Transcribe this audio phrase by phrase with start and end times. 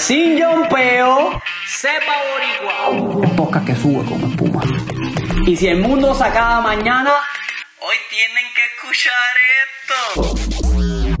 [0.00, 1.30] sin yompeo,
[1.66, 2.88] sepa boricua.
[2.88, 4.62] Un podcast que sube como espuma.
[5.46, 7.12] Y si el mundo se acaba mañana,
[7.82, 11.20] hoy tienen que escuchar esto.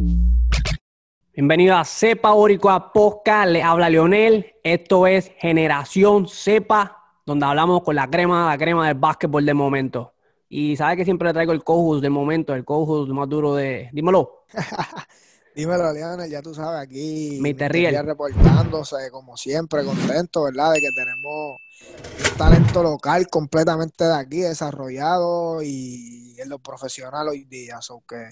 [1.34, 4.54] Bienvenido a Cepa Boricua Podcast, le habla Leonel.
[4.64, 10.14] Esto es Generación Cepa, donde hablamos con la crema, la crema del básquetbol del momento.
[10.48, 13.90] Y sabe que siempre le traigo el co del momento, el co más duro de.
[13.92, 14.46] Dímelo.
[15.54, 18.04] Dímelo, Leonel, ya tú sabes, aquí Mr.
[18.04, 20.72] reportándose como siempre, contento, ¿verdad?
[20.72, 21.56] De que tenemos
[22.30, 27.80] un talento local completamente de aquí, desarrollado y en lo profesional hoy día.
[27.80, 28.30] So que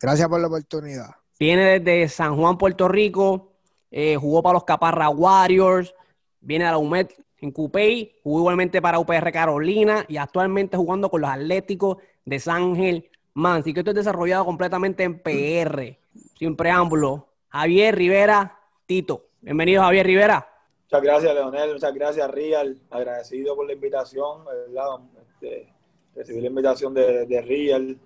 [0.00, 1.10] gracias por la oportunidad.
[1.38, 3.52] Viene desde San Juan, Puerto Rico,
[3.90, 5.94] eh, jugó para los Caparra Warriors,
[6.40, 11.20] viene a la UMED en Cupey, jugó igualmente para UPR Carolina y actualmente jugando con
[11.20, 13.60] los Atléticos de San Ángel Man.
[13.60, 16.03] Así que esto es desarrollado completamente en PR
[16.44, 19.28] sin preámbulo, Javier Rivera Tito.
[19.40, 20.46] Bienvenido, Javier Rivera.
[20.82, 21.72] Muchas gracias, Leonel.
[21.72, 22.82] Muchas gracias, Rial.
[22.90, 25.00] Agradecido por la invitación, ¿verdad?
[25.22, 25.72] Este,
[26.14, 27.98] recibí la invitación de, de Rial.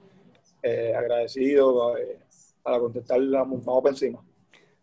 [0.62, 2.20] Eh, agradecido eh,
[2.62, 3.40] para contestarla.
[3.40, 4.22] Vamos por encima.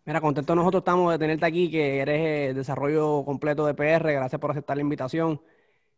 [0.03, 4.11] Mira, contento nosotros estamos de tenerte aquí, que eres el desarrollo completo de PR.
[4.11, 5.39] Gracias por aceptar la invitación.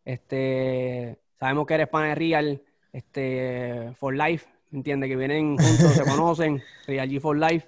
[0.06, 2.62] Este, sabemos que eres pana de Real,
[2.94, 4.46] este, for life.
[4.72, 5.10] ¿Entiendes?
[5.10, 7.68] Que vienen juntos, se conocen, Real G for Life.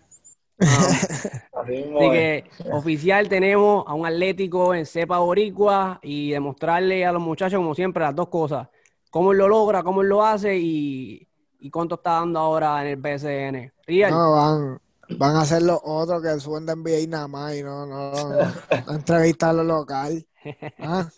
[0.60, 7.58] así que oficial tenemos a un atlético en cepa boricua y demostrarle a los muchachos,
[7.58, 8.68] como siempre, las dos cosas.
[9.10, 11.28] Cómo él lo logra, cómo él lo hace y,
[11.72, 13.72] cuánto está dando ahora en el.
[13.88, 14.12] Real.
[14.12, 14.80] No, van,
[15.18, 18.54] van a hacer los otros que suben de NBA nada más y no, no, no,
[18.94, 20.26] entrevistar lo local.
[20.80, 21.10] ¿Ah?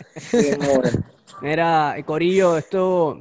[1.41, 3.19] Mira, Corillo, esto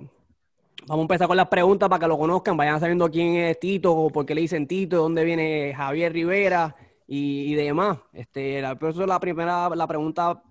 [0.86, 4.08] Vamos a empezar con las preguntas para que lo conozcan, vayan sabiendo quién es Tito,
[4.08, 6.74] por qué le dicen Tito, de dónde viene Javier Rivera
[7.06, 7.98] y, demás.
[8.12, 10.42] Este, la, la primera, la pregunta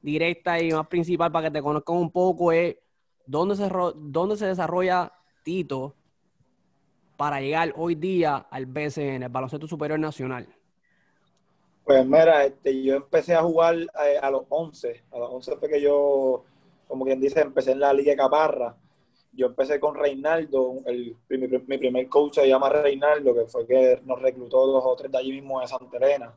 [0.00, 2.76] directa y más principal para que te conozcan un poco es
[3.26, 5.12] ¿dónde se, dónde se desarrolla
[5.42, 5.94] Tito
[7.16, 10.46] para llegar hoy día al BCN, el Baloncesto Superior Nacional?
[11.84, 15.56] Pues mira, este, yo empecé a jugar a, eh, a los 11, a los 11
[15.56, 16.44] fue que yo,
[16.86, 18.76] como quien dice, empecé en la Liga Caparra
[19.38, 24.20] yo empecé con Reinaldo, el, mi, primer coach se llama Reinaldo, que fue que nos
[24.20, 26.36] reclutó dos o tres de allí mismo de Santa Elena.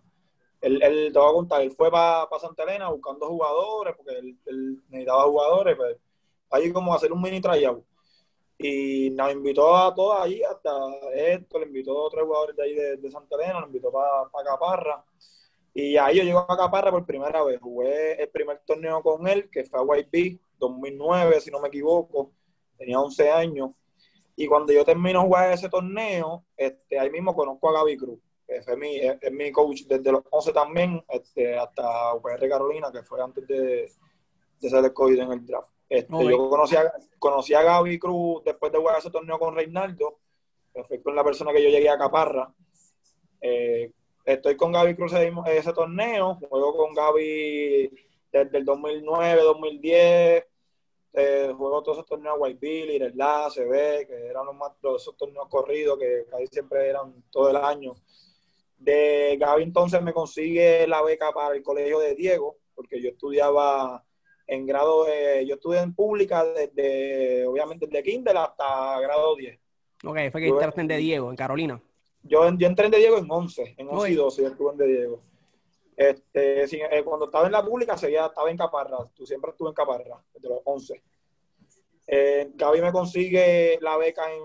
[0.61, 4.83] Él, él te voy a contar, él fue para Santa Elena buscando jugadores, porque él,
[4.89, 5.97] necesitaba jugadores, pues,
[6.51, 7.83] ahí como hacer un mini tryout.
[8.59, 10.71] Y nos invitó a todos allí, hasta
[11.15, 15.03] esto, le invitó a otros jugadores de ahí de, Santa Elena, nos invitó para Caparra.
[15.73, 17.59] Y ahí yo llego a Caparra por primera vez.
[17.59, 22.31] Jugué el primer torneo con él, que fue a YP, 2009, si no me equivoco
[22.81, 23.71] tenía 11 años.
[24.35, 28.19] Y cuando yo termino de jugar ese torneo, este, ahí mismo conozco a Gaby Cruz,
[28.47, 33.03] que es mi, es, mi coach desde los 11 también, este, hasta UPR Carolina, que
[33.03, 33.91] fue antes de,
[34.59, 35.71] de ser escogido en el draft.
[35.87, 40.19] Este, yo conocí a, conocí a Gaby Cruz después de jugar ese torneo con Reinaldo,
[40.73, 42.51] que fue con la persona que yo llegué a Caparra.
[43.41, 43.91] Eh,
[44.25, 47.91] estoy con Gaby Cruz en ese torneo, juego con Gaby
[48.31, 50.45] desde el 2009, 2010,
[51.13, 55.17] eh, juego todos esos torneos White Billy, La, CB, que eran los más, todos esos
[55.17, 57.95] torneos corridos que casi siempre eran todo el año.
[58.77, 64.03] De Gaby entonces me consigue la beca para el colegio de Diego, porque yo estudiaba
[64.47, 69.59] en grado, de, yo estudié en pública desde, obviamente, desde kinder hasta grado 10.
[70.03, 71.81] Ok, fue que entraste en de Diego, en Carolina.
[72.23, 74.77] Yo, yo entré en de Diego en 11, en 11 y 12 yo estuve en
[74.77, 75.21] de Diego.
[76.01, 78.97] Este, eh, cuando estaba en la pública, seguía, estaba en Caparra.
[79.13, 81.03] Tú siempre estuve en Caparra, desde los 11.
[82.07, 84.41] Eh, Gaby me consigue la beca en.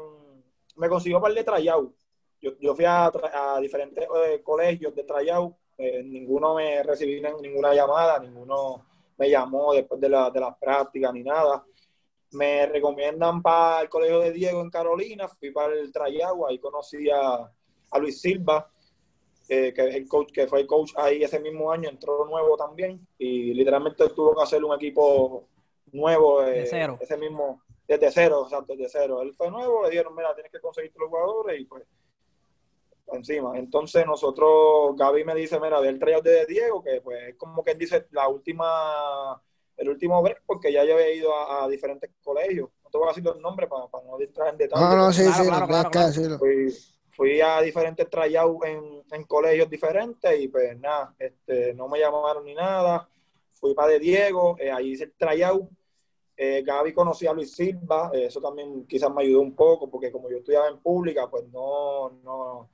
[0.77, 1.95] Me consiguió para el de Trayau.
[2.43, 3.11] Yo, fui a,
[3.59, 5.57] diferentes eh, colegios de Trayau.
[6.05, 8.85] ninguno me recibí ninguna llamada, ninguno
[9.17, 11.65] me llamó después de, la, de las prácticas ni nada.
[12.33, 15.27] Me recomiendan para el colegio de Diego en Carolina.
[15.27, 16.47] Fui para el Trayau.
[16.47, 17.51] Ahí conocí a
[17.99, 18.71] Luis Silva
[19.47, 23.55] que el coach, que fue el coach ahí ese mismo año, entró nuevo también y
[23.55, 25.49] literalmente tuvo que hacer un equipo
[25.93, 26.99] nuevo eh, cero.
[27.01, 29.23] ese mismo, desde cero, o sea, desde cero.
[29.23, 31.85] Él fue nuevo, le dijeron, mira, tienes que conseguir los jugadores y pues
[33.13, 33.57] encima.
[33.59, 37.63] Entonces nosotros, Gaby me dice, mira, ve el tryout de Diego, que pues es como
[37.65, 39.41] que dice la última,
[39.77, 42.69] el último break, porque ya yo había ido a, diferentes colegios.
[42.83, 44.85] No te voy a decir los nombres para, no distraer en detalle.
[44.85, 46.39] No, no, sí, sí, claro, claro,
[47.17, 52.45] fui a diferentes tryouts en, en, colegios diferentes y pues nada, este, no me llamaron
[52.45, 53.09] ni nada.
[53.55, 55.67] Fui para de Diego, eh, ahí hice el tryout.
[56.37, 60.29] Eh, Gaby conocía a Luis Silva, eso también quizás me ayudó un poco porque como
[60.31, 62.69] yo estudiaba en pública, pues no, no,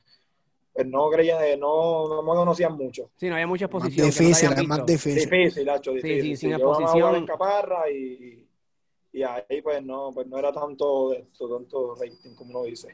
[0.73, 3.11] pues no creían, eh, no, no me conocían mucho.
[3.17, 4.07] Sí, no había mucha Más exposición.
[4.09, 5.31] no te difícil, es más difícil.
[5.31, 6.23] Difícil, Hacho, Sí, difícil.
[6.23, 7.15] sí, sin Yo amaba exposición.
[7.15, 8.49] en Caparra y,
[9.13, 12.89] y ahí pues no, pues no era tanto tanto rating como uno dice.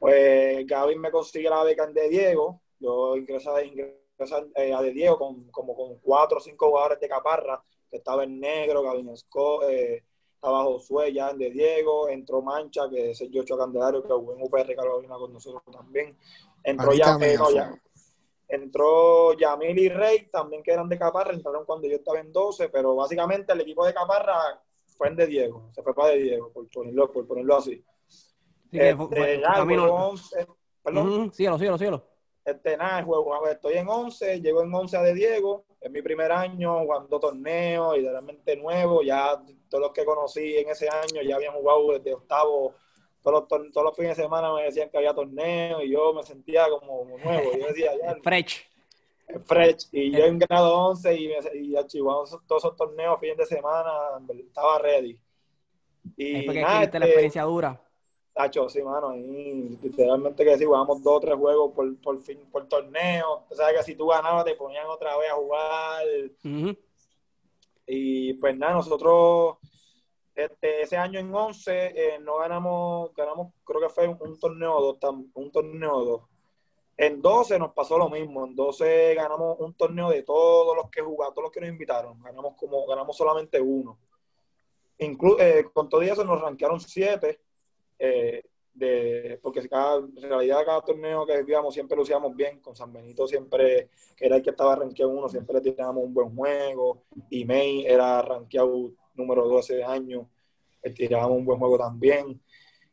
[0.00, 4.00] Pues Gaby me consigue la beca en De Diego, yo ingresé, ingresé
[4.54, 8.24] eh, a De Diego con, como con cuatro o cinco jugadores de Caparra, que estaba
[8.24, 10.02] en negro, Gaby Esco, eh,
[10.34, 14.34] estaba Josué ya en De Diego, entró Mancha, que es el Yocho Candelario, que jugó
[14.34, 16.16] en UPR Carolina con nosotros también.
[16.64, 17.78] Entró ya, eh, no, ya,
[18.48, 22.70] Entró Yamil y Rey, también que eran de Caparra, entraron cuando yo estaba en 12,
[22.70, 24.62] pero básicamente el equipo de Caparra
[24.96, 27.84] fue en de Diego, se fue para de Diego, por ponerlo, por ponerlo así.
[28.70, 30.46] Que Este, fue- fue- camino- juego 11,
[30.82, 32.06] perdón, Síguelo, síguelo, síguelo.
[32.44, 35.90] este, nada, juego, a ver, estoy en 11, llego en 11 a de Diego, es
[35.90, 41.22] mi primer año jugando torneos, literalmente nuevo, ya todos los que conocí en ese año
[41.22, 42.74] ya habían jugado desde octavo,
[43.22, 46.22] todos los, todos los fines de semana me decían que había torneos y yo me
[46.22, 48.66] sentía como, como nuevo, yo decía, ya, Fresh.
[49.46, 52.34] Fresh, y yo en grado 11 y, me, y todos
[52.64, 53.92] esos torneos fines de semana,
[54.46, 55.20] estaba ready.
[56.16, 57.80] Y fue que nada, adquiriste la este, experiencia dura.
[58.42, 62.38] Tacho, sí, mano, y literalmente que sí, jugamos dos o tres juegos por, por fin,
[62.50, 63.44] por torneo.
[63.48, 66.04] O sea que si tú ganabas te ponían otra vez a jugar.
[67.86, 69.56] Y pues nada, nosotros
[70.34, 74.94] este, ese año en 11 eh, no ganamos, ganamos, creo que fue un torneo o
[74.94, 76.22] dos, un torneo o dos.
[76.96, 81.00] En 12 nos pasó lo mismo, en 12 ganamos un torneo de todos los que
[81.00, 83.98] jugaron, todos los que nos invitaron, ganamos como, ganamos solamente uno.
[84.98, 87.40] Inclu eh, con todo eso nos rankearon siete,
[88.00, 88.42] eh,
[88.72, 92.92] de, porque cada, en realidad cada torneo que vivíamos siempre lo hacíamos bien, con San
[92.92, 97.02] Benito siempre, que era el que estaba rankeado uno, siempre le tirábamos un buen juego,
[97.28, 100.28] y May era rankeado número 12 de año,
[100.82, 102.40] le tirábamos un buen juego también.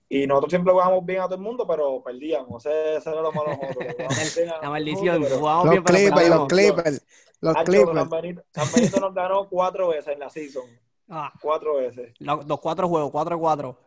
[0.09, 2.65] Y nosotros siempre jugábamos bien a todo el mundo, pero perdíamos.
[2.65, 3.75] Ese, era lo malo nosotros.
[4.61, 5.21] jugábamos La maldición.
[5.21, 6.47] mundo, Los bien, Clippers, los perdimos.
[6.47, 7.05] Clippers,
[7.41, 7.99] los Clippers.
[7.99, 10.63] San Benito, San Benito nos ganó cuatro veces en la season.
[11.09, 12.13] Ah, Cuatro veces.
[12.19, 13.77] los, los cuatro juegos, cuatro y cuatro.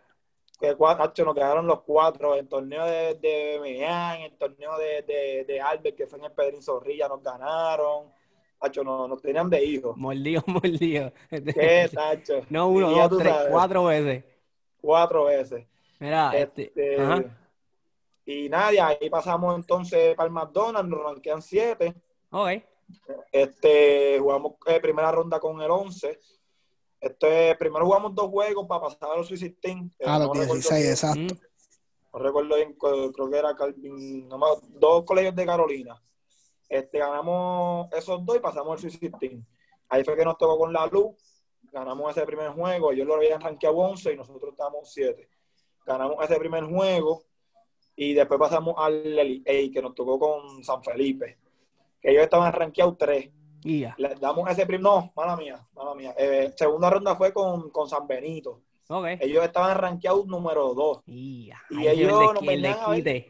[0.60, 2.34] Que cuatro, Hacho, nos quedaron los cuatro.
[2.34, 6.32] El torneo de, de Meán, el torneo de, de, de Albert, que fue en el
[6.32, 8.12] Pedrín Zorrilla, nos ganaron.
[8.60, 9.96] Hacho, nos, nos tenían de hijos.
[9.96, 11.12] Mordido, mordido.
[11.30, 12.42] ¿Qué, Tacho?
[12.50, 14.24] No uno, dos, tres, sabes, cuatro veces.
[14.82, 15.66] Cuatro veces.
[15.98, 16.64] Mira, este.
[16.64, 17.24] Este, Ajá.
[18.26, 21.94] y nada, y ahí pasamos entonces para el McDonald's, nos ranquean siete.
[22.30, 22.50] Ok.
[23.32, 25.70] Este, jugamos eh, primera ronda con el
[27.00, 27.06] 11.
[27.06, 29.28] Este, primero jugamos dos juegos para pasar a los
[29.60, 29.90] Team.
[30.04, 31.34] A los 16, exacto.
[32.12, 36.02] No recuerdo bien, creo que era Calvin, no me- dos colegios de Carolina.
[36.68, 39.44] Este, ganamos esos dos y pasamos al Swiss Team.
[39.88, 41.14] Ahí fue que nos tocó con la luz.
[41.72, 42.92] Ganamos ese primer juego.
[42.92, 45.28] Ellos lo habían rankeado 11 y nosotros estábamos 7.
[45.86, 47.24] Ganamos ese primer juego
[47.96, 51.38] y después pasamos al Elite A, que nos tocó con San Felipe.
[52.00, 53.30] Que ellos estaban rankeados 3.
[53.98, 54.82] Le damos ese primer.
[54.82, 56.14] No, mala mía, mala mía.
[56.18, 58.60] Eh, segunda ronda fue con, con San Benito.
[58.88, 59.06] Ok.
[59.20, 61.00] Ellos estaban rankeados número 2.
[61.06, 61.60] Y ya.
[61.70, 63.26] y ellos el nos venían a ver.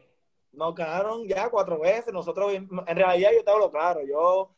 [0.53, 2.13] Nos ganaron ya cuatro veces.
[2.13, 4.01] Nosotros, en realidad, yo estaba lo claro.
[4.05, 4.51] Yo,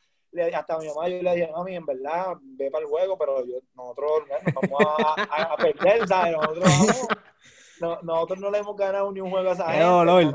[0.54, 3.44] hasta a mi mamá, yo le dije, mami, en verdad, ve para el juego, pero
[3.44, 6.32] yo, nosotros bueno, vamos a, a- a perder, ¿sabes?
[6.32, 7.08] Nosotros, vamos,
[7.80, 9.84] no, nosotros no le hemos ganado ni un juego a esa Qué gente.
[9.86, 10.34] dolor.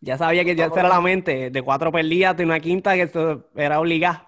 [0.00, 1.50] Ya sabía que ya era la mente.
[1.50, 4.25] De cuatro perdidas, de una quinta que esto era obligada.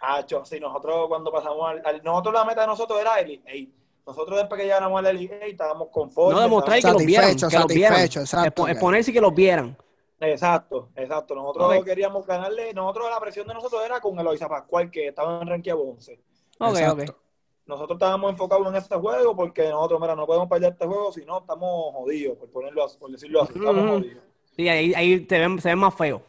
[0.00, 3.72] Hacho, sí, nosotros cuando pasamos al, al- Nosotros la meta de nosotros era el Elite.
[4.06, 6.36] Nosotros después que llegamos al Elite estábamos conformes.
[6.36, 7.36] No demostrar que los vieran.
[7.36, 8.00] Que los vieran.
[8.04, 9.76] exacto, Exponerse y que los vieran.
[10.20, 11.34] Exacto, exacto.
[11.34, 12.72] Nosotros queríamos ganarle.
[12.74, 16.20] Nosotros la presión de nosotros era con Eloisa Pascual, que estaba en ranking 11.
[16.58, 17.12] Ok, Exacto.
[17.12, 21.24] ok.Nosotros estábamos enfocados en este juego porque nosotros, mira, no podemos perder este juego si
[21.24, 24.22] no estamos jodidos, por ponerlo así, por decirlo así, estamos jodidos.
[24.56, 26.22] Sí, ahí, ahí te ven, se ven más feos.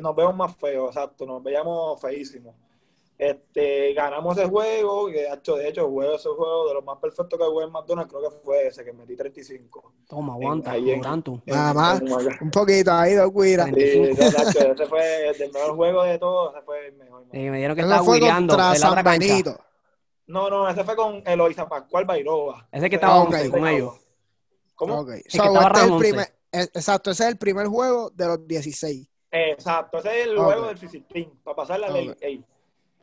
[0.00, 2.54] Nos vemos más feos, exacto, nos veíamos feísimos.
[3.18, 7.36] Este, ganamos ese juego, que hecho, de hecho, juego ese juego de los más perfectos
[7.36, 9.92] que jugué en McDonald's, creo que fue ese, que metí 35.
[10.08, 10.70] Toma, aguanta.
[10.70, 11.42] ahí en- tanto.
[11.44, 12.00] Nada más.
[12.40, 13.66] Un poquito ahí, lo cuida.
[13.66, 13.72] Sí.
[13.74, 17.24] Ese fue el mejor juego de todos, ese fue el mejor.
[17.32, 19.58] Eh, me dieron que estaba en la otra San cancha.
[20.28, 22.68] No, no, ese fue con Eloisa Pascual Bairova.
[22.70, 23.32] Ese que estaba ok.
[23.32, 23.94] 11 con ellos.
[24.76, 25.00] ¿Cómo?
[25.00, 25.08] Ok.
[25.08, 26.08] que So, estaba este es el round 11.
[26.08, 29.08] primer, eh, exacto, ese es el primer juego de los 16.
[29.32, 32.16] Exacto, ese es el juego del Fisitín, para pasar la Ok.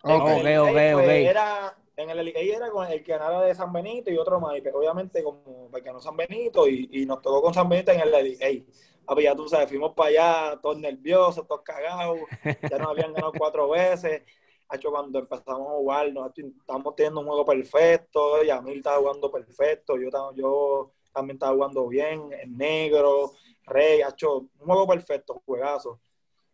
[0.06, 0.40] Elite Eight.
[0.40, 0.46] Ok.
[0.46, 1.28] En el Ok, Elite ok, Eight, pues.
[1.30, 4.58] Era, en el Eight era con el que ganara de San Benito y otro más,
[4.58, 7.92] y, pues, obviamente como porque ganó San Benito y, y nos tocó con San Benito
[7.92, 8.68] en el Eight.
[9.06, 13.32] Papi, ya tú sabes, fuimos para allá, todos nerviosos, todos cagados, ya nos habían ganado
[13.38, 14.24] cuatro veces.
[14.68, 19.96] Hacho, cuando empezamos a jugar, nos estamos teniendo un juego perfecto, Yamil estaba jugando perfecto,
[19.96, 23.32] yo, estaba- yo también estaba jugando bien, en negro,
[23.68, 26.00] Rey, Hacho, un juego perfecto, juegazo.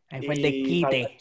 [0.10, 1.18] Ahí fue el desquite.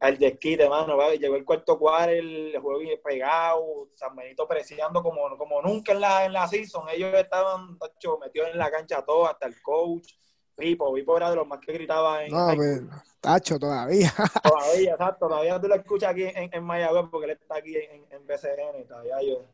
[0.00, 0.96] El desquite, mano.
[0.96, 6.00] va, Llegó el cuarto cuadro, el juego pegado, San Benito preciando como, como nunca en
[6.00, 6.88] la, en la season.
[6.90, 10.14] Ellos estaban tacho, metidos en la cancha todo, hasta el coach.
[10.56, 12.82] Pipo, Pipo era de los más que gritaba en No, high pues,
[13.20, 14.12] tacho, todavía.
[14.42, 18.04] Todavía, exacto, todavía tú lo escuchas aquí en, en Mayagüez porque él está aquí en,
[18.10, 19.44] en BCN y todavía yo,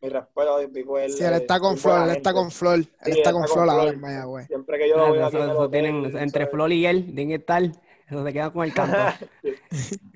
[0.00, 2.88] mi respeto a Pipo, él, Sí, él está con Flor, él está con Flor, él
[3.04, 4.46] Sí, está con Flor ahora en Mayagüez.
[4.46, 6.46] Siempre que yo lo veo aquí hotel, tienen, entre.
[6.46, 7.62] Flor y él, tienen que estar.
[8.08, 9.02] Eso se queda con el canto.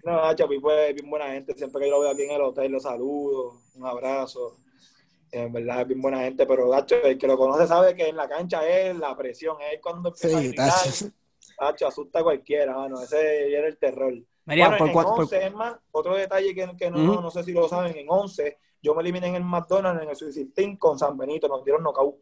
[0.04, 2.40] No, Nacho, Pipo es bien buena gente, siempre que yo lo veo aquí en el
[2.40, 4.56] hotel, lo saludo, un abrazo.
[5.32, 8.16] En verdad es bien buena gente, pero Nacho, el que lo conoce sabe que en
[8.16, 10.68] la cancha es la presión, es cuando empieza a Sí, gritar,
[11.58, 11.86] tacho.
[11.88, 14.14] Asusta a cualquiera, mano, ese era el terror.
[14.44, 17.30] Mira, bueno, por, en cua- por- 11, es más, otro detalle que, que no, no
[17.30, 20.52] sé si lo saben, en 11 yo me eliminé en el McDonald's en el Suicide
[20.54, 22.14] Team con San Benito, nos dieron knockout.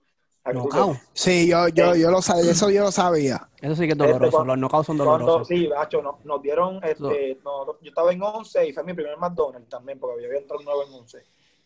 [0.53, 0.97] Knockout.
[1.13, 3.49] Sí, yo, yo, yo lo sabía, eso yo lo sabía.
[3.61, 4.31] Eso sí que es Este, doloroso.
[4.37, 5.49] cuando- Los knockouts son Cuando, dolorosos.
[5.49, 9.17] sí, Nacho, nos, nos dieron, este, no, yo estaba en 11 y fue mi primer
[9.17, 11.19] McDonald's también, porque había entrado nuevo en 11.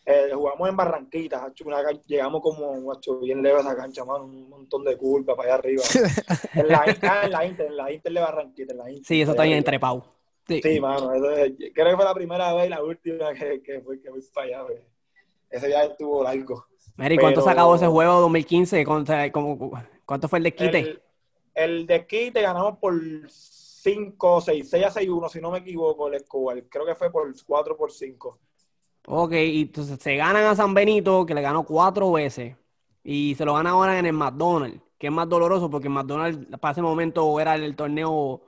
[0.06, 4.04] Eh, jugamos en Barranquita, Hacho, una can- llegamos como Hacho, bien leve a esa cancha,
[4.04, 5.82] mano, un montón de culpa para allá arriba.
[6.54, 9.04] en, la, ah, en la Inter, en la Inter de Barranquita, en la Inter.
[9.04, 10.02] Sí, eso está bien allá entre Pau.
[10.46, 10.62] Sí.
[10.62, 13.80] Sí, mano, eso es- creo que fue la primera vez y la última que, que
[13.80, 14.62] fui, que fui para allá.
[14.62, 14.78] güey.
[15.50, 16.64] Ese viaje estuvo largo.
[16.98, 18.84] Mira, ¿y cuánto se Pero- acabó ese juego 2015?
[18.84, 20.78] ¿Cuánto, fue el desquite?
[20.80, 21.02] El,
[21.54, 23.00] el desquite ganamos por
[23.30, 26.60] 5, 6, 6 a 6, 1, si no me equivoco, el Escobar.
[26.68, 28.40] Creo que fue por 4 por 5.
[29.06, 32.56] Ok, y entonces se ganan a San Benito, que le ganó cuatro veces,
[33.04, 36.58] y se lo gana ahora en el McDonald's, que es más doloroso porque el McDonald's
[36.58, 38.42] para ese momento era el torneo,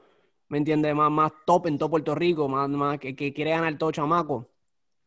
[0.48, 0.92] ¿me entiendes?
[0.94, 4.48] Más, más top en todo Puerto Rico, más, más que, que quiere ganar todo chamaco.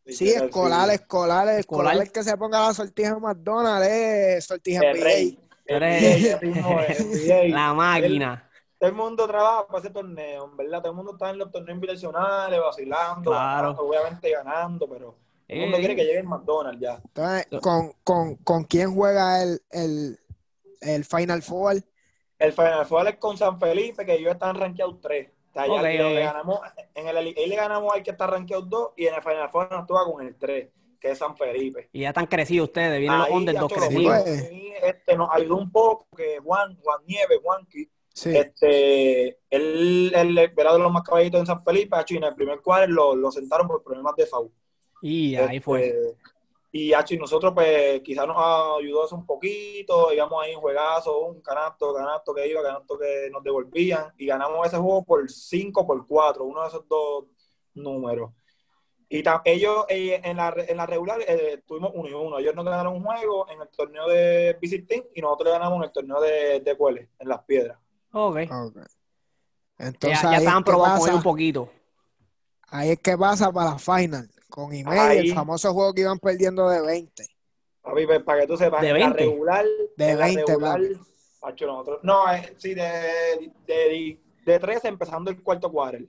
[0.06, 1.98] Sí, escolar, escolar, escolar, Escolar.
[1.98, 5.04] el que se ponga la sortija en McDonald's, es sortija El NBA.
[5.04, 5.40] rey.
[7.52, 8.50] La máquina.
[8.78, 10.80] Todo el mundo trabaja para ese torneo, en ¿verdad?
[10.82, 13.70] Todo el mundo está en los torneos invitacionales, vacilando, Claro.
[13.70, 15.18] ganando, obviamente ganando, pero todo
[15.48, 17.02] el mundo quiere que llegue el McDonald's ya.
[17.02, 20.20] Entonces, ¿con, con, ¿con quién juega el, el,
[20.82, 21.82] el Final Four?
[22.40, 25.30] El Final Four es con San Felipe, que ellos están rankeados 3.
[25.54, 26.60] O sea, ya Ok, le ganamos,
[26.96, 29.72] en el ahí le ganamos al que está rankeado 2 y en el Final Four
[29.72, 30.70] nos toca con el 3,
[31.00, 31.90] que es San Felipe.
[31.94, 34.22] Y ya están crecidos ustedes, vienen los Ahí, underdogs ya, cholo, crecidos.
[34.24, 34.52] pues.
[34.84, 38.36] este, nos ayudó un poco que Juan, Juan Nieves, Juanqui, Sí.
[38.36, 42.62] este, él, él era de los más caballitos en San Felipe, y en el primer
[42.62, 44.52] cuadro lo, lo sentaron por problemas de FAU.
[45.02, 45.94] Y ahí fue.
[46.76, 51.20] Y hacho, y nosotros, pues, quizás nos ayudó eso un poquito, íbamos ahí en juegazo,
[51.28, 55.86] un canasto, canasto que iba, canasto que nos devolvían, y ganamos ese juego por 5
[55.86, 57.26] por 4, uno de esos dos
[57.76, 58.32] números.
[59.08, 62.40] Y ta- ellos eh, en, la, re- en la regular eh, tuvimos uno y uno.
[62.40, 65.78] Ellos nos ganaron un juego en el torneo de Visit Team y nosotros le ganamos
[65.78, 67.78] en el torneo de, de Cueles, en Las Piedras.
[68.12, 68.38] Ok.
[68.50, 68.78] Ok.
[69.78, 70.66] Ya, Entonces, ya ahí, estaban es
[71.06, 71.70] pasa, un poquito.
[72.70, 74.30] ahí es que pasa para la final.
[74.54, 75.18] Con Email, Ahí.
[75.30, 77.26] el famoso juego que iban perdiendo de 20.
[77.82, 79.24] Papi, pues, para que tú sepas, De en la 20.
[79.26, 79.66] regular.
[79.98, 80.82] De en la 20, regular,
[81.42, 86.06] macho, nosotros, no, eh, sí, de, de, de 13 empezando el cuarto cuadro.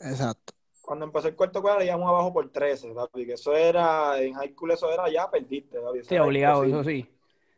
[0.00, 0.52] Exacto.
[0.82, 4.50] Cuando empezó el cuarto cuadro íbamos abajo por 13, papi, que eso era, en high
[4.52, 6.02] school eso era ya perdiste, papi.
[6.02, 7.08] Sí, era obligado, eso sí.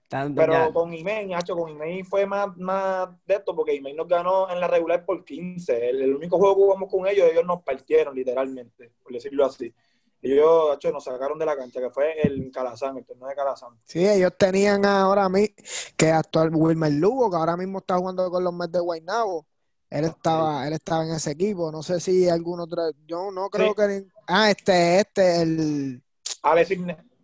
[0.08, 3.94] Tan- Pero ya- con Imei, hacho, con Imei fue más, más de esto, porque Imei
[3.94, 5.88] nos ganó en la regular por 15.
[5.88, 9.72] El, el único juego que jugamos con ellos, ellos nos partieron, literalmente, por decirlo así.
[10.20, 13.70] Ellos, hacho, nos sacaron de la cancha, que fue el Calazán, el torneo de Calazán.
[13.84, 15.54] Sí, ellos tenían ahora mismo
[15.96, 19.46] que actual Wilmer Lugo, que ahora mismo está jugando con los Mets de Guaynabo.
[19.90, 21.70] Él estaba, él estaba en ese equipo.
[21.72, 23.74] No sé si algún otro, yo no creo Sí.
[23.76, 26.02] que ah, este, este, el
[26.42, 26.78] Alexis,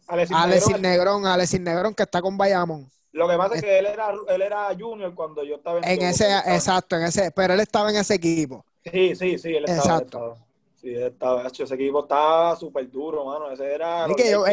[0.07, 2.89] Alexis Alexis Negrón, Alexis Negrón que está con Bayamón.
[3.13, 6.07] Lo que pasa es que él era, él era junior cuando yo estaba En yo-
[6.07, 8.65] ese, exacto, en ese, pero él estaba en ese equipo.
[8.85, 9.73] Sí, sí, sí, él estaba.
[9.77, 10.05] él Exacto.
[10.33, 10.47] estaba.
[10.85, 11.47] Sí, estaba.
[11.47, 13.51] Ese equipo estaba súper duro, mano.
[13.51, 14.05] Ese era.
[14.07, 14.45] Es que ellos-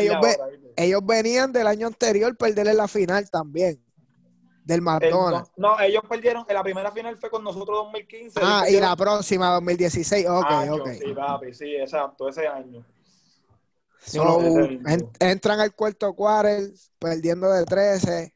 [0.77, 3.83] ellos venían del año anterior perderle la final también,
[4.63, 5.51] del El- McDonald's.
[5.57, 6.45] no, no, ellos perdieron.
[6.47, 8.39] En la primera final fue con nosotros 2015.
[8.39, 10.25] ellos Ah, y la próxima, 2016.
[10.29, 10.89] Ok, Año, ok.
[11.03, 12.85] Sí, papi, sí, exacto, ese año.
[14.03, 18.33] So, en- entran al cuarto quarter perdiendo de 13.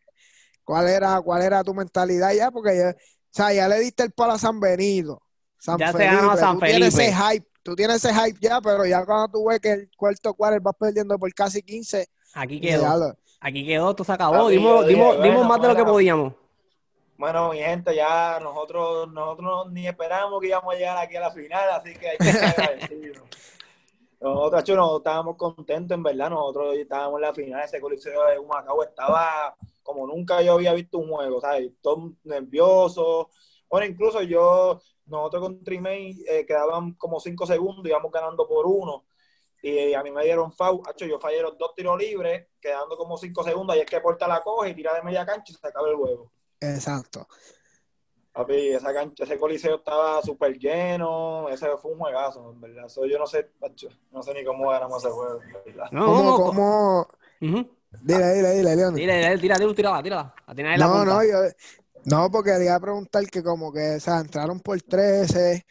[0.66, 2.52] ¿Cuál era, cuál era tu mentalidad ya?
[2.52, 2.96] Porque ya, o
[3.32, 5.22] sea, ya le diste el palo a San Benito.
[5.58, 7.10] San Ya se ganó a San tú tienes Felipe.
[7.12, 10.34] ese hype, tú tienes ese hype ya, pero ya cuando tú ves que el cuarto
[10.36, 12.98] quarter vas perdiendo por casi 15, Aquí quedó.
[12.98, 14.48] lo- Aquí quedó, esto se acabó.
[14.50, 16.34] Dimos dimos, dimos bueno, más de lo que podíamos.
[17.18, 21.32] Bueno, mi gente, ya nosotros, nosotros ni esperábamos que íbamos a llegar aquí a la
[21.32, 23.24] final, así que hay que ser agradecidos.
[24.20, 26.30] Nosotros, nosotros estábamos contentos, en verdad.
[26.30, 30.98] Nosotros estábamos en la final, ese coliseo de Humacao estaba como nunca yo había visto
[30.98, 31.72] un juego, ¿sabes?
[31.82, 33.28] Todos nerviosos,
[33.70, 39.06] Bueno, incluso yo, nosotros con Trimay eh, quedaban como cinco segundos, íbamos ganando por uno.
[39.62, 43.44] Y a mí me dieron foul, yo fallé los dos tiros libres, quedando como cinco
[43.44, 45.90] segundos, y es que Porta la coge y tira de media cancha y se acaba
[45.90, 46.32] el juego.
[46.60, 47.28] Exacto.
[48.32, 52.88] Papi, esa cancha, ese coliseo estaba súper lleno, ese fue un juegazo, en verdad.
[53.10, 53.50] yo no sé,
[54.12, 55.40] no sé ni cómo ganamos ese juego,
[55.92, 57.08] No, ¿Cómo, cómo?
[57.40, 58.94] Dile, dile, dile, León.
[58.94, 60.78] Dile, dile, tírala, tírala, tírala.
[60.78, 61.38] no, no, yo,
[62.06, 65.66] no, porque quería preguntar que como que, o sea, entraron por 13,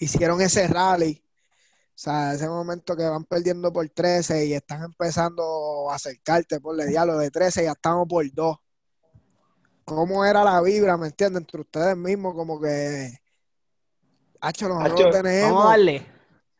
[0.00, 5.90] hicieron ese rally, o sea, ese momento que van perdiendo por 13 y están empezando
[5.90, 8.56] a acercarte por el diálogo de 13 y ya estamos por 2
[9.88, 11.40] cómo era la vibra, ¿me entiendes?
[11.40, 13.10] Entre ustedes mismos, como que.
[14.40, 15.50] Hacho, nosotros tenemos.
[15.50, 16.17] Vamos a darle.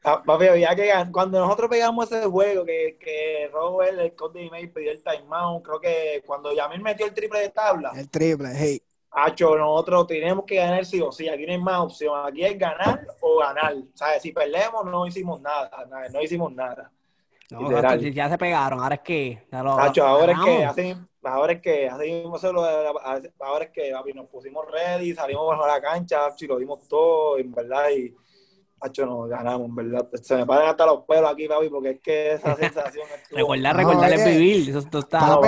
[0.09, 4.71] Ah, había que cuando nosotros pegamos ese juego, que, que Robert, el coach de email,
[4.71, 7.93] pidió el timeout, creo que cuando Yamil metió el triple de tabla.
[7.95, 8.83] El triple, hey.
[9.11, 12.59] Hacho, nosotros tenemos que ganar sí o sí, aquí no hay más opción, aquí es
[12.59, 13.75] ganar o ganar.
[13.75, 15.71] O sea, si perdemos, no hicimos nada,
[16.13, 16.91] no hicimos nada.
[17.51, 19.43] No, ya se pegaron, ahora es que.
[19.51, 25.47] Hacho, ahora es que hacen ahora es que ahora es que nos pusimos ready, salimos
[25.47, 28.15] bajo la cancha, y lo dimos todo, en verdad, y
[28.87, 30.09] hecho nos ganamos, verdad.
[30.23, 34.13] Se me paran hasta los pelos aquí, papi, porque es que esa sensación Recordar, recordar
[34.13, 35.39] es vivir, eso, está.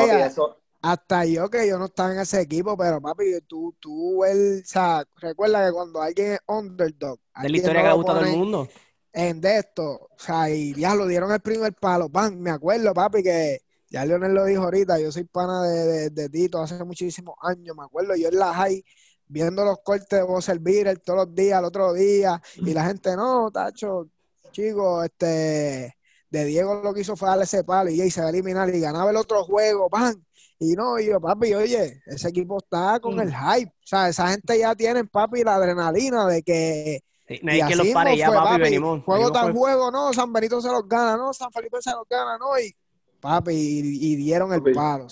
[0.83, 4.67] Hasta yo que yo no estaba en ese equipo, pero papi, tú, tú, él, o
[4.67, 7.19] sea, recuerda que cuando alguien es underdog.
[7.43, 8.69] De la historia que le gusta a todo el mundo.
[9.13, 12.95] En de esto, o sea, y ya lo dieron el primer palo, pan, me acuerdo,
[12.95, 13.59] papi, que
[13.91, 17.83] ya Leonel lo dijo ahorita, yo soy pana de, de, Tito hace muchísimos años, me
[17.83, 18.83] acuerdo, yo en la high
[19.31, 23.17] viendo los cortes de vos servir todos los días, el otro día, y la gente,
[23.17, 24.09] no, tacho,
[24.51, 25.97] chico, este,
[26.29, 28.81] de Diego lo que hizo fue darle ese palo y, se va a eliminar y
[28.81, 30.15] ganaba el otro juego, pan.
[30.59, 33.71] Y no, y yo, papi, oye, ese equipo está con el hype.
[33.71, 37.01] O sea, esa gente ya tiene, papi, la adrenalina de que.
[37.43, 39.03] nadie que los pare ya, papi, venimos.
[39.05, 42.37] Juego tan juego, no, San Benito se los gana, no, San Felipe se los gana,
[42.37, 42.75] no, y
[43.21, 45.07] papi, y, dieron el palo.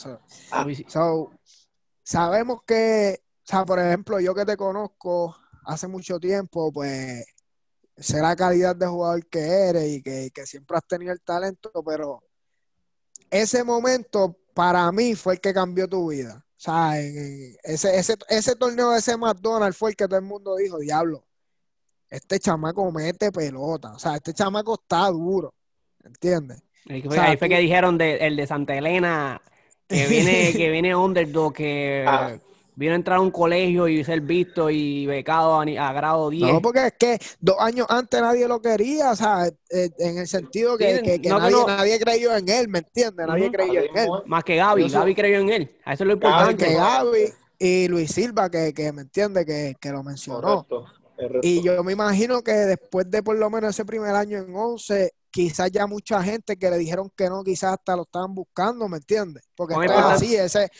[0.50, 0.66] Ah.
[2.02, 5.34] sabemos que, o sea, por ejemplo, yo que te conozco
[5.64, 7.24] hace mucho tiempo, pues
[7.96, 12.22] sé la calidad de jugador que eres y que, siempre has tenido el talento, pero
[13.30, 16.44] ese momento para mí fue el que cambió tu vida.
[16.44, 20.56] O sea, ese, ese, ese torneo de ese McDonald's fue el que todo el mundo
[20.56, 21.24] dijo, diablo,
[22.10, 23.92] este chamaco mete pelota.
[23.92, 25.54] O sea, este chamaco está duro.
[26.04, 26.62] ¿Entiendes?
[26.88, 27.02] Ahí
[27.38, 29.40] fue, que dijeron de, el de Santa Elena,
[29.86, 32.38] que viene, que viene underdog, que ah.
[32.78, 36.52] Vino a entrar a un colegio y ser visto y becado a, grado 10.
[36.52, 40.28] No, porque es que dos años antes nadie lo quería, o sea, eh, en el
[40.28, 43.26] sentido que, nadie, creyó en él, ¿me entiendes?
[43.26, 44.08] Nadie creyó en él.
[44.26, 45.76] Más que Gaby, Gaby creyó en él.
[45.84, 46.66] Eso es lo importante.
[46.66, 50.64] Que Gaby y Luis Silva, que, que me entiende, que, que lo mencionó.
[51.42, 55.14] Y yo me imagino que después de por lo menos ese primer año en 11,
[55.32, 58.98] quizás ya mucha gente que le dijeron que no, quizás hasta lo estaban buscando, ¿me
[58.98, 59.42] entiendes?
[59.56, 60.70] Porque es así, ese...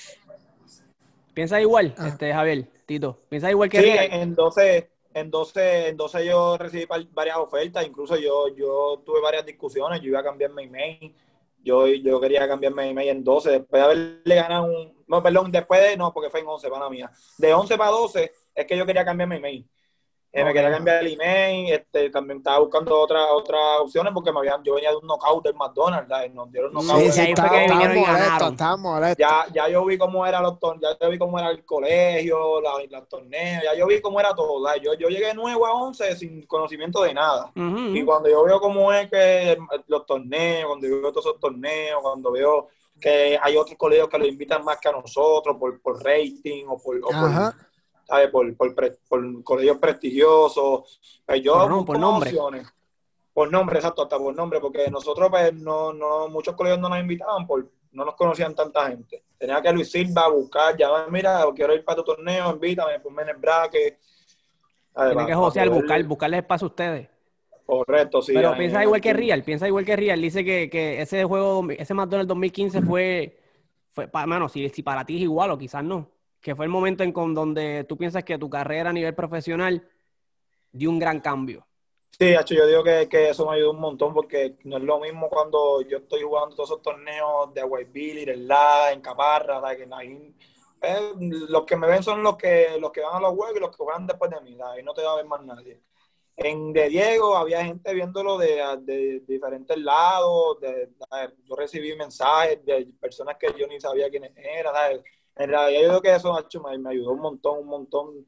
[1.38, 2.09] Piensa igual, ah.
[2.09, 3.81] este Javier, Tito, piensa igual que...
[3.81, 9.20] Sí, en 12, en 12, en 12 yo recibí varias ofertas, incluso yo, yo tuve
[9.20, 11.14] varias discusiones, yo iba a cambiar mi email,
[11.62, 15.05] yo, yo quería cambiar mi email en 12, después de haberle ganado un...
[15.07, 15.96] No, perdón, después de...
[15.96, 17.09] No, porque fue en 11, para mía.
[17.37, 19.64] De 11 para 12 es que yo quería cambiar mi email.
[20.31, 24.41] Eh, me quería cambiar el email, este, también estaba buscando otras otras opciones porque me
[24.41, 27.01] habían, yo venía de un knockout del McDonald's, nos dieron knockout.
[27.01, 27.95] Sí, sí, que vinieron
[29.19, 33.09] Ya, ya yo vi cómo era los ya yo vi cómo era el colegio, los
[33.09, 34.62] torneos, ya yo vi cómo era todo.
[34.77, 37.51] Yo, yo llegué nuevo a 11 sin conocimiento de nada.
[37.55, 42.03] Y cuando yo veo cómo es que los torneos, cuando yo veo todos esos torneos,
[42.03, 42.69] cuando veo
[43.01, 46.77] que hay otros colegios que lo invitan más que a nosotros por, por rating o
[46.77, 47.55] por, o por
[48.31, 48.75] por, por,
[49.09, 51.23] por colegios prestigiosos.
[51.25, 52.33] Pues yo por, nombre.
[53.33, 56.99] Por nombre, exacto, hasta por nombre, porque nosotros, pues, no, no, muchos colegios no nos
[56.99, 59.23] invitaban, por, no nos conocían tanta gente.
[59.38, 63.29] Tenía que Luis Silva buscar, ya, mira, quiero ir para tu torneo, invítame, ponme en
[63.29, 63.99] el braque.
[64.92, 67.09] Tiene que José buscar, buscarle espacio a ustedes.
[67.64, 68.33] Correcto, sí.
[68.33, 70.21] Pero piensa igual que Real, piensa igual que Real.
[70.21, 73.38] Dice que, que ese juego, ese McDonald's 2015 fue,
[73.92, 76.70] fue para, mano, si, si para ti es igual o quizás no que fue el
[76.70, 79.88] momento en con donde tú piensas que tu carrera a nivel profesional
[80.72, 81.66] dio un gran cambio.
[82.11, 85.29] Sí, yo digo que, que, eso me ayudó un montón porque no es lo mismo
[85.29, 89.88] cuando yo estoy jugando todos esos torneos de White Billy, en Caparra, que
[90.81, 93.61] eh, los que me ven son los que los que van a los juegos y
[93.61, 95.81] los que juegan después de mí, y no te va a ver más nadie.
[96.37, 100.90] En De Diego había gente viéndolo de, de, diferentes lados, de,
[101.44, 104.74] yo recibí mensajes de personas que yo ni sabía quiénes eran,
[105.38, 108.27] en realidad yo creo que eso me, me ayudó un montón, un montón,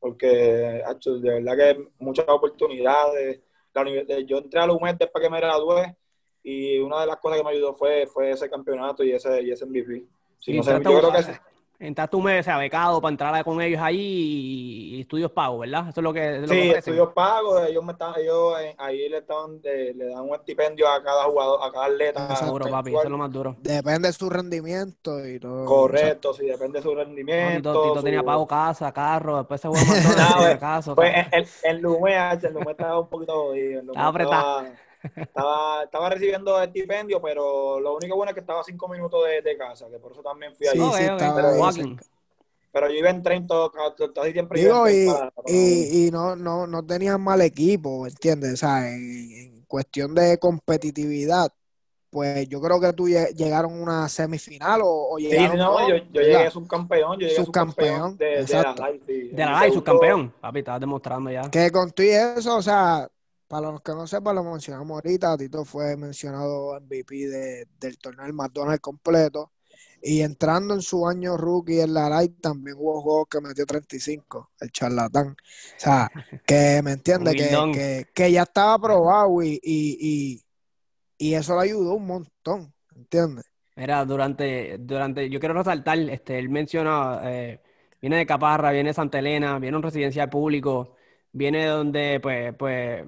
[0.00, 3.40] porque de verdad que muchas oportunidades.
[4.26, 5.96] yo entré a la UMED después que me gradué
[6.42, 9.50] y una de las cosas que me ayudó fue, fue ese campeonato y ese, y
[9.50, 10.04] ese MVP.
[10.46, 11.22] yo creo que
[11.78, 13.98] Entraste un mes, o becado para entrar con ellos ahí
[14.96, 15.88] y, estudios pagos, ¿verdad?
[15.90, 16.46] Eso es lo que.
[16.48, 17.68] sí, estudios pagos.
[17.68, 21.70] Ellos, me están, ellos ahí le, estaban, le dan un estipendio a cada jugador, a
[21.70, 22.36] cada atleta.
[22.36, 23.56] Seguro, papi, eso es lo más duro.
[23.60, 25.66] Depende de su rendimiento y todo.
[25.66, 27.72] Correcto, sí, depende de su rendimiento.
[27.72, 30.94] No, Tito, tenía pago casa, carro, después se jugó más de casa.
[30.94, 33.80] Pues el, el, Lume, el Lume estaba un poquito jodido.
[33.80, 38.88] Estaba apretado estaba, estaba recibiendo estipendio, pero lo único bueno es que estaba a cinco
[38.88, 40.78] minutos de, casa, que por eso también fui ahí.
[42.72, 43.46] pero, yo iba en tren
[44.14, 44.60] casi siempre.
[44.60, 45.08] Digo, y,
[45.46, 48.54] y, y, no, no, no tenían mal equipo, ¿entiendes?
[48.54, 51.52] O sea, en, cuestión de competitividad,
[52.10, 55.52] pues yo creo que tú llegaron a una semifinal o, llegaron.
[55.52, 59.00] Sí, no, yo, yo llegué a subcampeón, yo llegué subcampeón de, de, la live.
[59.06, 60.32] Sí, de la live, subcampeón.
[60.40, 61.42] Papi, estabas demostrando ya.
[61.50, 63.08] Que con tú y eso, o sea,
[63.48, 65.36] para los que no sepan, lo mencionamos ahorita.
[65.36, 67.28] Tito fue mencionado MVP
[67.78, 69.52] del torneo del McDonald's completo.
[70.02, 74.52] Y entrando en su año rookie en la light, también hubo juegos que metió 35,
[74.60, 75.30] el charlatán.
[75.30, 75.34] O
[75.78, 76.10] sea,
[76.46, 80.42] que me entiende, que, que, ya estaba probado y, y,
[81.18, 83.46] y, eso le ayudó un montón, ¿entiendes?
[83.74, 87.60] Mira, durante, durante, yo quiero resaltar, este, él menciona, eh,
[88.00, 90.94] viene de Caparra, viene de Santa Elena, viene un residencial público,
[91.32, 93.06] viene donde, pues, pues,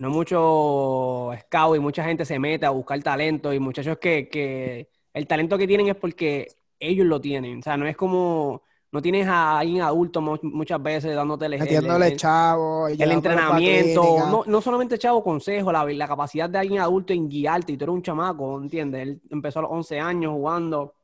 [0.00, 4.88] no mucho scout y mucha gente se mete a buscar talento y muchachos que, que
[5.12, 7.58] el talento que tienen es porque ellos lo tienen.
[7.58, 12.16] O sea, no es como, no tienes a alguien adulto muchas veces dándote el, el,
[12.16, 17.28] chavo, el entrenamiento, no, no, solamente chavo, consejo, la, la, capacidad de alguien adulto en
[17.28, 19.02] guiarte y tú eres un chamaco, ¿entiendes?
[19.02, 20.94] Él empezó a los 11 años jugando,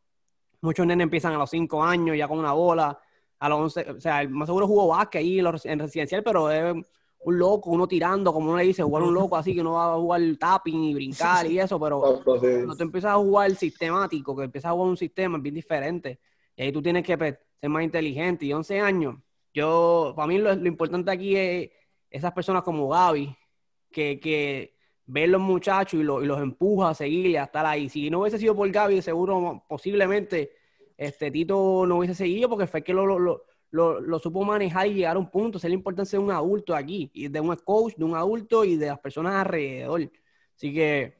[0.62, 2.98] muchos nenes empiezan a los 5 años ya con una bola,
[3.40, 6.74] a los 11, o sea, más seguro jugó básquet ahí en residencial, pero es
[7.20, 9.94] un loco, uno tirando, como uno le dice, jugar un loco así que no va
[9.94, 14.44] a jugar tapping y brincar y eso, pero cuando tú empiezas a jugar sistemático, que
[14.44, 16.20] empiezas a jugar un sistema es bien diferente,
[16.56, 18.46] y ahí tú tienes que pues, ser más inteligente.
[18.46, 19.16] Y 11 años,
[19.52, 21.70] yo, para mí lo, importante aquí es
[22.10, 23.36] esas personas como Gaby,
[23.90, 27.88] que, que ven los muchachos y, y los empuja a seguir y a estar ahí.
[27.88, 30.52] Si no hubiese sido por Gaby, seguro, posiblemente,
[30.96, 35.16] este Tito no hubiese seguido porque fue que lo, lo lo, supo manejar y llegar
[35.16, 35.58] a un punto.
[35.58, 38.76] Es la importancia de un adulto aquí, y de un coach, de un adulto y
[38.76, 40.10] de las personas alrededor.
[40.54, 41.18] Así que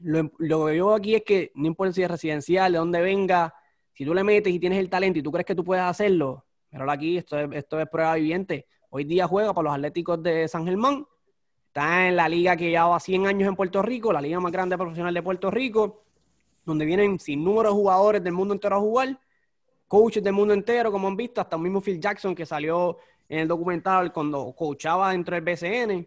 [0.00, 3.54] lo, lo que veo aquí es que no importa si es residencial, de dónde venga,
[3.92, 6.44] si tú le metes y tienes el talento y tú crees que tú puedes hacerlo,
[6.70, 8.66] pero aquí esto es, esto es prueba viviente.
[8.90, 11.06] Hoy día juega para los Atléticos de San Germán.
[11.66, 14.76] Está en la liga que lleva 100 años en Puerto Rico, la liga más grande
[14.76, 16.04] profesional de Puerto Rico,
[16.64, 19.18] donde vienen sin número de jugadores del mundo entero a jugar
[19.88, 23.40] coaches del mundo entero, como han visto, hasta el mismo Phil Jackson que salió en
[23.40, 26.06] el documental cuando coachaba dentro del BCN.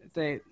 [0.00, 0.42] Este,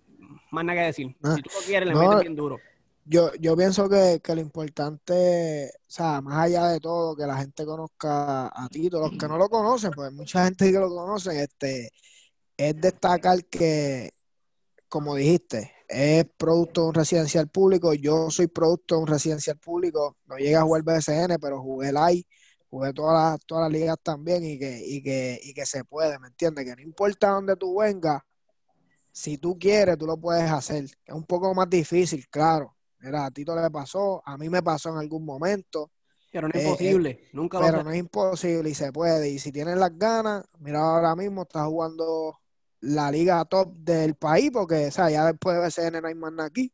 [0.51, 1.17] más nada que decir.
[1.23, 2.59] Ah, si tú lo quieres, le metes bien duro.
[3.07, 7.37] Yo, yo pienso que, que, lo importante, o sea, más allá de todo, que la
[7.37, 11.43] gente conozca a Tito, los que no lo conocen, pues mucha gente que lo conoce,
[11.43, 11.91] este,
[12.57, 14.11] es destacar que,
[14.89, 17.95] como dijiste, es producto de un residencial público.
[17.95, 20.17] Yo soy producto de un residencial público.
[20.27, 22.27] No llegué a jugar BSN, pero jugué el AI,
[22.69, 26.19] jugué todas las, todas las ligas también y que, y, que, y que se puede,
[26.19, 26.65] ¿me entiendes?
[26.65, 28.23] Que no importa dónde tú vengas,
[29.13, 30.85] si tú quieres, tú lo puedes hacer.
[30.85, 32.75] Es un poco más difícil, claro.
[32.99, 35.93] Mira, a Tito le pasó, a mí me pasó en algún momento.
[36.33, 39.31] Pero no es imposible, eh, nunca lo Pero no es imposible y se puede.
[39.31, 42.37] Y si tienes las ganas, mira ahora mismo estás jugando
[42.85, 46.33] la liga top del país, porque o sea, ya después de BCN no hay más
[46.33, 46.73] nada aquí.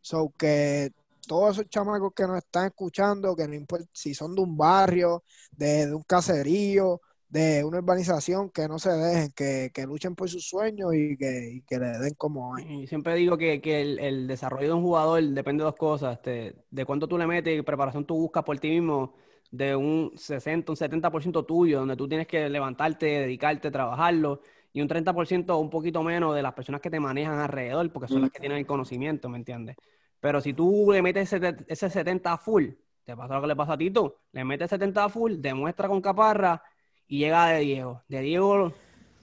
[0.00, 0.92] So que
[1.26, 5.22] todos esos chamacos que nos están escuchando, que no importa si son de un barrio,
[5.52, 10.94] de, un caserío, de una urbanización, que no se dejen, que, luchen por sus sueños
[10.94, 12.86] y que, le den como hay.
[12.86, 17.06] Siempre digo que, el, desarrollo de un jugador depende de dos cosas, este, de cuánto
[17.06, 19.14] tú le metes y preparación tú buscas por ti mismo,
[19.50, 24.40] de un 60, un 70% tuyo, donde tú tienes que levantarte, dedicarte, trabajarlo
[24.72, 28.22] y un 30% un poquito menos de las personas que te manejan alrededor, porque son
[28.22, 29.76] las que tienen el conocimiento, ¿me entiendes?
[30.20, 32.66] Pero si tú le metes ese, ese 70 a full,
[33.04, 36.00] te pasa lo que le pasa a Tito, le metes 70 a full, demuestra con
[36.00, 36.62] Caparra
[37.06, 38.02] y llega de Diego.
[38.06, 38.72] De Diego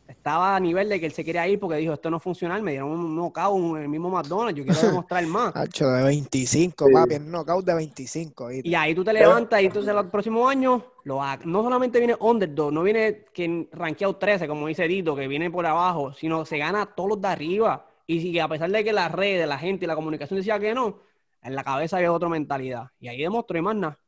[0.08, 2.72] estaba a nivel de que él se quería ir porque dijo, esto no funciona, me
[2.72, 5.56] dieron un knockout en el mismo McDonald's, yo quiero demostrar más.
[5.56, 8.52] Hacho de 25, papi, un knockout de 25.
[8.64, 12.72] Y ahí tú te levantas y entonces el próximo año lo no solamente viene underdog,
[12.72, 16.86] no viene que rankeado 13, como dice Dito, que viene por abajo, sino se gana
[16.86, 17.86] todos los de arriba.
[18.06, 20.74] Y si a pesar de que las redes, la gente y la comunicación decía que
[20.74, 21.00] no,
[21.44, 22.90] en la cabeza había otra mentalidad.
[23.00, 24.00] Y ahí demostró y más nada.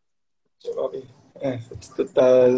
[0.58, 1.04] Sí, papi.
[1.42, 1.60] Eh,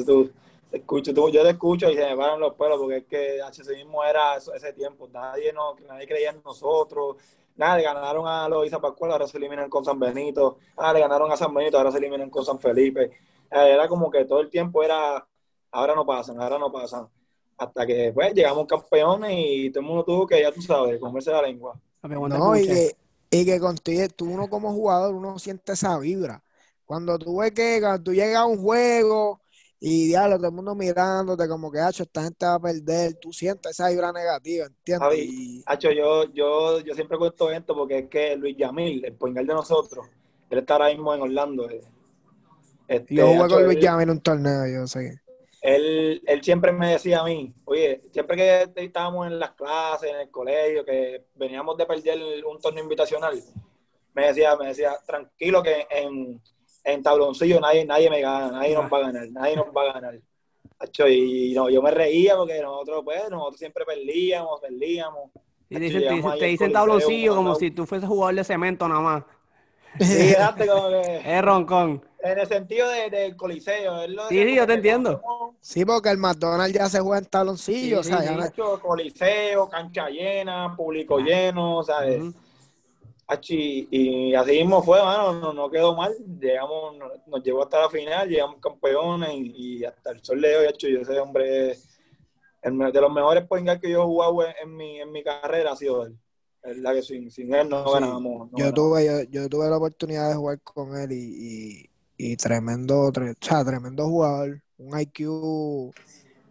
[0.06, 0.32] tú,
[0.72, 3.62] escucho, tú, yo te escucho y se me paran los pelos porque es que así
[3.76, 5.08] mismo era ese tiempo.
[5.12, 7.18] Nadie, no, nadie creía en nosotros.
[7.56, 10.58] Nada, le ganaron a los Isa Pascual, ahora se eliminan con San Benito.
[10.78, 13.12] Ah, le ganaron a San Benito, ahora se eliminan con San Felipe.
[13.52, 15.28] Era como que todo el tiempo era,
[15.72, 17.08] ahora no pasan, ahora no pasan.
[17.58, 21.32] Hasta que pues llegamos campeones y todo el mundo tuvo que, ya tú sabes, comerse
[21.32, 21.80] la lengua.
[22.02, 22.96] No, y que,
[23.30, 26.42] y que contigo, tú uno como jugador, uno siente esa vibra.
[26.86, 29.41] Cuando tú ves que cuando tú llegas a un juego
[29.84, 33.34] y diablo, todo el mundo mirándote como que, hacho, esta gente va a perder, tú
[33.34, 35.18] sientes esa vibra negativa, ¿entiendes?
[35.18, 35.64] y...
[35.80, 40.06] yo, yo, yo siempre cuento esto porque es que Luis Yamil, el poingal de nosotros,
[40.52, 41.68] él está ahora mismo en Orlando.
[41.68, 41.82] Eh.
[42.88, 45.20] Este, yo jugué con Luis Yamil en un torneo, yo sé.
[45.62, 50.20] Él, él siempre me decía a mí, oye, siempre que estábamos en las clases, en
[50.20, 53.42] el colegio, que veníamos de perder un torneo invitacional,
[54.14, 56.40] me decía, me decía, tranquilo que en
[56.84, 59.94] en tabloncillo nadie, nadie me gana, nadie nos va a ganar, nadie nos va a
[59.94, 60.20] ganar.
[61.08, 65.30] Y no, yo me reía porque nosotros, pues, nosotros siempre perdíamos, perdíamos.
[65.70, 69.24] Y te, dicen tabloncillo como si tú fueses jugador de cemento nada más.
[70.00, 71.22] Sí, date como que.
[71.38, 72.06] Es roncón.
[72.24, 74.02] En el sentido del de, coliseo.
[74.30, 75.22] sí, sí, yo te entiendo.
[75.60, 80.76] Sí, porque el McDonald's ya se juega en tabloncillo, o sea, ya coliseo, cancha llena,
[80.76, 82.22] público lleno, ¿sabes?
[83.40, 86.14] Y así mismo fue, mano, no, quedó mal.
[86.40, 86.96] Llegamos,
[87.28, 91.02] nos, llevó hasta la final, llegamos campeones y, hasta el sol de hoy, hecho, yo
[91.02, 91.78] ese hombre,
[92.62, 95.76] el, de los mejores point que yo he jugado en, mi, en mi carrera ha
[95.76, 96.18] sido él.
[96.64, 98.50] Es la que sin, sin él no ganábamos.
[98.54, 103.66] yo, Tuve, yo, tuve la oportunidad de jugar con él y, y, tremendo, o sea,
[103.66, 105.92] tremendo jugador, un IQ.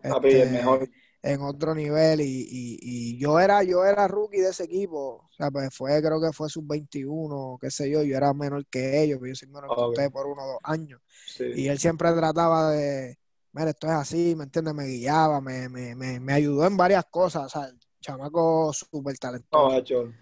[0.03, 0.89] Este, mejor
[1.23, 5.51] en otro nivel y, y, yo era yo era rookie de ese equipo o sea
[5.51, 9.21] pues fue creo que fue sub 21 qué sé yo yo era menor que ellos
[9.23, 11.01] yo soy menor que ustedes por uno o dos años.
[11.39, 13.19] Y él siempre trataba de
[13.53, 17.45] mira esto es así me entiendes me guiaba me, me, me, ayudó en varias cosas
[17.45, 20.13] o sea el chamaco súper talentoso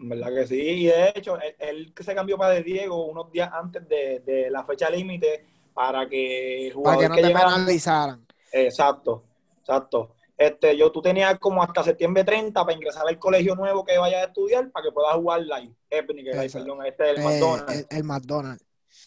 [0.00, 3.30] en verdad que sí y de hecho él, que se cambió para de Diego unos
[3.30, 8.26] días antes de, la fecha límite para que el para que no te penalizaran.
[8.52, 9.24] Exacto
[9.64, 10.14] Exacto.
[10.36, 14.22] Este, yo, tú tenías como hasta septiembre 30 para ingresar al colegio nuevo que vayas
[14.22, 15.74] a estudiar para que puedas jugar live.
[15.88, 17.86] perdón, este es el eh, McDonald's.
[17.90, 18.64] El, McDonald's.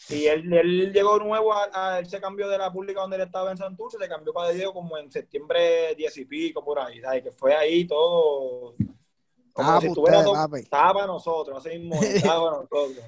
[0.10, 3.52] Y él, él llegó nuevo, a, él se cambió de la pública donde él estaba
[3.52, 7.24] en Santurce, se cambió para Diego como en septiembre 10 y pico, por ahí, ¿sabes?
[7.24, 8.76] Que fue ahí todo.
[9.52, 13.06] Como si estuviera todo, estaba para nosotros, así mismo, estaba para nosotros.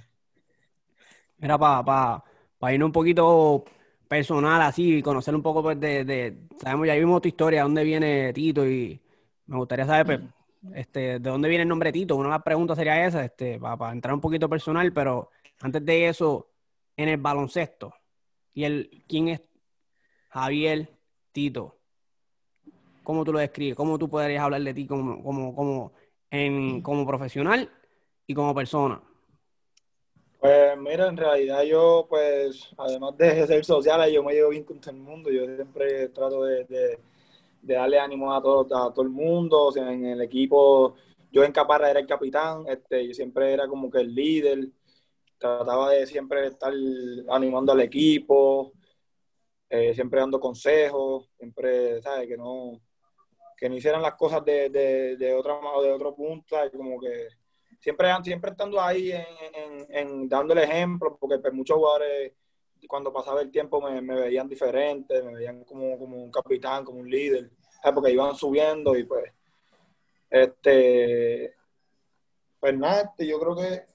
[1.37, 2.23] Mira, para pa,
[2.57, 3.63] pa irnos un poquito
[4.09, 8.33] personal así, conocer un poco pues, de, de, sabemos, ya vimos tu historia, dónde viene
[8.33, 8.99] Tito y
[9.45, 12.15] me gustaría saber pues, este, de dónde viene el nombre Tito.
[12.15, 15.29] Una de las preguntas sería esa, este, para, entrar un poquito personal, pero
[15.61, 16.49] antes de eso,
[16.97, 17.93] en el baloncesto,
[18.53, 19.41] y el quién es
[20.29, 20.89] Javier
[21.31, 21.77] Tito.
[23.03, 23.75] ¿Cómo tú lo describes?
[23.75, 25.93] ¿Cómo tú podrías hablar de ti como, como, como,
[26.31, 27.71] en, como profesional
[28.25, 29.01] y como persona?
[30.39, 34.79] Pues mira, en realidad yo, pues, además de ser social, yo me llevo bien con
[34.79, 35.29] todo el mundo.
[35.29, 36.99] Yo siempre trato de,
[37.61, 39.65] darle ánimo a todo, a todo el mundo.
[39.65, 40.95] O sea, en el equipo,
[41.31, 44.69] yo en Caparra era el capitán, este, yo siempre era como que el líder.
[45.37, 46.73] Trataba de siempre estar
[47.29, 48.73] animando al equipo,
[49.69, 52.27] eh, siempre dando consejos, siempre, ¿sabes?
[52.27, 52.81] Que no,
[53.57, 57.38] que no hicieran las cosas de, de, de otra de otro punto, como que
[57.79, 62.33] siempre, siempre estando ahí en, en, dando el ejemplo, porque pues, muchos jugadores
[62.87, 67.09] cuando pasaba el tiempo me, veían diferente, me veían como, como, un capitán, como un
[67.09, 67.51] líder,
[67.93, 69.31] porque iban subiendo y pues,
[70.29, 71.53] este,
[72.59, 73.85] pues nada, este, yo creo que,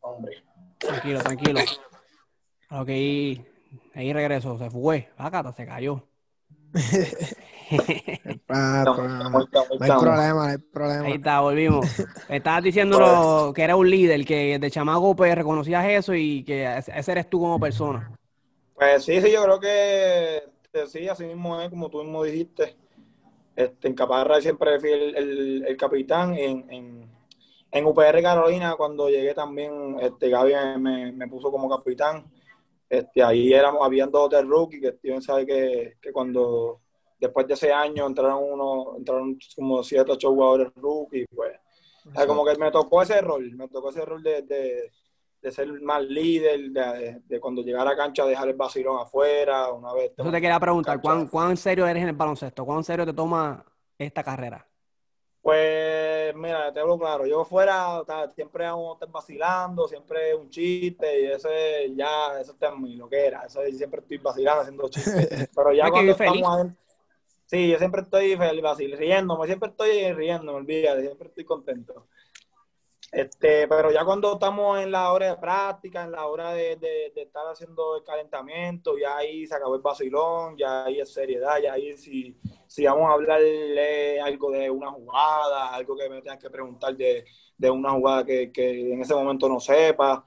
[0.00, 0.44] hombre.
[0.78, 1.60] Tranquilo, tranquilo.
[2.70, 2.88] Ok,
[3.94, 6.06] ahí regresó, se fue, acá se cayó.
[7.70, 7.78] no,
[8.48, 11.04] hay problema, no hay problema.
[11.06, 11.86] Ahí está, volvimos.
[12.28, 17.12] Estabas diciendo que era un líder, que de chamago pues reconocías eso y que ese
[17.12, 18.10] eres tú como persona.
[18.74, 20.42] Pues sí, sí, yo creo que
[20.86, 22.76] sí, así mismo es, como tú mismo dijiste.
[23.56, 26.34] Este, en Caparra siempre fui el, el, capitán.
[26.34, 27.10] En, en,
[27.72, 32.24] en, UPR Carolina, cuando llegué también, este, Gaby me, me puso como capitán.
[32.88, 36.80] Este, ahí éramos, habían dos de rookie, que Steven sabe que, que cuando
[37.18, 41.58] después de ese año entraron uno, entraron como siete, ocho jugadores rookie, pues.
[42.26, 46.70] como que me tocó ese rol, me tocó ese rol de, de, ser más líder,
[46.70, 50.12] de, de, cuando llegara a cancha dejar el vacilón afuera, una vez.
[50.16, 52.64] Eso te quería preguntar, ¿cuán, ¿cuán serio eres en el baloncesto?
[52.64, 53.64] ¿Cuán serio te toma
[53.98, 54.68] esta carrera?
[55.40, 58.02] Pues mira, te hablo claro, yo fuera,
[58.34, 62.96] siempre vamos a estar vacilando, siempre un chiste y ese ya, eso está en mi
[62.96, 65.48] lo que era, eso siempre estoy vacilando, haciendo chistes.
[65.54, 66.76] Pero ya cuando estamos adentro,
[67.48, 72.06] sí, yo siempre estoy feliz, vacil, riéndome, siempre estoy riendo, me olvides, siempre estoy contento.
[73.10, 77.10] Este, pero ya cuando estamos en la hora de práctica, en la hora de, de,
[77.16, 81.72] estar haciendo el calentamiento, ya ahí se acabó el vacilón, ya ahí es seriedad, ya
[81.72, 86.50] ahí si, si vamos a hablarle algo de una jugada, algo que me tengas que
[86.50, 87.24] preguntar de,
[87.56, 90.22] de una jugada que, que, en ese momento no sepa,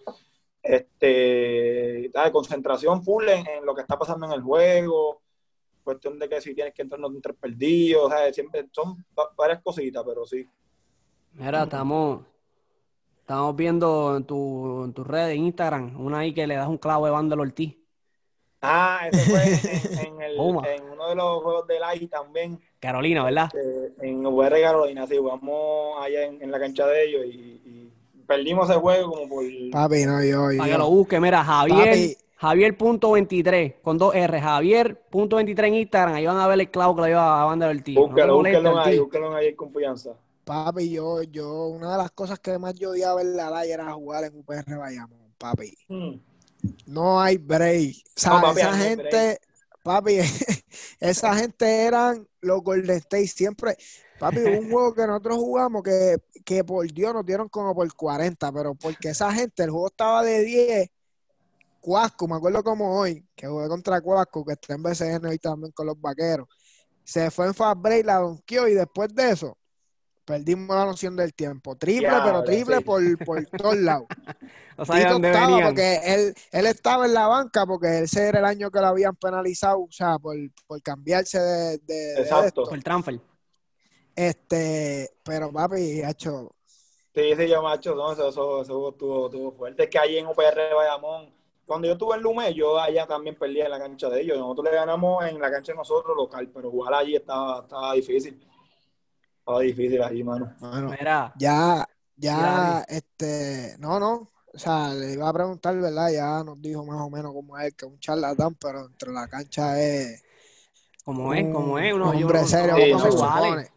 [0.64, 5.21] este, concentración full en, lo que está pasando en el juego,
[5.84, 10.48] cuestión de que si tienes que entrar entre perdidos, siempre son varias cositas, pero sí.
[11.34, 12.22] Mira, estamos
[13.32, 16.78] Estamos viendo en tu, en tu red de Instagram, una ahí que le das un
[16.78, 17.78] clavo de Vándalo Ortiz.
[18.62, 22.60] Ah, ese fue en, el, en, uno de los juegos del AI también.
[22.80, 23.50] Carolina, ¿verdad?
[23.54, 27.90] Este, en UR Carolina, sí, jugamos allá en, la cancha de ellos y,
[28.28, 29.46] perdimos ese juego como por...
[29.72, 30.58] Papi, no, yo, yo.
[30.58, 36.38] Para que lo busque, mira, Javier, Javier.23, con dos R, Javier.23 en Instagram, ahí van
[36.38, 37.96] a ver el clavo que le lleva a Vándalo Ortiz.
[37.96, 40.16] Búsquelo, búsquelo ahí, búsquelo ahí en confianza.
[40.44, 43.94] Papi, yo, yo, una de las cosas que más yo odiaba en la playa era
[43.94, 45.78] jugar en UPR Bayamón, papi.
[45.88, 46.14] Hmm.
[46.88, 47.98] No hay break.
[48.16, 49.40] O esa gente,
[49.84, 50.18] papi,
[51.00, 53.78] esa gente eran los Golden State siempre.
[54.18, 58.52] Papi, un juego que nosotros jugamos que, que por Dios nos dieron como por 40,
[58.52, 60.90] pero porque esa gente, el juego estaba de 10.
[61.82, 65.72] Cuasco, me acuerdo como hoy, que jugué contra Cuasco, que está en BCN hoy también
[65.74, 66.48] con los vaqueros.
[67.04, 69.58] Se fue en fast break, la donkeó y después de eso,
[70.24, 71.76] Perdimos la noción del tiempo.
[71.76, 74.06] Triple, pero triple por, por todos lados.
[74.78, 75.18] o sea,
[75.66, 79.16] porque él, él estaba en la banca porque ese era el año que lo habían
[79.16, 82.64] penalizado, o sea, por, por cambiarse de, de, Exacto.
[82.64, 83.20] por el transfer.
[84.16, 86.56] Este, pero papi, hecho.
[87.14, 89.84] Sí, sí, yo, macho, no, eso, eso, eso estuvo, fuerte.
[89.84, 91.34] Es que ahí en UPR Bayamón,
[91.72, 94.38] cuando yo estuve en Lume, yo allá también perdí en la cancha de ellos.
[94.38, 98.40] Nosotros le ganamos en la cancha de nosotros local, pero jugar allí estaba, estaba difícil
[99.60, 100.54] difícil ahí, mano.
[101.38, 104.32] ya, ya, este, no, no.
[104.54, 106.12] O sea, le iba a preguntar, ¿verdad?
[106.12, 109.82] Ya nos dijo más o menos cómo es, que un charlatán, pero entre la cancha
[109.82, 110.24] es.
[111.04, 113.72] Como es, como es, unos hombre serio, iguales.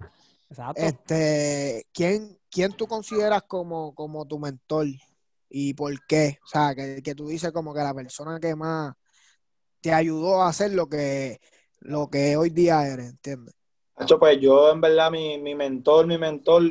[0.51, 0.83] Exacto.
[0.83, 4.87] Este, ¿quién, ¿quién tú consideras como, como tu mentor?
[5.57, 6.41] ¿Y por qué?
[6.43, 8.93] O sea, que, que tú dices como que la persona que más
[9.81, 11.39] te ayudó a hacer lo que,
[11.79, 13.55] lo que hoy día eres, ¿entiendes?
[14.19, 16.65] pues yo en verdad mi, mi mentor, mi mentor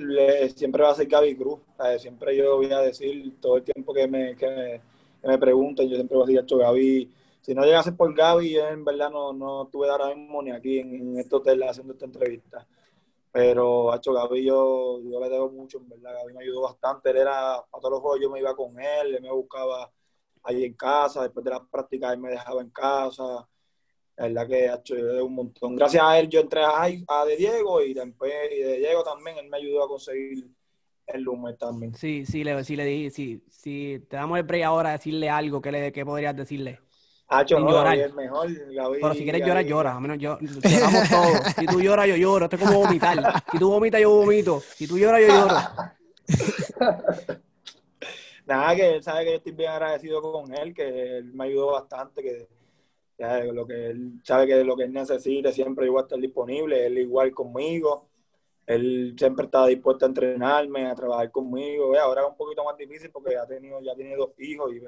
[0.54, 1.62] siempre va a ser Gaby Cruz.
[1.98, 4.82] Siempre yo voy a decir todo el tiempo que me, que
[5.24, 8.68] me, pregunten, yo siempre voy a decir, hecho Gaby, si no llegase por Gaby, yo
[8.68, 12.04] en verdad no, no tuve ahora mismo ni aquí en, en este hotel haciendo esta
[12.04, 12.68] entrevista.
[13.34, 16.14] Pero, hecho Gaby yo, yo le debo mucho, en verdad.
[16.14, 17.10] Gaby me ayudó bastante.
[17.10, 19.92] Él era, a todos los juegos yo me iba con él, él me buscaba
[20.44, 23.48] ahí en casa, después de las prácticas él me dejaba en casa
[24.16, 25.76] la verdad que ha hecho un montón.
[25.76, 29.58] Gracias a él yo entré a, De Diego y después de Diego también él me
[29.58, 30.48] ayudó a conseguir
[31.08, 31.94] el Lume también.
[31.96, 35.62] Sí, sí, le, sí le dije, sí, si te damos el break ahora decirle algo,
[35.62, 36.80] ¿qué, le, qué podrías decirle?
[37.28, 37.98] Hacho, no, llorar.
[37.98, 39.96] es mejor, Pero si quieres llorar, llora.
[39.96, 41.40] A menos yo, lloramos todos.
[41.58, 42.46] Si tú lloras, yo lloro.
[42.46, 43.44] Esto es como vomitar.
[43.52, 44.60] Si tú vomitas, yo vomito.
[44.60, 45.56] Si tú lloras, yo lloro.
[48.46, 51.72] Nada, que él sabe que yo estoy bien agradecido con él, que él me ayudó
[51.72, 52.48] bastante, que
[53.54, 56.98] lo que él sabe que lo que él necesite siempre igual a estar disponible, él
[56.98, 58.10] igual conmigo,
[58.66, 63.10] él siempre está dispuesto a entrenarme, a trabajar conmigo, ahora es un poquito más difícil
[63.12, 64.82] porque ya tenido, ya tiene dos hijos y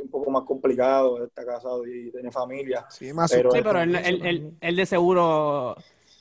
[0.00, 2.86] es un poco más complicado, está casado y tiene familia.
[2.88, 5.76] Sí, más pero, pero él, él, él, de seguro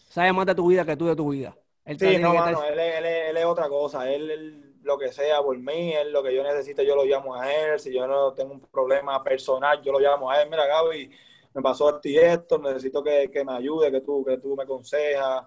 [0.09, 1.55] sabe más de tu vida que tú de tu vida.
[1.85, 6.11] sí, no, mano, él, él, es otra cosa, él, lo que sea por mí, él
[6.11, 9.23] lo que yo necesite yo lo llamo a él, si yo no tengo un problema
[9.23, 11.09] personal yo lo llamo a él, mira Gaby,
[11.53, 15.45] me pasó a ti esto, necesito que, me ayude, que tú, que tú me aconsejas.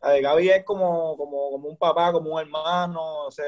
[0.00, 3.44] Gaby es como, como, como un papá, como un hermano, o sea,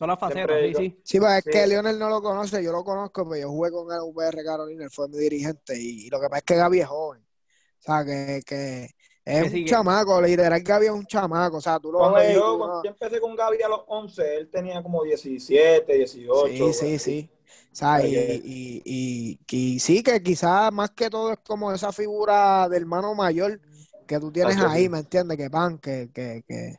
[0.00, 0.96] son las facetas, sí, sí.
[1.04, 3.92] Sí, pues es que Lionel no lo conoce, yo lo conozco, pero yo jugué con
[3.92, 6.86] el UPR Carolina, él fue mi dirigente, y, lo que pasa es que Gaby es
[6.86, 7.22] joven.
[7.22, 8.88] O sea, que, que
[9.26, 12.34] es un chamaco, literal Gaby es un chamaco, o sea, tú lo cuando ves.
[12.34, 16.48] Yo, cuando yo empecé con Gaby a los 11, él tenía como 17, 18.
[16.48, 17.30] Sí, sí, sí.
[17.70, 22.84] O sea, y, y, sí, que quizás más que todo es como esa figura del
[22.84, 23.60] hermano mayor
[24.06, 25.36] que tú tienes ahí, ¿me entiendes?
[25.36, 26.76] Que van, que, que, que...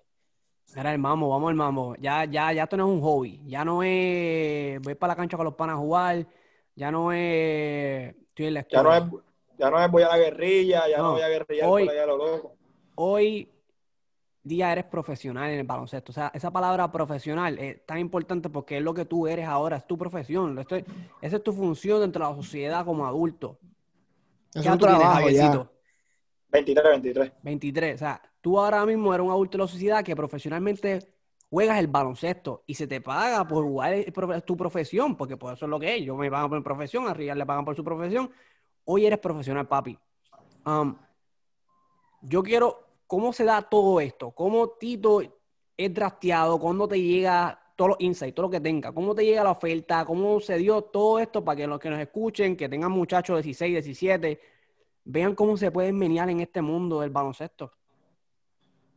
[0.76, 1.96] Era el mamo, vamos al mamo.
[2.00, 3.42] Ya, ya, ya esto no es un hobby.
[3.46, 6.26] Ya no es voy para la cancha con los panas a jugar.
[6.76, 9.04] Ya no es estoy en la Ya no es,
[9.58, 12.06] ya no es voy a la guerrilla, ya no, voy a guerrillar hoy, por allá
[12.06, 12.56] lo loco.
[12.96, 13.50] Hoy
[14.44, 16.12] día eres profesional en el baloncesto.
[16.12, 19.78] O sea, esa palabra profesional es tan importante porque es lo que tú eres ahora,
[19.78, 20.58] es tu profesión.
[20.58, 20.86] Esto es-
[21.22, 23.60] esa es tu función dentro de la sociedad como adulto.
[24.54, 25.42] Es ¿Qué un tú tienes, trabajo ya.
[25.44, 25.72] Javiercito?
[26.50, 27.32] 23, 23.
[27.44, 27.96] 23.
[27.96, 31.00] O sea, tú ahora mismo eres un adulto de la sociedad que profesionalmente
[31.50, 33.94] juegas el baloncesto y se te paga por jugar
[34.46, 36.04] tu profesión, porque por eso es lo que es.
[36.04, 38.32] Yo me pagan por mi profesión, a le pagan por su profesión.
[38.86, 39.98] Hoy eres profesional, papi.
[40.66, 40.96] Um,
[42.22, 44.32] yo quiero, ¿cómo se da todo esto?
[44.32, 45.22] ¿Cómo Tito
[45.76, 46.58] es drafteado?
[46.58, 48.94] ¿Cuándo te llega todos los insights, todo lo que tenga?
[48.94, 50.06] ¿Cómo te llega la oferta?
[50.06, 53.44] ¿Cómo se dio todo esto para que los que nos escuchen, que tengan muchachos de
[53.44, 54.40] 16, 17,
[55.04, 57.74] vean cómo se pueden menear en este mundo del baloncesto?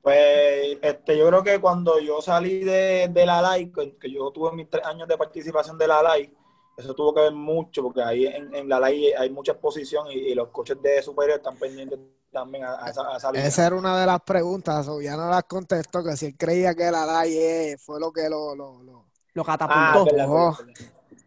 [0.04, 4.52] Pues este, yo creo que cuando yo salí de, de la LAI, que, yo tuve
[4.52, 6.30] mis tres años de participación de la LAI,
[6.76, 10.14] eso tuvo que ver mucho, porque ahí en, en la LAI hay mucha exposición y,
[10.16, 11.98] y los coches de superior están pendientes
[12.30, 13.46] también a, a esa, a esa línea.
[13.48, 16.74] Esa era una de las preguntas, o ya no las contestó, que si él creía
[16.74, 18.54] que la DAI fue lo que lo...
[18.54, 19.06] lo, lo...
[19.36, 20.04] Lo Ah, catapultó.
[20.04, 20.56] verdad, Oh.
[20.58, 20.74] verdad.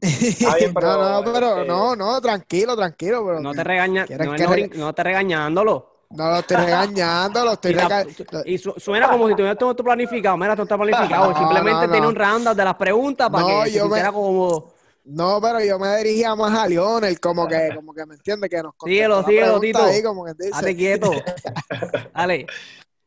[0.01, 3.25] Está bien, pero, no, no, pero este- no, no, tranquilo, tranquilo.
[3.25, 5.96] Pero no te regaña, ¿Quieres no, no, re- no te regañándolo.
[6.09, 8.41] No lo estoy regañando, lo estoy Y, la- regañando.
[8.45, 10.37] y su- suena como si tuvieras todo esto planificado.
[10.37, 11.31] Mira, todo está planificado.
[11.31, 14.03] No, Simplemente no, tiene un roundup de las preguntas para No, que se yo me-
[14.11, 14.73] cómodo.
[15.09, 18.61] No, pero yo me dirigía más a Lionel, como que, como que me entiende, que
[18.61, 19.81] nos Síguelo, síguelo, Tito.
[19.83, 20.51] ahí, como que dice.
[20.51, 21.11] Date quieto.
[22.13, 22.45] Dale.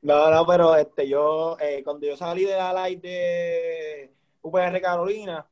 [0.03, 5.47] No, no, pero este, yo, eh, cuando yo salí de la live de UPR Carolina,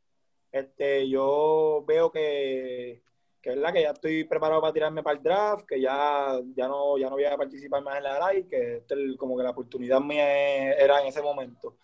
[0.50, 3.02] este, yo veo que,
[3.48, 3.72] que, ¿verdad?
[3.72, 7.16] que ya estoy preparado para tirarme para el draft, que ya, ya, no, ya no
[7.16, 10.72] voy a participar más en la live, que este, el- como que la oportunidad mía
[10.74, 11.76] era en ese momento.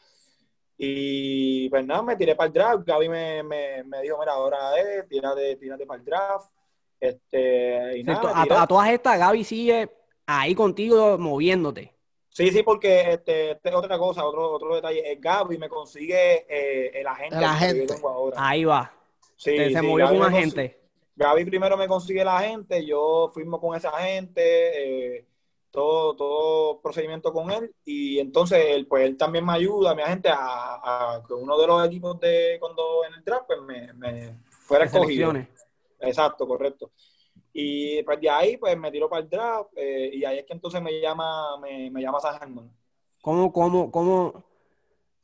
[0.77, 4.77] Y pues nada, me tiré para el draft, Gaby me, me, me dijo, mira, ahora
[4.79, 6.51] es, tírate, tírate para el draft.
[6.99, 9.91] Este, y nada, a, todas estas, Gaby sigue
[10.27, 11.93] ahí contigo moviéndote.
[12.29, 16.91] Sí, sí, porque este, este, otra cosa, otro, otro detalle, es Gaby me consigue eh,
[17.01, 17.87] el agente, El que agente.
[17.87, 18.37] yo tengo ahora.
[18.41, 18.93] Ahí va.
[19.37, 20.84] Sí, se, movió Gaby con un agente.
[21.17, 25.27] Gaby primero me consigue el agente, yo firmo con ese agente, eh,
[25.71, 30.29] todo, todo procedimiento con él, y entonces él, pues él también me ayuda, mi agente,
[30.33, 34.85] a, que uno de los equipos de cuando en el draft pues, me, me fuera
[34.85, 35.33] escogido.
[36.01, 36.91] Exacto, correcto.
[37.53, 40.53] Y pues de ahí pues me tiro para el draft eh, y ahí es que
[40.53, 42.71] entonces me llama, me, me llama San Germán.
[43.23, 44.45] ¿Cómo, cómo, cómo,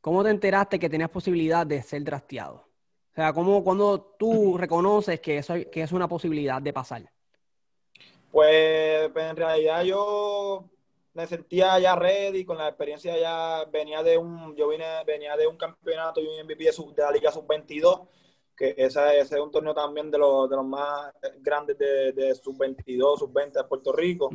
[0.01, 2.63] ¿Cómo te enteraste que tenías posibilidad de ser drafteado?
[3.11, 7.03] O sea, ¿cómo, cuando tú reconoces que eso que es una posibilidad de pasar?
[8.31, 10.63] Pues, pues, en realidad yo
[11.13, 15.45] me sentía ya ready con la experiencia ya venía de un yo vine venía de
[15.47, 18.07] un campeonato y un MVP de, sub- de la Liga Sub-22
[18.55, 22.35] que ese, ese es un torneo también de los, de los más grandes de, de
[22.35, 24.29] Sub-22, Sub-20 de Puerto Rico.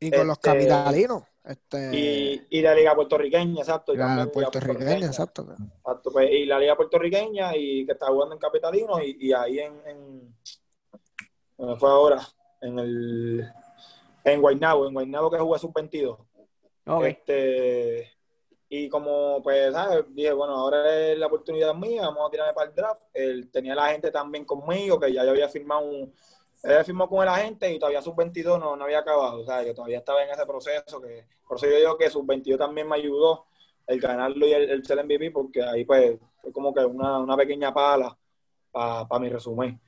[0.00, 1.22] Y con los Este, capitalinos.
[1.44, 3.92] Este, y, la Liga Puertorriqueña, exacto.
[3.92, 5.42] y la Liga puertorriqueña, exacto.
[5.42, 9.58] Exacto, pues, y la Liga Puertorriqueña y que está jugando en Capitalino y, y ahí
[9.58, 10.36] en, en
[11.58, 12.20] ¿dónde fue ahora?
[12.60, 13.52] En el
[14.24, 16.16] en Guaynabo, en Guaynabo que jugó sub-22.
[16.86, 17.04] Ok.
[17.04, 18.12] Este,
[18.68, 20.04] y como, pues, ¿sabes?
[20.14, 23.02] Dije, bueno, ahora es la oportunidad mía, vamos a tirarme para el draft.
[23.12, 26.14] Él tenía la gente también conmigo, que ya yo había firmado un,
[26.62, 29.74] él firmado con el agente y todavía sub-22 no, no había acabado, o sea, que
[29.74, 33.46] todavía estaba en ese proceso, que por eso yo digo que sub-22 también me ayudó
[33.86, 37.36] el ganarlo y el, el ser MVP, porque ahí pues fue como que una, una
[37.36, 38.16] pequeña pala
[38.70, 39.80] para mi resumen.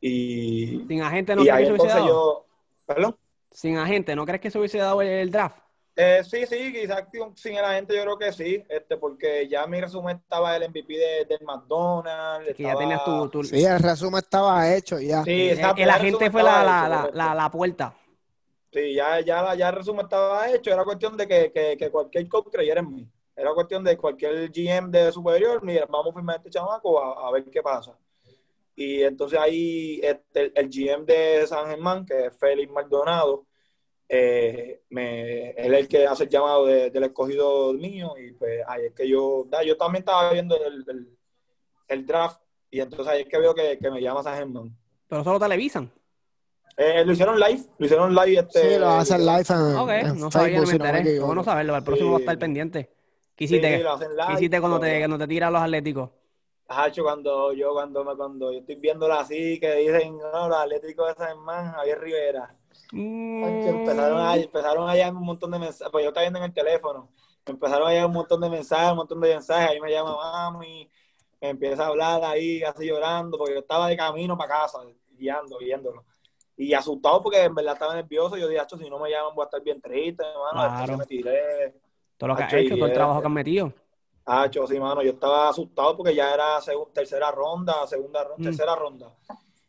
[0.00, 2.08] Y, Sin agente, ¿no y crees ahí que se hubiese entonces dado?
[2.08, 2.46] yo,
[2.86, 3.16] perdón.
[3.50, 5.58] Sin agente, ¿no crees que se hubiese dado el, el draft?
[5.94, 9.66] Eh, sí, sí, quizás sin- sin el agente yo creo que sí, este, porque ya
[9.66, 12.54] mi resumen estaba el MVP de, del McDonald's.
[12.54, 13.28] Que ya tenías tu...
[13.28, 15.22] tu- Sí, el resumen estaba hecho ya.
[15.22, 16.88] Sí, el, exacto, el agente fue la, la, hecho,
[17.18, 17.94] la, la, la puerta.
[18.72, 21.90] Sí, ya, ya, la- ya el resumen estaba hecho, era cuestión de que, que, que
[21.90, 23.08] cualquier coach creyera en mí.
[23.36, 27.28] Era cuestión de cualquier GM de superior, mira, vamos a firmar a este chamaco a,
[27.28, 27.98] a ver qué pasa.
[28.74, 33.44] Y entonces ahí este, el, el GM de San Germán, que es Félix Maldonado,
[34.14, 38.60] eh, me, él es el que hace el llamado de- del escogido mío y pues
[38.66, 41.18] ahí es que yo, da, yo también estaba viendo el, el-
[41.88, 44.76] el draft y entonces ahí es que veo que, que me llama San Germán.
[45.08, 45.90] Pero solo televisan.
[46.76, 50.20] Eh, lo hicieron live, lo hicieron live este, Sí, lo hacen live en, Ok, en
[50.20, 51.02] no sabía, no Facebook, me si no me enteré.
[51.04, 51.26] Qué equivoco.
[51.28, 51.76] bueno saberlo.
[51.76, 52.12] El próximo Sí.
[52.12, 52.90] va a estar pendiente.
[53.34, 56.10] ¿Qué Sí, hiciste, lo hacen ¿Qué live, hiciste cuando, te, cuando te tiran los atléticos?
[56.68, 61.08] Hacho, cuando yo, cuando me, cuando yo estoy viéndola así, que dicen, no, los atléticos
[61.08, 62.56] de San Germán, Javier Rivera.
[62.92, 66.52] Empezaron a, empezaron a llegar un montón de mensajes, pues yo estaba viendo en el
[66.54, 67.08] teléfono,
[67.46, 70.90] empezaron a llegar un montón de mensajes, un montón de mensajes, ahí me llama mami,
[71.40, 74.78] me empieza a hablar ahí, así llorando, porque yo estaba de camino para casa,
[75.10, 76.04] guiando, viéndolo.
[76.56, 79.46] Y asustado porque en verdad estaba nervioso, yo dije, si no me llaman voy a
[79.46, 80.98] estar bien triste, hermano, Claro.
[80.98, 81.74] me tiré.
[82.16, 83.72] Todo lo que has hecho, todo el trabajo que has metido.
[84.24, 86.58] Ah, sí, mano, yo estaba asustado porque ya era
[86.92, 88.44] tercera ronda, segunda ronda, Mm.
[88.44, 89.10] tercera ronda.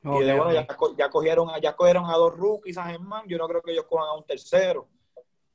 [0.04, 3.38] Y de bueno, ya, ya cogieron, a- ya cogieron a dos rookies a Germán, yo
[3.38, 4.88] no creo que ellos cojan a un tercero.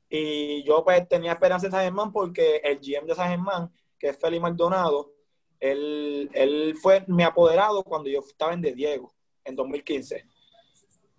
[0.09, 4.09] Y yo pues tenía esperanza en San Germán porque el GM de San Germán, que
[4.09, 5.11] es Félix Maldonado,
[5.59, 10.25] él, él fue mi apoderado cuando yo estaba en De Diego, en 2015.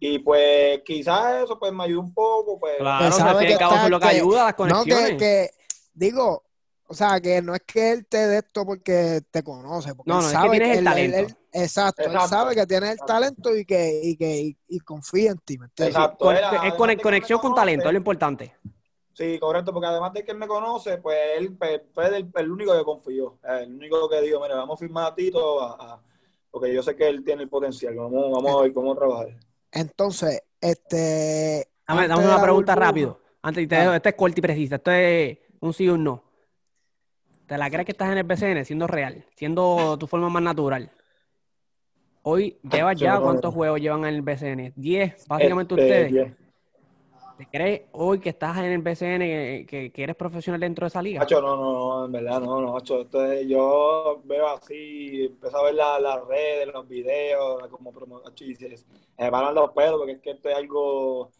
[0.00, 3.46] Y pues quizás eso pues me ayudó un poco, pues Claro, Que o sea, sabe
[3.46, 5.10] que cabo eso está- es lo que que- ayuda, las No, conexiones.
[5.10, 5.50] que, que,
[5.92, 6.42] digo,
[6.90, 10.16] o sea, que no es que él te dé esto porque te conoce, porque No,
[10.18, 11.18] él no, es que sabe tienes el él- talento.
[11.18, 15.30] él- exacto, él sabe que tienes el talento y que, y que y, y confía
[15.30, 15.94] en ti, ¿me entiendes?
[15.96, 16.24] Exacto.
[16.24, 18.54] Con- Era- es con- conexión con talento, es lo importante.
[19.14, 22.50] Sí, correcto, porque además de que él me conoce, pues él pues, fue el, el
[22.50, 26.02] único que confió, el único que dijo, mira, vamos a firmar a Tito, a- a-
[26.50, 29.28] porque yo sé que él tiene el potencial, vamos, vamos a ver cómo trabajar.
[29.70, 31.68] Entonces, este.
[31.86, 33.20] Dame, dame una pregunta burbuja- rápido.
[33.42, 34.74] Antes, te este es corto y preciso.
[34.74, 36.29] Esto es un sí o un no.
[37.50, 39.24] ¿Te la crees que estás en el BCN siendo real?
[39.34, 40.88] Siendo tu forma más natural.
[42.22, 44.72] Hoy llevas ya, ¿cuántos juegos llevan en el BCN?
[44.76, 45.26] ¿10?
[45.26, 46.12] Básicamente Este, ustedes.
[46.12, 46.36] yeah.
[47.38, 50.88] ¿Te crees hoy que estás en el BCN, que, que- que eres profesional dentro de
[50.90, 51.22] esa liga?
[51.22, 55.56] Hacho, no, no, no, en verdad, no, no, Hacho, esto es- yo veo así, empiezo
[55.58, 57.92] a ver la- las redes, los videos, como
[58.28, 58.84] Hacho, y se, se
[59.18, 61.32] me paran los pelos, porque es que esto es algo,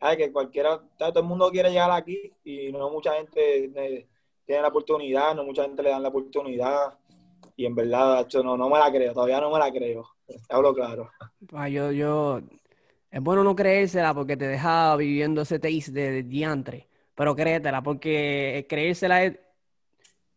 [0.00, 4.06] ay, que cualquiera, todo el mundo quiere llegar aquí y no mucha gente eh,
[4.48, 6.94] tiene la oportunidad, no mucha gente le dan la oportunidad,
[7.54, 10.38] y en verdad, Hacho, no, no me la creo, todavía no me la creo, te
[10.48, 11.10] hablo claro.
[11.70, 12.40] Yo, yo,
[13.10, 17.82] es bueno no creérsela porque te deja viviendo ese taste de, de diantre, pero créetela
[17.82, 19.38] porque creérsela es,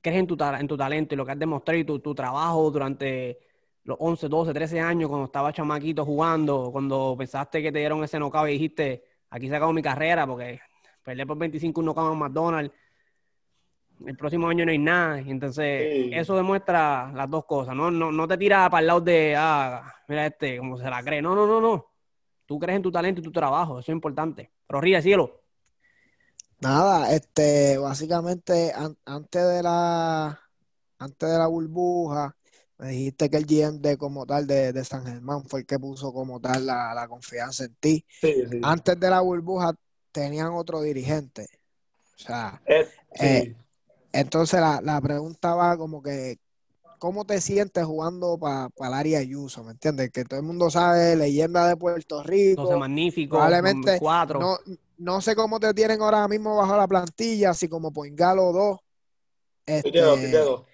[0.02, 2.70] crees en tu, en tu talento y lo que has demostrado y tu, tu trabajo
[2.70, 3.40] durante
[3.86, 8.20] los 11, 12, 13 años cuando estabas chamaquito jugando, cuando pensaste que te dieron ese
[8.20, 10.60] knockout y dijiste, aquí se acabó mi carrera porque
[11.02, 12.74] peleé por 25 un knockout en McDonald's,
[14.06, 16.12] el próximo año no hay nada, y entonces Sí.
[16.14, 19.94] eso demuestra las dos cosas, no, no, no te tiras para el lado de, ah,
[20.08, 21.86] mira este, como se la cree, no, no, no, no,
[22.46, 25.42] tú crees en tu talento y tu trabajo, eso es importante, pero ríe, cielo.
[26.60, 30.40] Nada, este, básicamente, an- antes de la,
[31.00, 32.36] antes de la burbuja,
[32.78, 35.80] me dijiste que el GM de como tal de, de San Germán fue el que
[35.80, 38.06] puso como tal la, la confianza en ti.
[38.10, 38.60] Sí, sí.
[38.64, 39.74] Antes de la burbuja
[40.12, 41.48] tenían otro dirigente.
[42.16, 42.86] O sea, Eh,
[43.16, 43.26] sí.
[43.26, 43.56] eh,
[44.14, 46.38] entonces la, la pregunta va como que,
[47.00, 49.64] ¿cómo te sientes jugando para el área Ayuso?
[49.64, 50.12] ¿Me entiendes?
[50.12, 52.62] Que todo el mundo sabe, leyenda de Puerto Rico.
[52.62, 54.40] Entonces, magnífico, Probablemente cuatro.
[54.40, 54.58] No,
[54.98, 58.80] no sé cómo te tienen ahora mismo bajo la plantilla, así como Poingalo 2.
[58.80, 58.91] Sí
[59.66, 60.16] Este, quedó.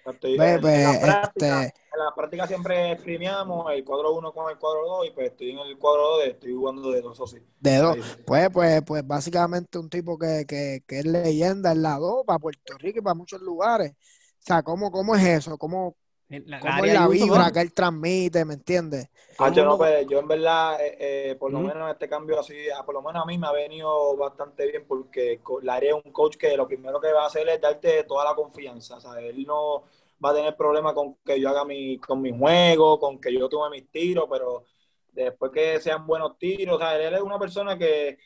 [0.06, 4.14] Estoy- ve, en, ve, en la práctica, este, en la práctica siempre streameamos el cuadro
[4.14, 7.00] 1 con el cuadro 2 y pues estoy en el cuadro 2, estoy jugando de
[7.02, 7.38] dos, eso sí.
[7.60, 7.98] de dos.
[8.26, 12.38] Pues, pues, pues básicamente un tipo que, que, que es leyenda en la 2 para
[12.38, 13.92] Puerto Rico y para muchos lugares.
[13.92, 15.58] O sea, ¿cómo, cómo es eso?
[15.58, 15.96] ¿Cómo,
[16.28, 17.52] La- la cómo es la vibra ¿no?
[17.52, 18.44] que él transmite?
[18.44, 19.08] ¿Me entiendes?
[19.40, 21.68] Ah, yo, no, pues, yo en verdad, eh, eh, por lo Ujú.
[21.68, 24.84] menos este cambio así, ah, por lo menos a mí me ha venido bastante bien
[24.86, 28.24] porque Larry es un coach que lo primero que va a hacer es darte toda
[28.24, 28.96] la confianza.
[28.96, 29.84] O sea, él no
[30.24, 33.48] va a tener problema con que yo haga mi, con mi juego, con que yo
[33.48, 34.64] tome mis tiros, pero
[35.12, 38.18] después que sean buenos tiros, o sea, él es una persona que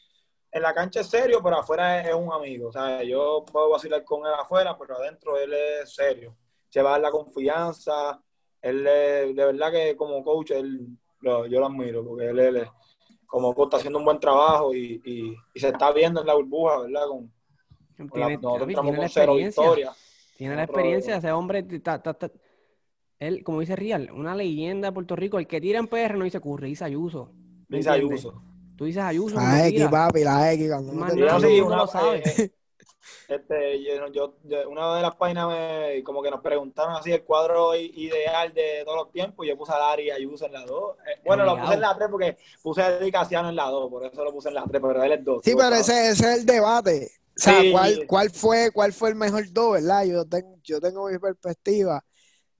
[0.52, 2.68] en la cancha es serio, pero afuera es, es un amigo.
[2.68, 6.36] O sea, yo puedo vacilar con él afuera, pero adentro él es serio.
[6.72, 8.18] Se va a dar la confianza.
[8.62, 10.88] Él de verdad que como coach, él,
[11.20, 12.66] lo- yo lo admiro, porque él,
[13.26, 16.34] como coach está haciendo un buen trabajo y, y- y se está viendo en la
[16.34, 17.02] burbuja, ¿verdad?
[17.08, 17.30] Con,
[18.08, 19.62] con la- Tiene, nosotros estamos la con cero experiencia.
[19.62, 19.96] victorias.
[20.38, 21.66] Tiene la experiencia, ese hombre,
[23.18, 25.38] él, como dice Real, una leyenda de Puerto Rico.
[25.38, 27.32] El que tira en PR no dice Curry, dice Ayuso.
[27.68, 27.90] ¿Me Dice?
[27.90, 28.42] Ayuso.
[28.76, 30.70] Tú dices Ayuso, La cuando X, papi, la X.
[30.70, 32.22] Cuando no sí, una, lo sabe.
[32.24, 32.52] eh,
[33.28, 37.22] este, yo, yo- yo- una de las páginas me, como que nos preguntaron así el
[37.24, 39.46] cuadro ideal de todos los tiempos.
[39.46, 40.96] Yo puse a Dari y Ayuso en la 2.
[41.24, 44.04] bueno, lo puse en la 3 porque puse a Eddie Casiano en la 2, por
[44.04, 45.40] eso lo puse en la 3, pero él es 2.
[45.44, 47.10] Sí, pero ese, ese es el debate.
[47.34, 47.72] O sea, Sí.
[47.72, 50.04] ¿cuál, cuál fue, ¿cuál fue el mejor dos, verdad?
[50.04, 52.04] Yo tengo, yo tengo mi perspectiva.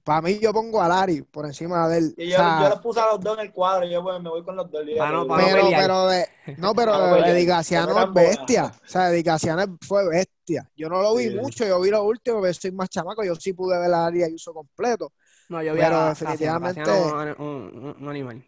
[0.03, 2.13] Para mí, yo pongo a Larry por encima de él.
[2.17, 3.85] Y O yo, sea, yo los puse a los dos en el cuadro.
[3.85, 4.81] Y yo pues, me voy con los dos.
[4.97, 6.27] Pa' no- pa' no pero, pero de,
[6.57, 7.29] no, pero a.
[7.29, 8.65] Edigaciano Pero es bestia.
[8.83, 10.69] O sea, Edigaciano fue bestia.
[10.75, 11.35] Yo no lo vi Sí.
[11.35, 13.23] mucho, yo vi lo último, pero soy más chamaco.
[13.23, 15.13] Yo sí pude ver la área y uso completo.
[15.47, 18.45] No, yo vi Pero a definitivamente- Casiano, un, un- un animal.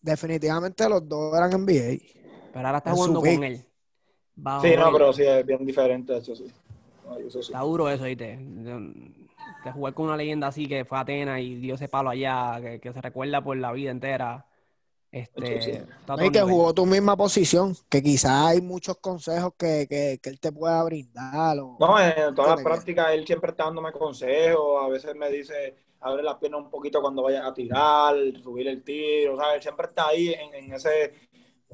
[0.00, 1.98] Definitivamente los dos eran NBA.
[2.52, 3.64] Pero ahora está jugando con él.
[4.34, 6.46] Bajo Sí, no, pero sí, es bien diferente, eso sí.
[7.04, 7.52] No, eso sí.
[7.52, 8.38] Está duro eso, ¿viste?
[9.64, 12.10] De, de jugar con una leyenda así que fue a Atenas y dio ese palo
[12.10, 14.46] allá, que, que se recuerda por la vida entera.
[15.12, 15.84] Este,
[16.22, 20.52] y que jugó tu misma posición, que quizás hay muchos consejos que, que, él te
[20.52, 21.56] pueda brindar.
[21.56, 26.22] no, en todas las prácticas él siempre está dándome consejos, a veces me dice, abre
[26.22, 29.64] las piernas un poquito cuando vayas a tirar, subir el tiro, ¿sabes?
[29.64, 31.12] Siempre está ahí en, ese,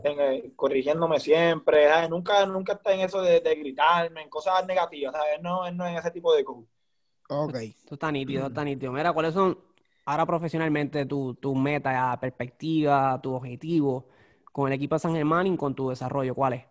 [0.03, 5.43] en, corrigiéndome siempre, Nunca, nunca está en eso de, gritarme, en cosas negativas, ¿sabes?
[5.43, 6.65] No, no en ese tipo de cosas.
[7.29, 7.55] Ok.
[7.55, 8.93] Esto está nítido, está nítido.
[8.93, 9.59] Mira, ¿cuáles son
[10.05, 14.09] ahora profesionalmente tu, tu meta, perspectiva, tu objetivo
[14.53, 16.35] con el equipo de San Germán y con tu desarrollo?
[16.35, 16.65] ¿Cuál es?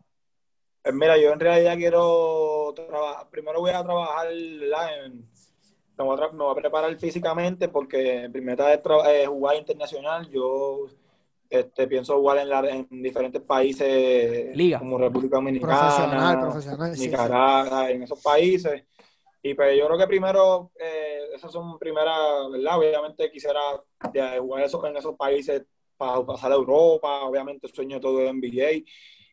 [0.81, 5.27] Pues mira, yo en realidad quiero trabajar, primero voy a trabajar en,
[5.97, 10.29] me voy, a, preparar físicamente porque mi meta es jugar internacional.
[10.29, 10.87] Yo
[11.49, 14.79] este, pienso jugar en, la, en diferentes países Liga.
[14.79, 18.83] como República Dominicana, profesional, Nicaragua, en esos países.
[19.45, 22.79] Y pues yo creo que primero, eh, esas son primeras, ¿verdad?
[22.79, 23.61] Obviamente quisiera
[24.39, 25.63] jugar eso, en esos países
[25.95, 28.83] para pasar a Europa, obviamente sueño todo de NBA.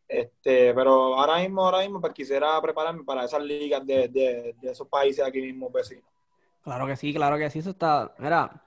[0.07, 4.87] Este, pero ahora mismo, ahora mismo, pues quisiera prepararme para esas ligas de, de, esos
[4.87, 6.05] países aquí mismo vecinos.
[6.63, 8.15] Claro que sí, claro que sí, eso está.
[8.19, 8.63] Mira,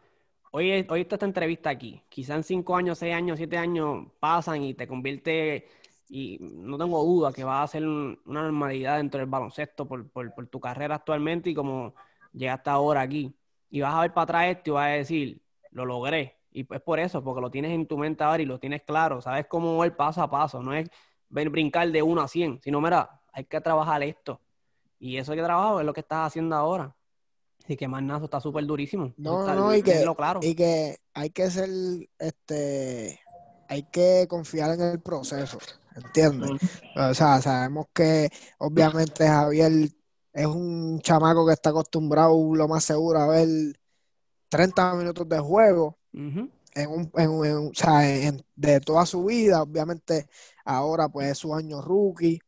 [0.50, 2.02] hoy, hoy está esta entrevista aquí.
[2.10, 5.68] Quizá en cinco años, seis años, siete años pasan y te convierte
[6.08, 10.10] y no tengo duda que va a ser una normalidad dentro del baloncesto por,
[10.50, 11.96] tu carrera actualmente y como
[12.32, 13.36] llegaste ahora aquí.
[13.70, 15.42] Y vas a ver para atrás esto y vas a decir,
[15.72, 16.38] lo logré.
[16.52, 19.22] Y es por eso, porque lo tienes en tu mente ahora y lo tienes claro.
[19.22, 20.62] Sabes cómo el paso a paso.
[20.62, 20.90] No es
[21.30, 24.40] brincar de 1 a 100, sino, mira, hay que trabajar esto.
[25.00, 26.96] Y eso que trabajar es lo que estás haciendo ahora.
[27.64, 29.14] Así que Marnazo está súper durísimo.
[29.18, 30.06] No, no, y que,
[30.42, 31.70] y que hay que ser,
[32.20, 33.20] este,
[33.68, 35.58] hay que confiar en el proceso.
[35.96, 36.52] ¿Entiendes?
[36.96, 39.90] O sea, sabemos que obviamente Javier
[40.34, 43.48] es un chamaco que está acostumbrado lo más seguro a ver
[44.50, 48.02] 30 minutos de juego en un, en, o sea,
[48.56, 49.62] de toda su vida.
[49.62, 50.28] Obviamente
[50.66, 52.40] ahora pues es su año rookie.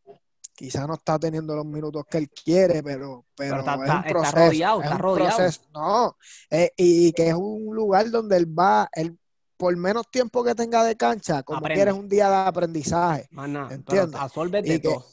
[0.53, 4.35] Quizá no está teniendo los minutos que él quiere, pero, pero, está, es un proceso.
[4.37, 5.49] rodeado, está rodeado.
[5.71, 6.17] no,
[6.49, 9.19] eh, y que es un lugar donde él va, él
[9.57, 13.27] por menos tiempo que tenga de cancha, como quieres un día de aprendizaje.
[13.71, 14.19] ¿Entiendes?
[14.63, 15.05] de todo.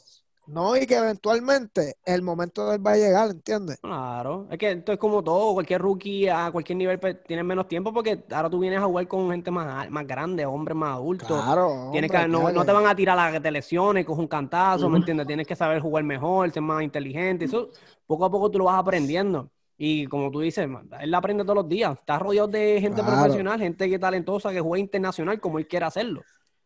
[0.46, 3.78] No, y que eventualmente el momento de él va a llegar, ¿entiendes?
[3.80, 7.66] Claro, es que esto es como todo, cualquier rookie a cualquier nivel pues, tiene menos
[7.66, 11.28] tiempo porque ahora tú vienes a jugar con gente más, más grande, hombres más adultos.
[11.28, 11.88] Claro.
[11.92, 15.26] Tienes que, no, no, te van a tirar las lesiones, con un cantazo, ¿me entiendes?
[15.26, 17.70] Tienes que saber jugar mejor, ser más inteligente, eso
[18.06, 19.50] poco a poco tú lo vas aprendiendo.
[19.76, 20.68] Y como tú dices,
[21.00, 21.98] él aprende todos los días.
[21.98, 26.22] Está rodeado de gente profesional, gente que talentosa, que juega internacional como él quiere hacerlo.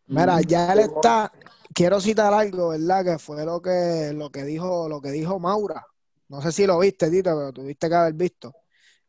[0.06, 1.32] Mira, ya él está.
[1.74, 3.04] Quiero citar algo, ¿verdad?
[3.04, 5.86] Que fue lo que, lo que dijo, lo que dijo Maura.
[6.28, 8.54] No sé si lo viste, Tito, pero tuviste que haber visto.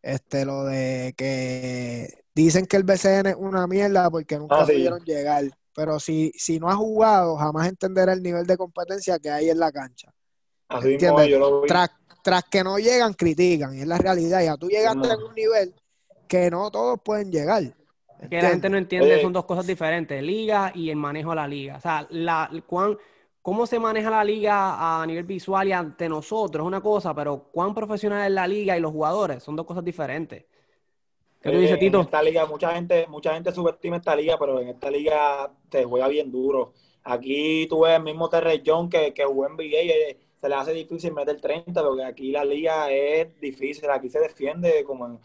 [0.02, 5.04] Este, lo de que dicen que el BCN es una mierda porque nunca ah, pudieron
[5.04, 5.44] llegar.
[5.74, 9.60] Pero si, si no has jugado, jamás entenderá el nivel de competencia que hay en
[9.60, 10.14] la cancha.
[10.70, 11.90] Así mismo, yo lo vi tras
[12.50, 13.76] que no llegan, critican.
[13.76, 14.44] Y es la realidad.
[14.44, 15.74] Ya tú llegaste a un nivel
[16.28, 17.64] que no todos pueden llegar.
[18.30, 21.48] Que la gente no entiende, son dos cosas diferentes, liga y el manejo de la
[21.48, 21.78] liga.
[21.78, 22.98] O sea, la, cuán,
[23.42, 27.46] cómo se maneja la liga a nivel visual y ante nosotros es una cosa, pero
[27.52, 30.46] cuán profesional es la liga y los jugadores son dos cosas diferentes.
[31.42, 32.00] ¿Qué tú dices, Tito?
[32.00, 35.86] En esta liga, mucha gente, mucha gente subestima esta liga, pero en esta liga te
[35.86, 36.74] juega bien duro.
[37.04, 40.74] Aquí tú ves el mismo Terry John que, que jugó en NBA se le hace
[40.74, 45.20] difícil meter 30, porque aquí la liga es difícil, aquí se defiende como en,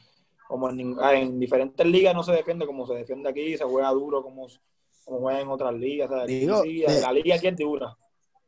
[0.49, 4.23] como en, ah, diferentes ligas no se defiende como se defiende aquí, se juega duro
[4.23, 4.47] como,
[5.05, 6.11] como juega en otras ligas.
[6.11, 7.97] la liga aquí es dura.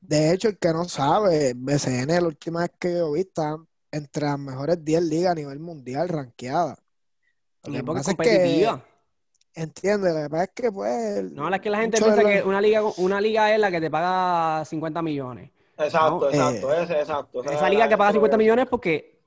[0.00, 3.56] De hecho, el que no sabe, BCN, la última vez que yo vi, está
[3.90, 6.78] entre las mejores 10 ligas a nivel mundial rankeadas.
[7.64, 8.84] Lo que es competitiva.
[9.54, 11.32] Entiende, lo que pasa es que pues.
[11.32, 13.90] No, es que la gente piensa que una liga, una liga es la que te
[13.90, 15.50] paga 50 millones.
[15.78, 17.44] Exacto, exacto, eh, exacto.
[17.44, 19.20] Esa, liga que paga 50 millones porque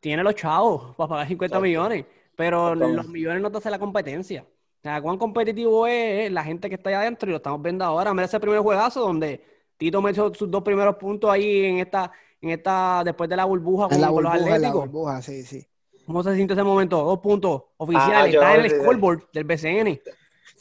[0.00, 4.42] tiene los chavos para pagar 50 millones, pero los millones no te hacen la competencia.
[4.42, 7.84] O sea, cuán competitivo es la gente que está allá adentro y lo estamos viendo
[7.84, 8.12] ahora.
[8.12, 9.40] Mira ese primer juegazo donde
[9.76, 13.44] Tito me echó sus dos primeros puntos ahí en esta, en esta, después de la
[13.44, 14.60] burbuja con, los Atléticos.
[14.60, 15.64] la burbuja, sí, sí.
[16.04, 17.00] ¿Cómo se siente ese momento?
[17.04, 18.16] Dos puntos oficiales.
[18.16, 20.00] Ah, está en el scoreboard del BCN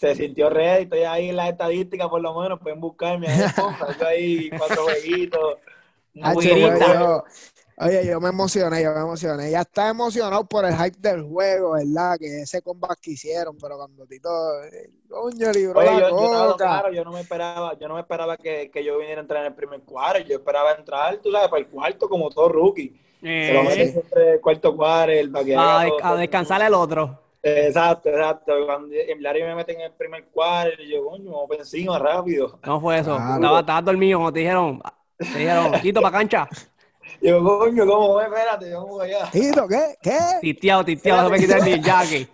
[0.01, 3.39] se sintió ready, estoy ahí en las estadísticas por lo menos, pueden buscarme ahí,
[4.07, 5.57] ahí cuatro jueguitos.
[7.77, 9.51] oye, yo me emocioné, yo me emocioné.
[9.51, 12.17] Ya está emocionado por el hype del juego, ¿verdad?
[12.17, 14.27] Que ese combat que hicieron, pero cuando Tito,
[15.07, 18.71] coño, libró la yo, Yo, claro, yo no me esperaba, yo no me esperaba que,
[18.71, 21.61] que, yo viniera a entrar en el primer cuadro, yo esperaba entrar, tú sabes, para
[21.61, 22.99] el cuarto como todo rookie.
[23.21, 23.87] Se lo eh.
[23.91, 27.19] siempre el cuarto cuadro, el a, a descansar el otro.
[27.43, 28.53] Exacto, exacto.
[28.65, 32.59] Cuando en Larry me meten en el primer cuadro, y yo, coño, por encima, rápido.
[32.65, 33.15] No fue eso.
[33.15, 33.35] Claro.
[33.35, 34.81] Estaba, estabas dormido cuando te dijeron,
[35.17, 36.47] te dijeron, quito para cancha.
[37.21, 38.15] Yo, coño, ¿cómo?
[38.15, 38.27] ves?
[38.27, 39.29] Espérate, vamos allá.
[39.31, 39.95] Tito, ¿qué?
[40.01, 40.17] ¿Qué?
[40.41, 42.29] Titeado, titeado, no se me quitar ni el jacket.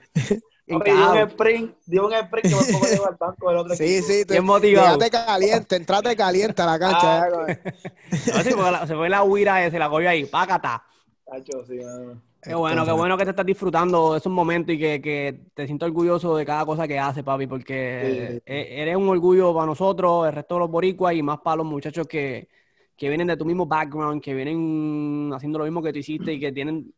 [0.70, 3.76] Papi, dio un sprint, dio un sprint que me pongo llevar al banco del otro
[3.76, 4.08] Sí, equipo.
[4.08, 4.98] sí, te, Bien motivado.
[4.98, 7.24] quédate caliente, entrate caliente a la cancha.
[7.24, 10.84] Ah, ya, No, sí, se fue la huira ese, la cogió ahí, pácata.
[11.26, 12.22] Tacho, sí, mano.
[12.48, 15.66] Qué bueno, qué bueno que te estás disfrutando de esos momentos y que, que te
[15.66, 20.28] sientes orgulloso de cada cosa que haces, papi, porque e- eres un orgullo para nosotros,
[20.28, 22.48] el resto de los boricuas y más para los muchachos que,
[22.96, 26.40] que vienen de tu mismo background, que vienen haciendo lo mismo que tú hiciste y
[26.40, 26.94] que tienen,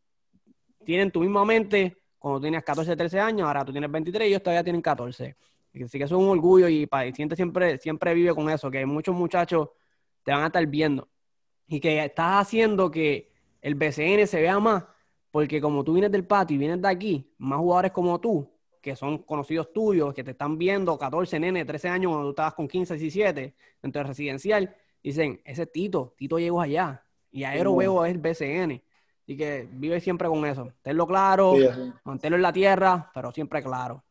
[0.86, 1.98] tienen tu misma mente.
[2.20, 5.36] Cuando tienes 14, 13 años, ahora tú tienes 23 y ellos todavía tienen 14.
[5.84, 8.70] Así que eso es un orgullo y, pa, y siente siempre, siempre vive con eso,
[8.70, 9.70] que muchos muchachos
[10.24, 11.10] te van a estar viendo.
[11.68, 13.32] Y que estás haciendo que
[13.62, 14.84] el BCN se vea más,
[15.32, 18.50] porque como tú vienes del patio y vienes de aquí, más jugadores como tú,
[18.82, 22.54] que son conocidos tuyos, que te están viendo 14, nene, 13 años cuando tú estabas
[22.54, 27.76] con 15, 17, dentro del residencial, dicen, ese Tito, Tito llegó allá, y Aero.
[27.76, 28.82] Veo es el BCN.
[29.24, 30.72] Así que vive siempre con eso.
[30.82, 31.94] Tenlo claro, Sí, así.
[32.04, 34.04] manténlo en la tierra, pero siempre claro.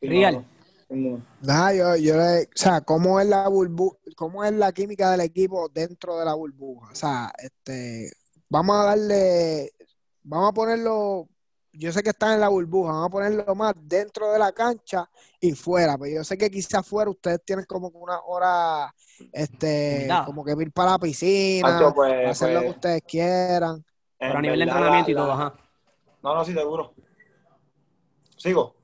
[0.00, 0.34] Sí, Real.
[0.34, 0.46] mano.
[0.90, 5.10] Sí, Nada, yo, yo le, o sea, ¿cómo es la burbu cómo es la química
[5.12, 6.90] del equipo dentro de la burbuja?
[6.92, 8.12] O sea, este,
[8.50, 9.72] vamos a darle,
[10.24, 11.28] vamos a ponerlo,
[11.72, 15.08] yo sé que están en la burbuja, vamos a ponerlo más dentro de la cancha
[15.40, 18.94] y fuera, pero yo sé que quizás fuera ustedes tienen como que una hora,
[19.32, 23.84] este, como que ir para la piscina, pues, hacer lo que pues, ustedes quieran.
[24.18, 25.54] Pero a nivel de entrenamiento y la- todo, la- ajá.
[26.22, 26.94] No, no, sí, seguro.
[28.36, 28.74] ¿Sigo?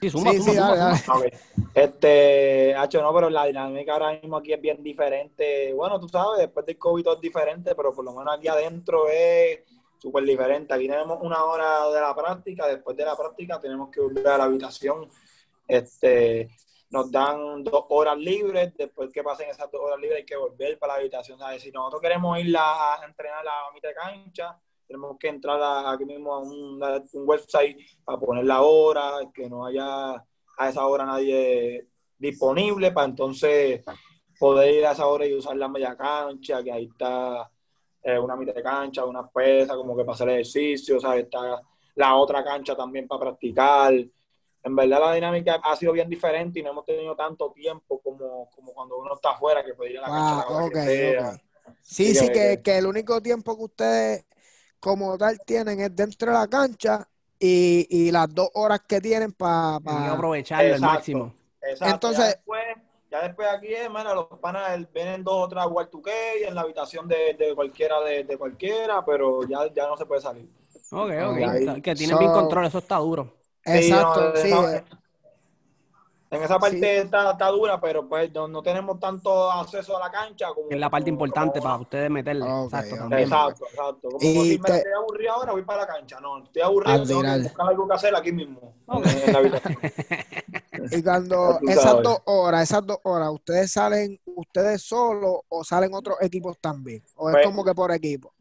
[0.00, 1.14] Sí, suma, Sí, suma, sí, suma, dale, suma.
[1.14, 1.28] dale.
[1.28, 1.34] Ok.
[1.74, 5.72] Este, Hacho, no, pero la dinámica ahora mismo aquí es bien diferente.
[5.74, 9.08] Bueno, tú sabes, después del COVID todo es diferente, pero por lo menos aquí adentro
[9.08, 9.60] es
[9.98, 10.72] súper diferente.
[10.72, 14.38] Aquí tenemos una hora de la práctica, después de la práctica tenemos que volver a
[14.38, 15.08] la habitación.
[15.66, 16.48] Este,
[16.90, 20.78] nos dan dos horas libres, después que pasen esas dos horas libres hay que volver
[20.78, 21.38] para la habitación.
[21.58, 26.34] Si nosotros queremos ir a entrenar la mitad de cancha, tenemos que entrar aquí mismo
[26.34, 31.04] a un, a un website para poner la hora, que no haya a esa hora
[31.04, 31.86] nadie
[32.16, 33.84] disponible para entonces
[34.38, 37.50] poder ir a esa hora y usar la media cancha, que ahí está
[38.02, 41.24] eh, una mitad de cancha, una pesa, como que para hacer ejercicio, ¿sabes?
[41.24, 41.60] Está
[41.94, 43.92] la otra cancha también para practicar.
[44.62, 48.48] En verdad la dinámica ha sido bien diferente y no hemos tenido tanto tiempo como,
[48.50, 50.72] como cuando uno está afuera, que puede ir a la cancha la Ah, hora ok,
[50.72, 51.28] que sea.
[51.30, 51.40] ok.
[51.82, 54.24] Sí, Sí, sí, que- que, el único tiempo que ustedes
[54.80, 59.32] como tal tienen es dentro de la cancha y, y las dos horas que tienen
[59.32, 59.76] para...
[59.76, 61.34] Hay que aprovecharlo al máximo.
[61.62, 61.94] Exacto.
[62.08, 62.64] Entonces- después,
[63.10, 66.10] ya después aquí, hermano, los panas vienen dos o tres a jugar 2K
[66.48, 70.20] en la habitación de, de cualquiera de, de cualquiera, pero ya, ya no se puede
[70.20, 70.48] salir.
[70.90, 71.38] Ok, ok.
[71.48, 71.82] Ahí.
[71.82, 73.34] Que tienen bien So- control, eso está duro.
[73.64, 74.50] Exacto, Sí, sí.
[74.54, 74.84] no, eh,
[76.30, 76.84] En esa parte Sí.
[76.84, 80.68] está, está dura, pero pues no, no tenemos tanto acceso a la cancha como.
[80.70, 82.44] Es la parte como- importante como- para ustedes meterle.
[82.64, 83.22] Exacto, también.
[83.22, 84.08] Exacto, exacto.
[84.10, 86.20] Como Y si me te- estoy aburrido ahora, voy para la cancha.
[86.20, 88.74] No, estoy aburrido, tengo que buscar algo que hacer aquí mismo.
[88.86, 89.06] Ok.
[89.06, 89.78] En, en la habitación.
[90.92, 96.16] Y cuando esas dos horas, esas dos horas, ¿ustedes salen ustedes solos o salen otros
[96.20, 97.02] equipos también?
[97.16, 98.32] ¿O es Pues- como que por equipo?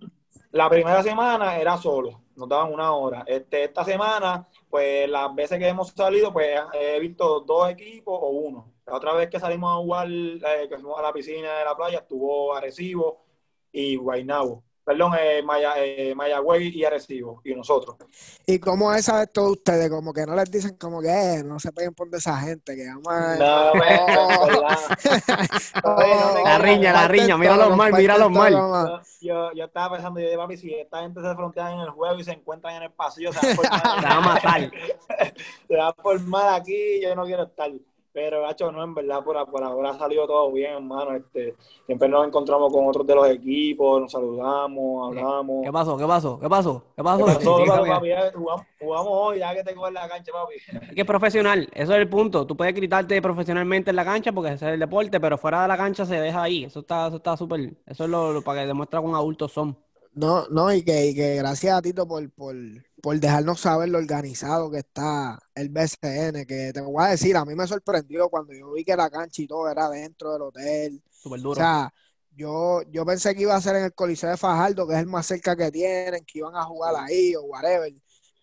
[0.52, 3.24] La primera semana era solo, nos daban una hora.
[3.28, 8.30] Este, esta semana, pues las veces que hemos salido, pues he visto dos equipos o
[8.30, 8.72] uno.
[8.86, 11.76] La otra vez que salimos a jugar, eh, que fuimos a la piscina de la
[11.76, 13.26] playa, estuvo Arecibo
[13.72, 14.64] y Guaynabo.
[14.88, 17.98] Perdón, eh, Maya, eh, Mayagüey y Arecibo, y nosotros.
[18.46, 19.90] ¿Y cómo es esa de todos ustedes?
[19.90, 22.74] Como que no les dicen como que eh, no se peguen por de esa gente,
[22.74, 23.36] que vamos a...
[23.36, 23.74] No,
[25.84, 25.84] no.
[25.84, 25.98] no
[26.42, 28.54] La riña, la riña, míralos mal, míralos mal.
[28.54, 32.18] Yo, yo, yo estaba pensando, yo, papi, si esta gente se frontean en el juego
[32.18, 34.72] y se encuentran en el pasillo, se va a formar, Te va a matar.
[35.68, 37.70] se va a formar aquí, yo no quiero estar.
[38.18, 41.15] Pero, gacho, no, en verdad, por, por ahora ha salido todo bien, hermano.
[41.15, 41.55] Este,
[41.86, 45.63] siempre nos encontramos con otros de los equipos, nos saludamos, hablamos.
[45.63, 45.95] ¿Qué pasó?
[45.95, 46.39] ¿Qué pasó?
[46.39, 46.80] ¿Qué pasó?
[46.80, 47.26] ¿Qué ¿Qué pasó?
[47.26, 48.09] pasó, Sí, papi?
[48.34, 50.55] Jugamos, jugamos hoy, ya que te coges la cancha, papi.
[50.55, 52.47] Es que es profesional, eso es el punto.
[52.47, 55.68] Tú puedes gritarte profesionalmente en la cancha porque ese es el deporte, pero fuera de
[55.68, 56.63] la cancha se deja ahí.
[56.63, 57.76] Eso está, eso está súper.
[57.86, 59.78] Eso es lo, lo para que demuestra con adultos son.
[60.18, 62.55] No, no, y que, y que gracias a Tito por, por,
[63.01, 67.45] por dejarnos saber lo organizado que está el BCN, que te voy a decir, a
[67.45, 71.03] mí me sorprendió cuando yo vi que la cancha y todo era dentro del hotel.
[71.11, 71.55] Súper O duro.
[71.55, 71.93] sea,
[72.36, 75.05] yo, yo pensé que iba a ser en el Coliseo de Fajardo, que es el
[75.07, 77.93] más cerca que tienen, que iban a jugar ahí o whatever.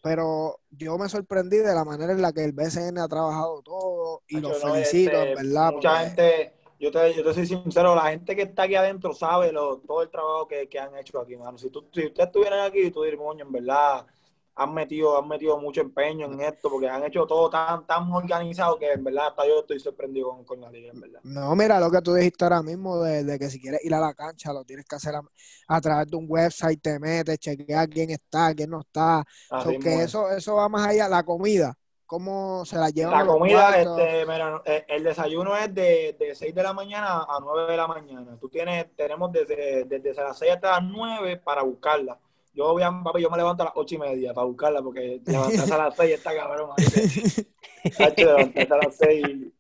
[0.00, 4.22] Pero yo me sorprendí de la manera en la que el BCN ha trabajado todo
[4.28, 5.72] y los no, felicito, este, en verdad.
[5.72, 9.14] Mucha porque- gente, yo te, yo te soy sincero, la gente que está aquí adentro
[9.14, 11.58] sabe lo, todo el trabajo que, que han hecho aquí, mano.
[11.58, 14.06] Si, tú, si ustedes estuvieran aquí, tú dirías, moño, en verdad,
[14.56, 18.78] han metido, han metido mucho empeño en esto, porque han hecho todo tan, tan organizado
[18.78, 21.20] que en verdad hasta yo estoy sorprendido con, la liga, en verdad.
[21.24, 24.14] No, mira lo que tú dijiste ahora mismo, de, que si quieres ir a la
[24.14, 25.14] cancha, lo tienes que hacer
[25.68, 29.24] a, través de un website, te metes, chequeas quién está, quién no está.
[29.64, 31.76] Porque eso, eso va más allá, la comida.
[32.14, 33.18] ¿Cómo se la llevan?
[33.18, 37.38] La comida, este, mira, eh, el desayuno es de, de 6 de la mañana a
[37.40, 38.36] 9 de la mañana.
[38.40, 42.18] Tú tienes, tenemos desde, desde las 6 hasta las 9 para buscarla
[42.54, 45.20] yo, voy a, papi, yo me levanto a las ocho y media para buscarla porque
[45.26, 46.70] levantarse a las seis está cabrón.
[48.16, 49.52] levantarse a las seis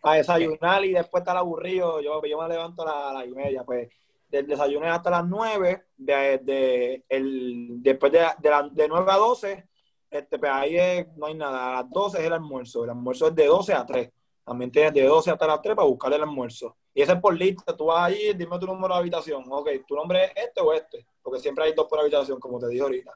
[0.00, 2.00] para desayunar y después estar aburrido.
[2.00, 3.62] Yo, yo me levanto a las, y media.
[3.64, 3.88] Pues
[4.28, 9.16] del desayuno hasta las nueve, de, de, el, después de, de, la, de 9 a
[9.16, 9.68] 12,
[10.10, 11.78] este, pues ahí no hay nada.
[11.78, 12.84] A las 12 es el almuerzo.
[12.84, 14.10] El almuerzo es de 12 a 3.
[14.44, 16.76] También tienes de 12 hasta las 3 para buscar el almuerzo.
[16.92, 17.76] Y ese es por lista.
[17.76, 19.44] Tú vas ahí, dime tu número de habitación.
[19.48, 22.68] Ok, tu nombre es este o este porque siempre hay dos por habitación, como te
[22.68, 23.12] dije ahorita.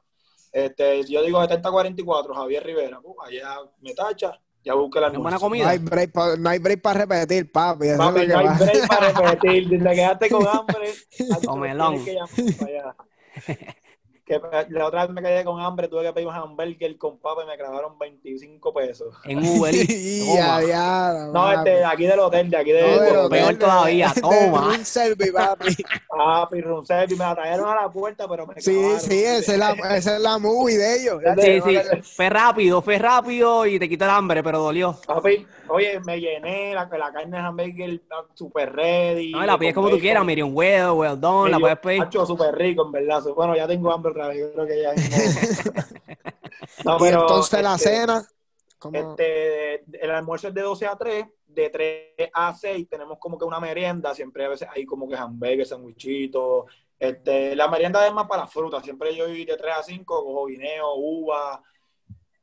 [0.51, 5.65] Este, yo digo 7044, Javier Rivera, uh, allá me tacha, ya busque la buena comida.
[5.65, 6.49] No hay break para no
[6.93, 7.87] repetir, papi.
[7.97, 9.69] papi no hay break para repetir.
[9.69, 10.93] Si te quedaste con hambre,
[11.45, 12.05] Comelón.
[12.05, 12.17] Que
[14.69, 17.47] la otra vez me quedé con hambre, tuve que pedir un hamburger con papa y
[17.47, 19.15] me clavaron 25 pesos.
[19.23, 19.73] En Uber.
[19.73, 23.39] ya, ya, no, este, de aquí del hotel, de aquí del, no, del hotel.
[23.39, 24.69] Peor todavía, toma.
[24.69, 25.75] Un servi, papi.
[26.09, 29.59] Papi, un servi, me la trajeron a la puerta, pero me Sí, sí, esa es,
[29.59, 31.21] la, esa es la movie de ellos.
[31.41, 31.77] Sí, sí,
[32.15, 34.97] fue rápido, fue rápido y te quitó el hambre, pero dolió.
[35.05, 39.33] Papi, oye, me llené, la, la carne de hamburger está súper ready.
[39.33, 42.07] No, la pides como tú quieras, Miriam Well, well done, la puedes pedir.
[42.25, 43.21] Súper rico, en verdad.
[43.35, 44.93] Bueno, ya tengo hambre yo creo que ya
[46.85, 48.27] no, pero, entonces la este, cena.
[48.93, 53.45] Este, el almuerzo es de 12 a 3, de 3 a 6 tenemos como que
[53.45, 56.65] una merienda, siempre a veces hay como que hamburgues, sandwichitos.
[56.99, 60.45] Este, la merienda es más para fruta, siempre yo voy de 3 a 5, cojo
[60.45, 61.61] guineo, uva,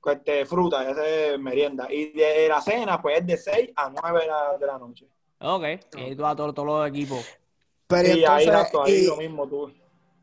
[0.05, 1.87] este, fruta, esa es merienda.
[1.91, 5.07] Y de la cena, pues es de 6 a 9 de la, de la noche.
[5.41, 5.65] Ok,
[5.97, 7.25] y tú a todos todo los equipos.
[7.87, 9.73] Pero y entonces, ahí, ahí lo mismo tú.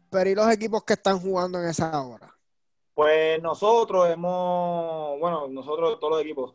[0.10, 2.36] Pero ¿y los equipos que están jugando en esa hora?
[2.93, 6.53] Pues nosotros hemos, bueno, nosotros todos los equipos,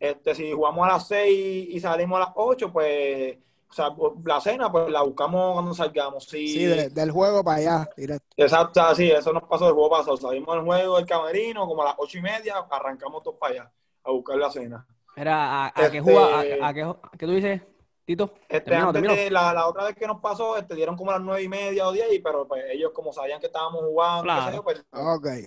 [0.00, 3.36] este, si jugamos a las 6 y salimos a las 8, pues,
[3.68, 3.90] o sea,
[4.24, 6.24] la cena, pues la buscamos cuando salgamos.
[6.24, 8.26] Sí, del juego para allá, directo.
[8.36, 10.16] Exacto, sí, eso nos pasó del juego pasado.
[10.16, 13.72] Salimos del juego del camerino, como a las 8 y media, arrancamos todos para allá
[14.04, 14.86] a buscar la cena.
[15.14, 16.40] Era, ¿a, qué este, juega?
[16.40, 17.60] A, qué, ¿Qué tú dices?
[18.04, 18.34] Tito.
[18.48, 21.42] Este, antes la, la, otra vez que nos pasó, este, dieron como a las nueve
[21.42, 24.64] y media o diez, pero pues ellos como sabían que estábamos jugando, claro.
[24.64, 25.44] pues, okay.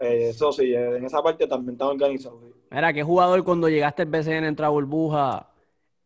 [0.00, 2.40] Eh, eso sí, en esa parte también estaba organizado.
[2.70, 5.50] Mira, ¿qué jugador cuando llegaste al BCN entra burbuja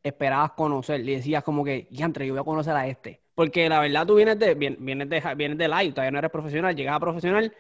[0.03, 1.01] esperabas conocer?
[1.01, 3.21] Le decías como que, entre yo voy a conocer a este.
[3.35, 6.75] Porque la verdad tú vienes de, vienes de, vienes de live, todavía no eres profesional,
[6.75, 7.55] llegas a profesional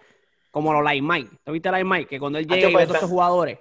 [0.50, 1.30] como los Light Mike.
[1.44, 2.06] ¿Tú viste Light Mike?
[2.06, 3.58] Que cuando él llega y ve a estos jugadores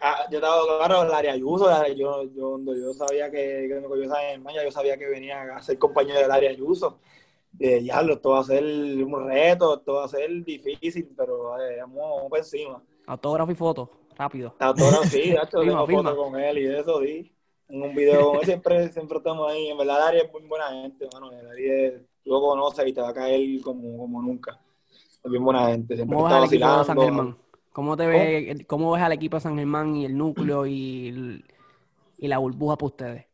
[0.00, 4.32] Ah, yo estaba claro, el área Ayuso, yo, yo, yo sabía que, que yo sabía
[4.32, 6.98] en España, yo sabía que venía a ser compañero del área Ayuso.
[7.58, 11.80] Eh, ya, esto va a ser un reto, esto va a ser difícil, pero eh,
[11.80, 12.82] vamos, por encima.
[13.06, 14.54] Autógrafo y foto, rápido.
[14.58, 17.32] Autógrafo, sí, hecho, tengo foto con él y eso, sí.
[17.68, 19.68] En un video con él siempre, siempre estamos ahí.
[19.68, 21.30] En verdad, Daria es muy buena gente, mano.
[21.30, 24.60] Daria lo conoce y te va a caer como, como nunca.
[25.22, 27.36] Es bien buena gente, siempre está vacilando.
[27.72, 31.44] ¿Cómo te ves, cómo ves al equipo de San Germán y el núcleo y,
[32.18, 33.30] y la burbuja para ustedes?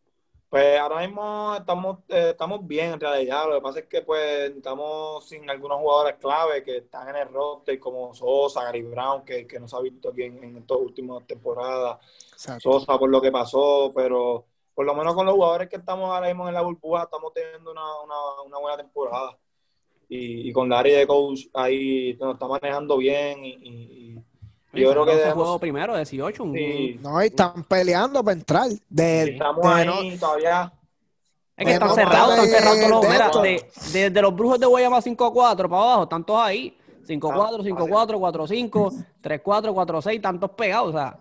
[0.49, 3.49] Pues ahora mismo estamos, eh, estamos bien en realidad.
[3.49, 7.29] Lo que pasa es que pues estamos sin algunos jugadores clave que están en el
[7.29, 11.27] roster, como Sosa, Gary Brown, que, que no se ha visto aquí en, estas últimas
[11.27, 11.99] temporadas.
[12.37, 16.29] Sosa por lo que pasó, pero por lo menos con los jugadores que estamos ahora
[16.29, 19.37] mismo en la burbuja estamos teniendo una, una, una buena temporada.
[20.09, 24.06] Y, y, con la área de coach ahí nos está manejando bien y
[24.77, 25.61] yo creo que debemos...
[25.61, 26.45] primero, 18.
[26.45, 28.69] No, y están peleando para entrar.
[28.89, 30.73] De, estamos ahí todavía.
[31.57, 35.83] Es que están cerrados, están cerrados todos Mira, de, los brujos de Guayama 5-4 para
[35.83, 36.77] abajo, están todos ahí.
[37.07, 40.89] 5-4, 5-4, 4-5, 3-4, 4-6, tantos pegados.
[40.89, 41.19] O sea,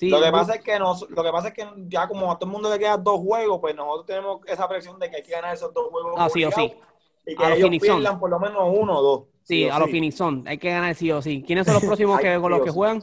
[0.00, 2.46] lo, que pasa es que nos, lo que pasa es que ya como a todo
[2.46, 5.32] el mundo le quedan dos juegos, pues nosotros tenemos esa presión de que hay que
[5.32, 6.14] ganar esos dos juegos.
[6.16, 6.74] Ah, sí o sí.
[7.26, 9.22] Y que ellos pierdan por lo menos uno o dos.
[9.44, 10.44] Sí, a los finizón.
[10.46, 11.42] Hay que ganar sí o sí.
[11.46, 13.02] ¿Quiénes son los próximos que, con los que juegan?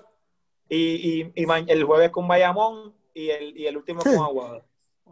[0.69, 4.63] Y, y, y, el jueves con Bayamón y el, y el último con Aguada.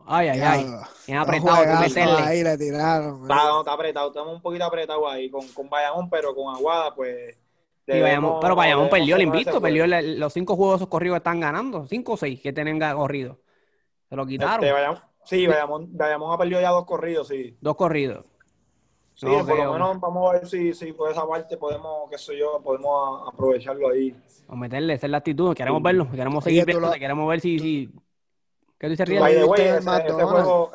[0.05, 0.65] Ay, ay, ay.
[1.05, 2.23] Bien apretado, meterle.
[2.23, 3.23] Ahí le tiraron.
[3.23, 7.37] Está, está apretado, estamos un poquito apretados ahí con, con Bayamón, pero con Aguada, pues.
[7.85, 12.13] Bayamón, pero Bayamón perdió el invicto, perdió los cinco juegos esos corridos están ganando, cinco
[12.13, 13.39] o seis que tienen corrido.
[14.09, 14.63] Se lo quitaron.
[14.63, 17.57] Este, sí, Bayamón, Bayamón ha perdido ya dos corridos, sí.
[17.61, 18.25] Dos corridos.
[19.17, 22.37] Sí, por lo menos vamos a ver si, si por esa parte podemos, qué sé
[22.37, 24.11] yo, podemos a- aprovecharlo ahí.
[24.11, 25.55] Vamos a meterle, esa es la actitud.
[25.55, 27.57] Queremos verlo, queremos seguir viendo, queremos ver si.
[27.57, 27.89] si...
[28.77, 30.71] ¿Qué tú en ese, juego,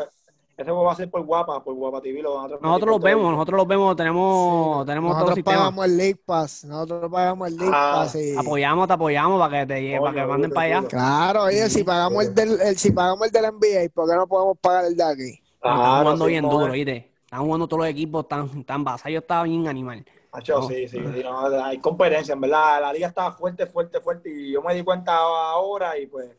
[0.56, 2.20] ese juego va a ser por Guapa, por Guapa TV.
[2.20, 5.34] Lo van a transmitir Nosotros los vemos, nosotros los vemos, tenemos, tenemos todo el Nosotros
[5.36, 5.56] sistema.
[5.58, 6.64] pagamos el League Pass.
[6.64, 8.14] Nosotros pagamos el League Ah, Pass.
[8.16, 8.36] Y...
[8.36, 10.88] Apoyamos, te apoyamos para que te para que manden para allá.
[10.88, 14.26] Claro, oye, si pagamos el del, el- si pagamos el del NBA, ¿por qué no
[14.26, 15.40] podemos pagar el de aquí?
[15.54, 17.11] Están Claro, jugando sí, bien duro, ver.
[17.32, 20.04] Están jugando todos los equipos, tan, tan Vasallo estaba bien animal.
[20.34, 20.68] Macho, No.
[20.68, 22.80] sí, sí, sí, no, hay competencia, en verdad.
[22.82, 24.30] La liga está fuerte, fuerte, fuerte.
[24.30, 26.30] Y yo me di cuenta ahora y pues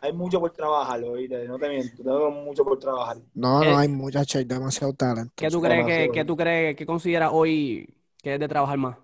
[0.00, 1.48] hay mucho por trabajar, ¿oíste?
[1.48, 3.18] No te miento, tengo mucho por trabajar.
[3.34, 5.32] No, Eh, no hay muchachos, hay demasiado talento.
[5.36, 7.88] ¿Qué tú crees que, qué tú crees, qué consideras hoy
[8.22, 8.96] que es de trabajar más?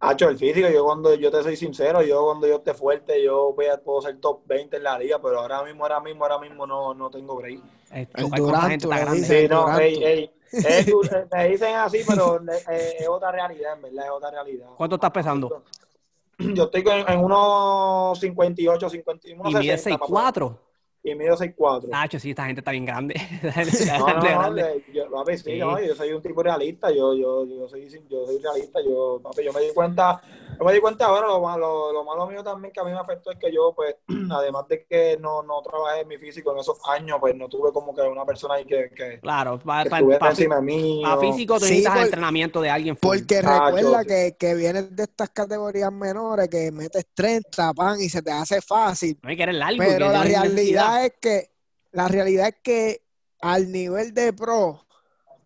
[0.00, 3.54] Hacho, el físico, yo cuando yo te soy sincero, yo cuando yo esté fuerte, yo
[3.54, 6.38] voy a, puedo ser top 20 en la liga, pero ahora mismo, ahora mismo, ahora
[6.38, 7.60] mismo no, no tengo break.
[7.90, 9.22] Eh, El esa Durant, gente tú está le grande.
[9.22, 9.42] dices.
[9.42, 9.80] Sí, no, Durant.
[9.80, 10.86] ey, ey, es,
[11.32, 14.68] me dicen así, pero es, eh, es, otra realidad, en verdad, es otra realidad.
[14.76, 15.64] ¿Cuánto estás pesando?
[16.38, 19.90] Yo estoy en, en unos 58, 51, 60.
[19.90, 20.58] ¿Y 4?
[21.04, 21.88] y en medio 6'4.
[21.88, 23.14] Nacho, sí, esta gente está bien grande.
[23.98, 24.56] no, no.
[24.90, 25.58] Yo, papi, sí, sí.
[25.58, 29.52] Yo soy un tipo realista, yo, yo, yo, soy, yo soy realista, yo, papi, yo
[29.52, 30.22] me di cuenta,
[30.58, 32.98] yo me di cuenta ahora, lo, lo, lo, malo mío también que a mí me
[32.98, 33.96] afectó es que yo, pues,
[34.32, 37.70] además de que no, no trabajé en mi físico en esos años, pues no tuve
[37.70, 41.02] como que una persona ahí que, que claro, para, que para, para encima de mí.
[41.20, 42.96] Físico tú sí, necesitas por, entrenamiento de alguien.
[42.96, 48.22] Porque recuerda que, que vienes de estas categorías menores, que metes 30, pan, y se
[48.22, 49.18] te hace fácil.
[49.22, 49.78] No hay que eres largo.
[49.78, 51.50] Pero la realidad realidad es que
[51.92, 53.02] la realidad es que
[53.40, 54.80] al nivel de pro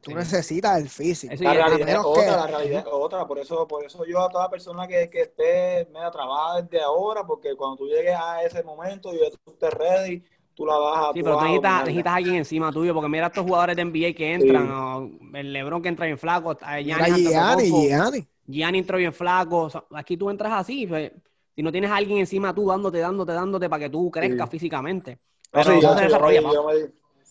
[0.00, 0.16] tú Sí.
[0.16, 1.34] necesitas el físico.
[1.40, 4.28] La realidad es otra, que- la realidad es otra, por eso, por eso yo a
[4.28, 8.62] toda persona que, que esté media trabajada desde ahora, porque cuando tú llegues a ese
[8.62, 10.24] momento y tú estés ready,
[10.54, 12.94] tú la vas a Sí, pero tú vas a necesitas, necesitas a alguien encima tuyo,
[12.94, 16.56] porque mira estos jugadores de NBA que entran, o el Lebron que entra bien flaco,
[16.56, 18.26] Gianni, Gianni.
[18.46, 21.12] Gianni entró bien flaco, o sea, aquí tú entras así, pues,
[21.54, 24.52] si no tienes a alguien encima tú dándote, dándote, dándote para que tú crezcas Sí.
[24.52, 25.18] físicamente.
[25.50, 26.90] Pero sí, eso yo, se desarrolla, yo me-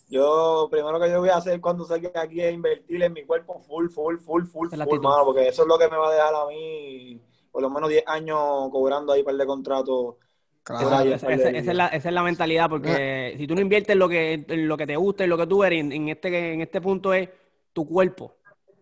[0.10, 3.60] yo, primero que yo voy a hacer cuando salga aquí es invertir en mi cuerpo
[3.60, 5.02] full, full, full, full, full, actitud.
[5.04, 7.20] mano, porque eso es lo que me va a dejar a mí
[7.52, 10.16] por lo menos 10 años cobrando ahí par de contratos.
[10.64, 10.86] Claro.
[10.88, 13.94] Esa- Esa, esa- esa es la, esa es la mentalidad, porque si tú no inviertes
[13.94, 16.10] en lo que, en lo que te gusta, en lo que tú eres, en, en
[16.10, 17.30] este, en este punto es
[17.74, 18.34] tu cuerpo,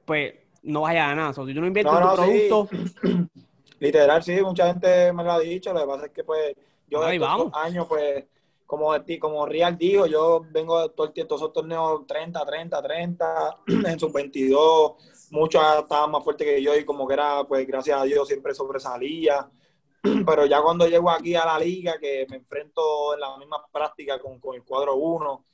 [0.05, 0.33] pues
[0.63, 1.29] no vas a ganar nada.
[1.29, 2.47] O sea, si tú no inviertes No, en tu sí.
[2.49, 2.69] producto,
[3.79, 6.55] Literal, sí, mucha gente me lo ha dicho, lo que pasa es que pues
[6.89, 7.51] yo Ahí estos vamos.
[7.53, 8.23] años, pues,
[8.65, 13.57] como, como Real dijo, yo vengo de todo el tiempo, esos torneos 30, 30, 30,
[13.85, 14.93] en sus 22,
[15.31, 18.53] muchos estaban más fuertes que yo y como que era, pues gracias a Dios siempre
[18.53, 19.49] sobresalía.
[20.25, 24.19] Pero ya cuando llego aquí a la liga, que me enfrento en la misma práctica
[24.19, 25.45] con, con el cuadro 1,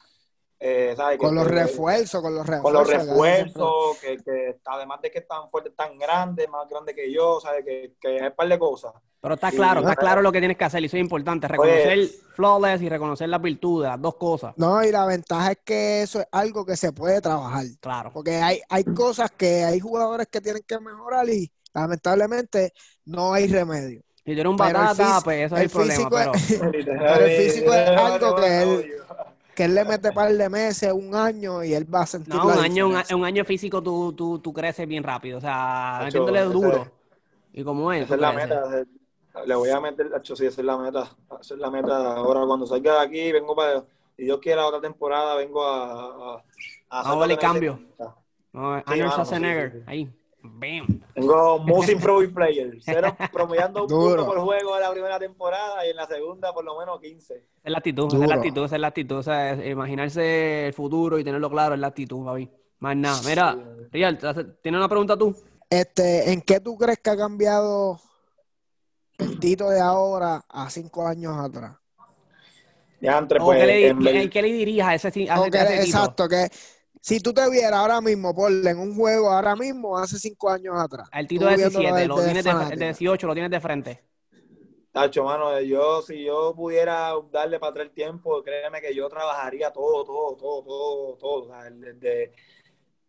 [0.64, 1.18] eh, ¿sabes?
[1.18, 2.64] Que- Con los refuerzos, con los refuerzos.
[2.64, 7.12] con los refuerzos, que, que además de que están fuertes, tan grandes, más grandes que
[7.12, 7.66] yo, ¿sabes?
[7.66, 8.94] Que, que hay un par de cosas.
[9.20, 10.00] pero está Sí, claro, está ajá.
[10.00, 13.42] claro lo que tienes que hacer, y eso es importante, reconocer flawless y reconocer las
[13.42, 14.54] virtudes, las dos cosas.
[14.56, 17.66] No, y la ventaja es que eso es algo que se puede trabajar.
[17.80, 18.12] Claro.
[18.14, 22.74] Porque hay, hay cosas que hay jugadores que tienen que mejorar y lamentablemente
[23.06, 24.02] no hay remedio.
[24.24, 26.34] Si tú eres un batata, pues eso es el el problema, físico pero...
[26.36, 28.96] es- Pero el físico es algo que él-
[29.62, 32.46] Que él le mete par de meses, un año y él va a sentir No,
[32.46, 36.42] la un año, un, año físico tú, tú, tú creces bien rápido, o sea, metiéndole
[36.46, 36.92] duro.
[37.54, 38.50] Y como es, Esa es la creces.
[38.50, 38.86] meta.
[39.46, 41.16] Le voy a meter, hacho, sí, esa es la meta.
[41.40, 42.16] Esa es la meta.
[42.16, 43.86] Ahora, cuando salga de aquí, vengo para.
[44.18, 46.36] Si Dios quiera, otra temporada, vengo a.
[46.38, 46.44] a,
[46.90, 47.74] a hacer Vamos a darle lo que cambio.
[47.76, 48.16] necesita.
[48.54, 49.86] No, Sí, Arnold mano, sí, Schwarzenegger, sí, sí.
[49.86, 50.10] ahí,
[50.44, 51.02] bam.
[51.14, 52.78] Tengo Most Improved Player.
[52.82, 56.64] Cero, promediando un punto por juego en la primera temporada y en la segunda, por
[56.64, 57.34] lo menos 15.
[57.36, 59.18] Esa es la actitud, es la actitud, esa es la actitud.
[59.18, 62.50] O sea, es- imaginarse el futuro y tenerlo claro es la actitud, papi.
[62.80, 63.22] Más nada.
[63.26, 63.58] Mira,
[63.92, 65.36] Rial, ¿te hace- ¿tienes una pregunta tú?
[65.70, 68.00] Este, ¿en qué tú crees que ha cambiado
[69.20, 71.74] el Tito de ahora a cinco años atrás?
[73.00, 75.50] Ya entre, ¿O pues, qué, le, en qué- le dirías a ese, a ese, O
[75.50, 75.98] que- a ese Tito?
[75.98, 76.48] exacto, que
[77.02, 80.76] si tú te vieras ahora mismo, ponle en un juego ahora mismo, hace cinco años
[80.78, 81.10] atrás.
[81.12, 84.04] Al Tito de viéndolo 17, lo tienes de, el de 18 lo tienes de frente.
[84.92, 89.72] Tacho, mano, yo si yo pudiera darle para atrás el tiempo, créeme que yo trabajaría
[89.72, 92.34] todo, todo, todo, todo, todo, o sea, desde,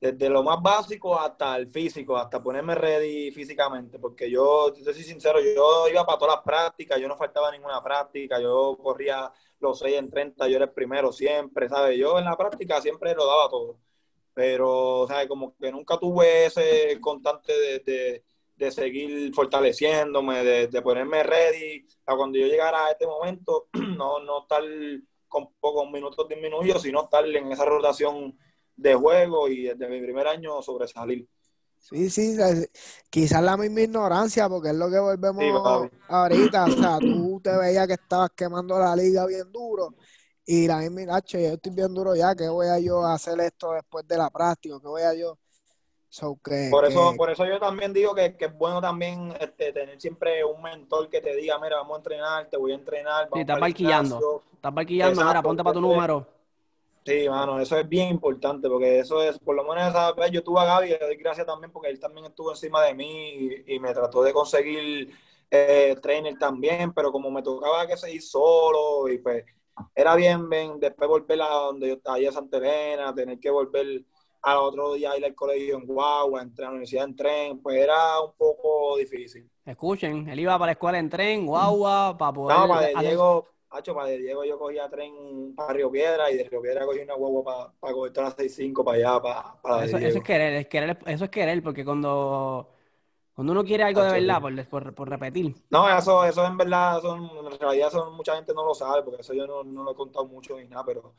[0.02, 5.04] desde lo más básico hasta el físico, hasta ponerme ready físicamente, porque yo, te soy
[5.04, 9.78] sincero, yo iba para todas las prácticas, yo no faltaba ninguna práctica, yo corría los
[9.78, 11.96] 6 en 30, yo era el primero siempre, ¿sabes?
[11.96, 13.78] Yo en la práctica siempre lo daba todo,
[14.34, 15.28] pero, ¿sabes?
[15.28, 18.24] Como que nunca tuve ese constante de, de
[18.56, 24.42] de seguir fortaleciéndome, de, ponerme ready a cuando yo llegara a este momento, no, no
[24.42, 24.62] estar
[25.26, 28.36] con pocos minutos disminuidos, sino estar en esa rotación
[28.76, 31.28] de juego y desde mi primer año sobresalir.
[31.78, 32.36] Sí, sí,
[33.10, 36.68] quizás la misma ignorancia, porque es lo que volvemos Sí, ahorita.
[36.68, 39.94] O sea, tú te veías que estabas quemando la liga bien duro
[40.46, 43.38] y la misma, "Acho, yo estoy bien duro ya, ¿qué voy a yo a hacer
[43.40, 44.78] esto después de la práctica?
[44.80, 45.38] ¿Qué voy a yo?
[46.10, 49.32] So, que, Por eso, que- por eso yo también digo que, que es bueno también
[49.40, 52.76] este, tener siempre un mentor que te diga, mira, vamos a entrenar, te voy a
[52.76, 54.16] entrenar, Sí, vamos estás para el barquillando.
[54.16, 54.42] gimnasio".
[54.54, 56.26] Estás barquillando, mira, ponte para tu número.
[57.04, 60.40] Sí, mano, eso es bien importante porque eso es, por lo menos esa vez yo
[60.44, 63.74] tuve a Gaby, le doy gracias también porque él también estuvo encima de mí y,
[63.74, 65.12] y me trató de conseguir
[65.50, 69.44] eh, trainer también, pero como me tocaba que seguir solo y pues
[69.96, 73.50] era bien, bien, después volver a donde yo estaba allá a Santa Elena, tener que
[73.50, 74.04] volver
[74.42, 77.62] al otro día a ir al colegio en Guagua, entrar a la universidad en tren,
[77.62, 79.50] pues era un poco difícil.
[79.64, 83.48] Escuchen, él iba para la escuela en tren, guagua, para poder No, para hacer- Diego,
[83.72, 87.00] Hacho, para de Diego yo cogía tren para Río Piedra y de Río Piedra cogí
[87.00, 90.18] una guagua para, para coger todas las 6.5 para allá, para, para de Eso, eso
[90.18, 92.68] es querer, es querer, eso es querer, porque cuando,
[93.34, 96.56] cuando uno quiere algo de Tacho, verdad, por, por, por repetir, No, eso, eso en
[96.58, 99.82] verdad, son, en realidad eso mucha gente no lo sabe, porque eso yo no, no
[99.82, 101.14] lo he contado mucho ni nada, pero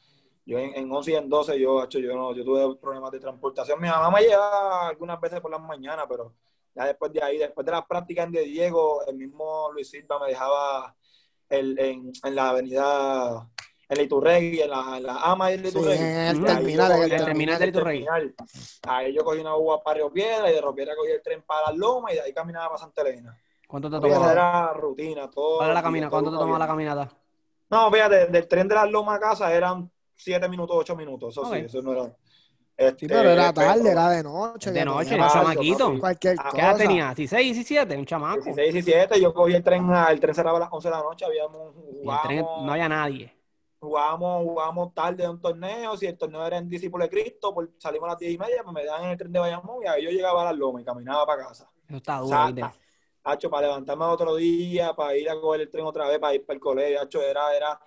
[0.46, 3.20] yo en, en 11 y en 12 yo, hacho, yo, no, yo tuve problemas de
[3.20, 3.82] transportación.
[3.82, 6.36] Mi mamá me llevaba algunas veces por las mañanas, pero
[6.76, 10.28] ya después de ahí, después de las prácticas de Diego, el mismo Luis Silva me
[10.28, 10.96] dejaba
[11.54, 13.48] el- en, en la avenida,
[13.90, 16.04] en la Iturregui, en la, en la AMA y el Sí, Iturregui.
[16.04, 18.06] en el terminal, el terminal el Iturregui.
[18.06, 18.36] terminal.
[18.88, 21.42] Ahí yo cogí una uva para Río Piedra y de Río Piedra cogí el tren
[21.44, 23.38] para Las Lomas y de ahí caminaba para Santa Elena.
[23.68, 24.32] ¿cuánto te tomaba?
[24.32, 25.30] era rutina.
[25.30, 26.06] Todo ¿Cuál era la el día, camina?
[26.10, 27.10] todo ¿Cuánto te tomaba la caminata?
[27.70, 31.30] No, fíjate, del tren de las Lomas a casa eran 7 minutos, 8 minutos.
[31.34, 31.54] Eso Ok.
[31.56, 32.16] sí, eso no era.
[32.78, 34.72] Este, sí, pero era tarde, pero era de noche.
[34.72, 35.86] De noche, era pasar chamaquito.
[35.86, 36.00] papi.
[36.00, 37.14] Cualquier Ah, ¿Qué edad tenía?
[37.14, 37.98] ¿16, 17?
[37.98, 38.44] Un chamaco.
[38.44, 41.02] 16, 17, yo cogí el tren, a- el tren cerraba a las 11 de la
[41.04, 43.36] noche, habíamos, el tren jugábamos, no había nadie.
[43.80, 47.70] jugábamos, jugábamos tarde en un torneo, si el torneo era en Discípulo de Cristo, pues
[47.78, 49.88] salimos a las 10 y media, pues me daban en el tren de Bayamón y
[49.88, 51.70] ahí yo llegaba a las Lomas y caminaba para casa.
[51.88, 52.62] Eso está O duro, sea, ¿viste?
[53.26, 56.46] Hacho, para levantarme otro día, para ir a coger el tren otra vez, para ir
[56.46, 57.80] para el colegio, hacho, era, era,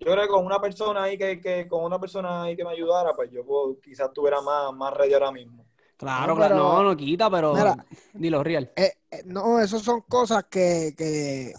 [0.00, 2.70] yo creo que con una persona ahí que, que con una persona ahí que me
[2.72, 5.66] ayudara, pues yo pues, quizás estuviera más, más ready ahora mismo.
[5.96, 7.76] Claro, claro, no, no quita, pero Mira.
[8.12, 8.72] dilo real.
[8.74, 11.52] Eh, eh, no, eso son cosas que, que,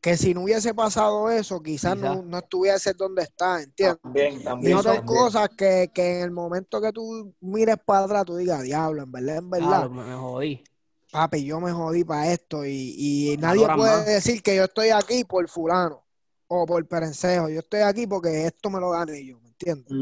[0.00, 2.18] que si no hubiese pasado eso, quizás Quizás.
[2.18, 4.00] no, no estuviese donde está, ¿entiendes?
[4.02, 4.78] También, Y también.
[4.78, 5.04] son también.
[5.04, 9.12] cosas que, que en el momento que tú mires para atrás, tú digas, diablo, en
[9.12, 10.64] verdad, en verdad, Claro, me, jodí.
[11.10, 12.94] papi, yo me jodí para esto y,
[13.32, 14.06] y nadie puede más.
[14.06, 16.05] decir que yo estoy aquí por fulano
[16.48, 19.92] o por perencejo, yo estoy aquí porque esto me lo gané yo, ¿me entiendes?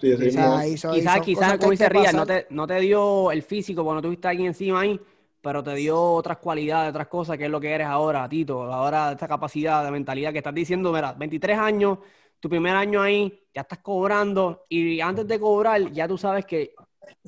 [0.00, 0.60] Sí, sí, no.
[0.94, 4.28] Quizás, quizás, como dice Rial, no te, no te dio el físico porque no tuviste
[4.28, 5.00] alguien encima ahí,
[5.40, 8.62] pero te dio otras cualidades, otras cosas, que es lo que eres ahora, Tito.
[8.72, 11.98] Ahora esta capacidad de mentalidad que estás diciendo, mira, 23 años,
[12.38, 16.74] tu primer año ahí, ya estás cobrando y antes de cobrar ya tú sabes que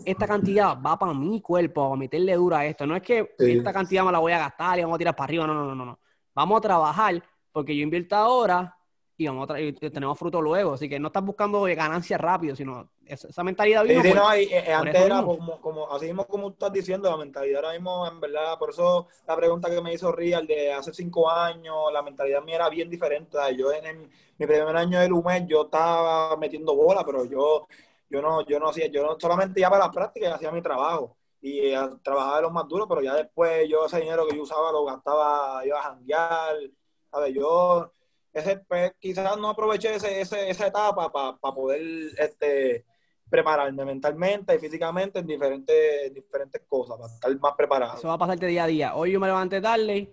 [0.04, 2.86] esta cantidad va para mi cuerpo, para meterle dura a esto.
[2.86, 3.52] No es que Sí.
[3.52, 5.64] esta cantidad me la voy a gastar y vamos a tirar para arriba, no, no,
[5.64, 5.84] no, no.
[5.84, 6.00] no.
[6.34, 7.22] Vamos a trabajar
[7.52, 8.76] porque yo invierto ahora
[9.16, 10.74] y, vamos a y tenemos fruto luego.
[10.74, 14.42] Así que no estás buscando ganancias rápido, sino esa, mentalidad vino sí, por- no, y,
[14.52, 17.72] eh, por antes era como, como, así mismo como tú estás diciendo, la mentalidad ahora
[17.74, 21.74] mismo, en verdad, por eso la pregunta que me hizo Real de hace cinco años,
[21.92, 23.38] la mentalidad mía era bien diferente.
[23.56, 27.66] Yo en el- mi primer año de Lumet, yo estaba metiendo bola, pero yo,
[28.08, 31.16] yo no, yo no hacía, yo no solamente iba para las prácticas, hacía mi trabajo.
[31.42, 34.42] Y eh, trabajaba de los más duros, pero ya después yo ese dinero que yo
[34.42, 36.56] usaba lo gastaba, iba a janguear,
[37.12, 37.92] a ver, yo
[38.32, 41.80] ese, pues, quizás no aproveché ese, ese- esa etapa para poder
[42.18, 42.84] este,
[43.28, 47.96] prepararme mentalmente y físicamente en diferentes, en diferentes cosas, para estar más preparado.
[47.98, 48.94] Eso va a pasarte día a día.
[48.94, 50.08] Hoy yo me levanté tarde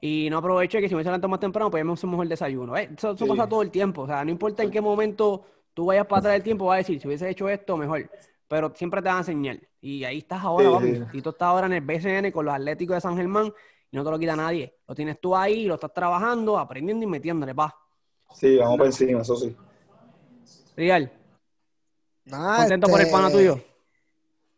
[0.00, 2.76] y no aproveché que si me levantado más temprano, pues ya me hice mejor desayuno.
[2.76, 2.90] ¿eh?
[2.96, 3.30] Eso, eso Sí.
[3.30, 4.02] pasa todo el tiempo.
[4.02, 6.78] O sea, no importa en qué momento tú vayas para atrás del tiempo, vas a
[6.78, 8.10] decir, si hubiese hecho esto, mejor.
[8.48, 9.58] Pero siempre te van a enseñar.
[9.80, 10.96] Y ahí estás ahora, Sí, papi.
[10.96, 11.02] sí.
[11.12, 13.52] Tito está ahora en el BCN con los Atléticos de San Germán
[13.90, 14.78] y no te lo quita nadie.
[14.86, 17.74] Lo tienes tú ahí, lo estás trabajando, aprendiendo y metiéndole, pa.
[18.34, 19.56] Sí, vamos por encima, eso sí.
[20.76, 21.10] Real,
[22.24, 23.60] Nada, contento por el pana este, tuyo.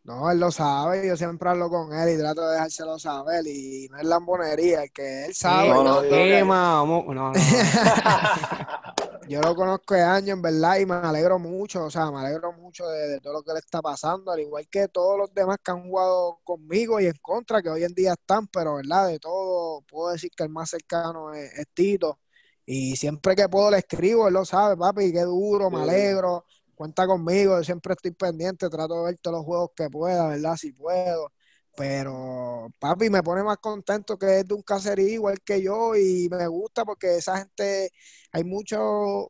[0.03, 3.87] No, él lo sabe, yo siempre hablo con él y trato de dejárselo saber y
[3.91, 5.67] no es lambonería, el que él sabe.
[5.67, 6.45] Eh, no, no, yo, no, ¿qué, no.
[6.47, 6.73] ma?
[6.73, 7.39] Vamos- No, no, no.
[9.29, 12.51] yo lo conozco de años, en verdad, y me alegro mucho, o sea, me alegro
[12.53, 15.57] mucho de, de todo lo que le está pasando, al igual que todos los demás
[15.63, 19.07] que han jugado conmigo y en contra, que hoy en día están, pero, ¿verdad?
[19.07, 22.19] De todo, puedo decir que el más cercano es, es Tito.
[22.65, 26.45] Y siempre que puedo le escribo, él lo sabe, papi, qué duro, me alegro,
[26.75, 30.55] cuenta conmigo, yo siempre estoy pendiente, trato de ver todos los juegos que pueda, ¿verdad?
[30.55, 31.31] Si puedo.
[31.79, 36.27] Pero, papi, me pone más contento que es de un caserío igual que yo y
[36.29, 37.89] me gusta porque esa gente,
[38.33, 39.27] hay muchos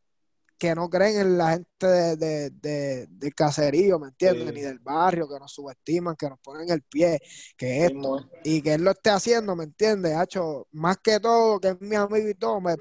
[0.58, 4.48] que no creen en la gente de, de, de- del caserío, ¿me entiendes?
[4.48, 4.54] Sí.
[4.56, 7.20] Ni del barrio, que nos subestiman, que nos ponen el pie,
[7.56, 10.16] que esto, y que él lo esté haciendo, ¿me entiendes?
[10.16, 12.76] Hacho, más que todo, que es mi amigo y todo, me,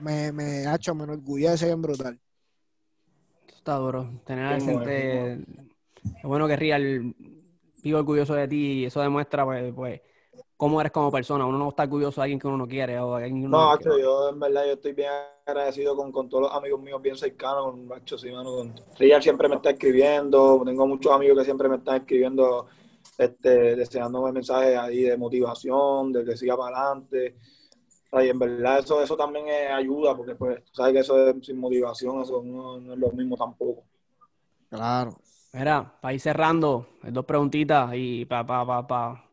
[0.00, 2.20] me, me, hacho, me enorgullece bien brutal.
[3.48, 4.20] Está duro.
[4.26, 5.32] Tener a bueno, gente.
[6.04, 7.14] Es bueno que Real
[7.90, 10.00] vivo orgulloso de ti y eso demuestra, pues, pues,
[10.56, 11.46] cómo eres como persona.
[11.46, 13.58] Uno no está orgulloso de alguien que uno no quiere o de alguien que uno
[13.58, 14.02] No, no macho, quiere.
[14.02, 15.10] yo en verdad yo estoy bien
[15.46, 18.74] agradecido con, con todos los amigos míos bien cercanos, con macho, sí, mano, con
[19.20, 22.66] siempre me está escribiendo, tengo muchos amigos que siempre me están escribiendo,
[23.18, 27.36] este, deseándome mensajes ahí de motivación, de que siga para adelante.
[28.12, 31.00] O sea, y en verdad eso, eso también eh, ayuda, porque pues, tú sabes que
[31.00, 33.84] eso es sin motivación, eso no, no es lo mismo tampoco.
[34.68, 35.23] Claro.
[35.54, 39.24] Mira, para ir cerrando, dos preguntitas y pa, pa, pa, pa.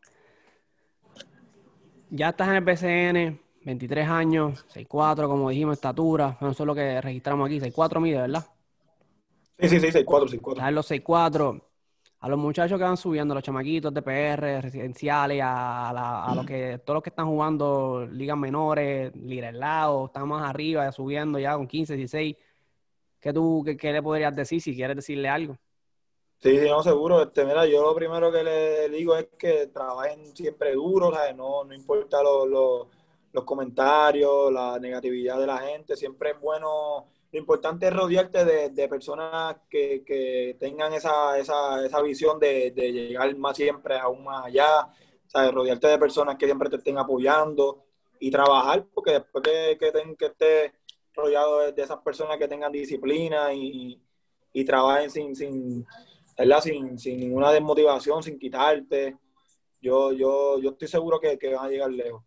[2.10, 6.36] Ya estás en el BCN, 23 años, 6'4", como dijimos, estatura.
[6.38, 8.46] Bueno, eso es lo que registramos aquí, 6'4", mide, ¿verdad?
[9.58, 10.60] Sí, sí, sí, 6-4, 6-4.
[10.60, 11.68] Estás en los 6'4".
[12.20, 16.46] A los muchachos que van subiendo, los chamaquitos de PR, residenciales, a, la- a los
[16.46, 19.10] que, todos los que están jugando ligas menores,
[19.54, 22.36] lado, están más arriba, subiendo ya con 15, 16.
[23.18, 25.58] ¿Qué tú, qué, qué le podrías decir si quieres decirle algo?
[26.42, 27.22] Sí, sí, no, seguro.
[27.22, 31.36] Este, mira, yo lo primero que le digo es que trabajen siempre duro, ¿sabes?
[31.36, 32.88] No, no importa lo- lo-
[33.32, 37.06] los comentarios, la negatividad de la gente, siempre es bueno.
[37.30, 42.72] Lo importante es rodearte de, de personas que, que tengan esa, esa, esa visión de,
[42.72, 44.88] de llegar más siempre aún más allá,
[45.28, 45.52] ¿sabes?
[45.54, 47.84] Rodearte de personas que siempre te estén apoyando
[48.18, 50.72] y trabajar, porque después que, que, ten- que estés
[51.14, 53.98] rodeado de, de esas personas que tengan disciplina y,
[54.52, 55.86] y trabajen sin, sin,
[56.36, 56.60] ¿verdad?
[56.60, 59.16] Sin, sin ninguna desmotivación, sin quitarte.
[59.80, 62.22] Yo, yo, yo estoy seguro que, que van a llegar lejos.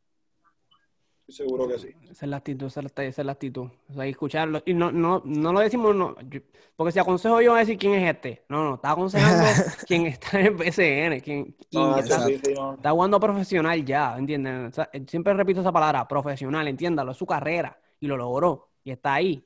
[1.27, 1.87] Estoy seguro que sí.
[2.03, 3.67] Esa es la actitud, esa es la, esa es la actitud.
[3.89, 4.61] O sea, escucharlo.
[4.65, 6.41] Y no, no, no lo decimos, no, yo-
[6.75, 8.43] porque si aconsejo yo voy a decir quién es este.
[8.49, 9.43] No, no, está aconsejando
[9.87, 12.75] quien está en el PCN, No, está, sí, sí, no.
[12.75, 14.65] está jugando profesional ya, ¿entienden?
[14.65, 18.91] O sea, siempre repito esa palabra, profesional, entiéndalo, es su carrera y lo logró y
[18.91, 19.43] está ahí.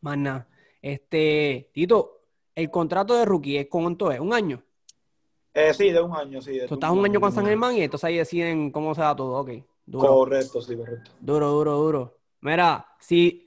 [0.00, 0.48] Más nada.
[0.82, 2.15] Este, Tito,
[2.56, 4.60] el contrato de rookie es cuánto es, un año.
[5.54, 6.52] Eh, sí, de un año, sí.
[6.58, 9.14] de Tú estás un año con San Germán y entonces ahí deciden cómo se da
[9.14, 9.50] todo, ok.
[9.84, 10.08] Duro.
[10.08, 11.10] Correcto, sí, correcto.
[11.20, 12.18] Duro, duro, duro.
[12.40, 13.46] Mira, si,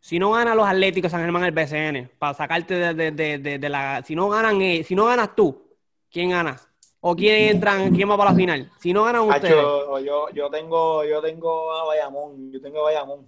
[0.00, 3.68] si no ganan los Atléticos San Germán el BCN, para sacarte de, de- de- de-
[3.68, 4.02] la.
[4.04, 5.60] Si no ganan ellos- si no ganas tú,
[6.10, 6.58] ¿quién gana?
[7.00, 8.70] ¿O quién entran, quién va para la final?
[8.80, 9.50] Si no ganan ustedes.
[10.04, 13.26] Yo, yo tengo, yo tengo a Bayamón, yo tengo a Bayamón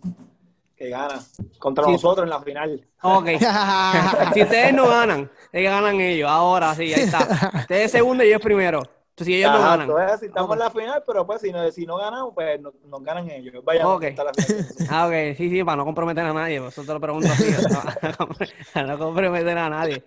[0.76, 1.20] que gana
[1.58, 1.92] contra Sí.
[1.92, 2.86] nosotros en la final.
[3.02, 3.28] Ok.
[4.34, 6.28] si ustedes no ganan, ellos ganan ellos.
[6.30, 7.50] Ahora sí, ahí está.
[7.54, 8.82] Ustedes segundo y ellos primero.
[9.10, 9.80] Entonces, si ellos no ganan.
[9.88, 12.74] entonces, si estamos en la final, pero pues si no, si no ganamos, pues nos,
[12.84, 13.64] nos ganan ellos.
[13.64, 14.02] Bayamón Ok.
[14.04, 14.66] está en la final.
[14.90, 17.46] Ah, ok, sí, sí, para no comprometer a nadie, por eso te lo pregunto así,
[18.74, 20.04] para no comprometer a nadie.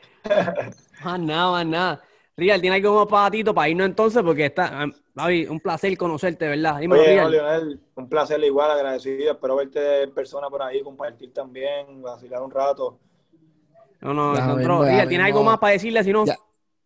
[1.04, 2.02] Más nada, más nada.
[2.40, 4.24] Rial, ¿tiene algo más para Tito para irnos entonces?
[4.24, 6.80] Porque está, ah, Javi, un placer conocerte, ¿verdad?
[6.80, 7.30] Dime, Oye, no.
[7.30, 9.34] Leonel, un placer igual, agradecido.
[9.34, 12.98] Espero verte en persona por ahí, compartir también, vacilar un rato.
[14.02, 16.04] No, no, Ya mismo, Rial, ¿tiene algo más para decirle?
[16.04, 16.38] Si no, Ya.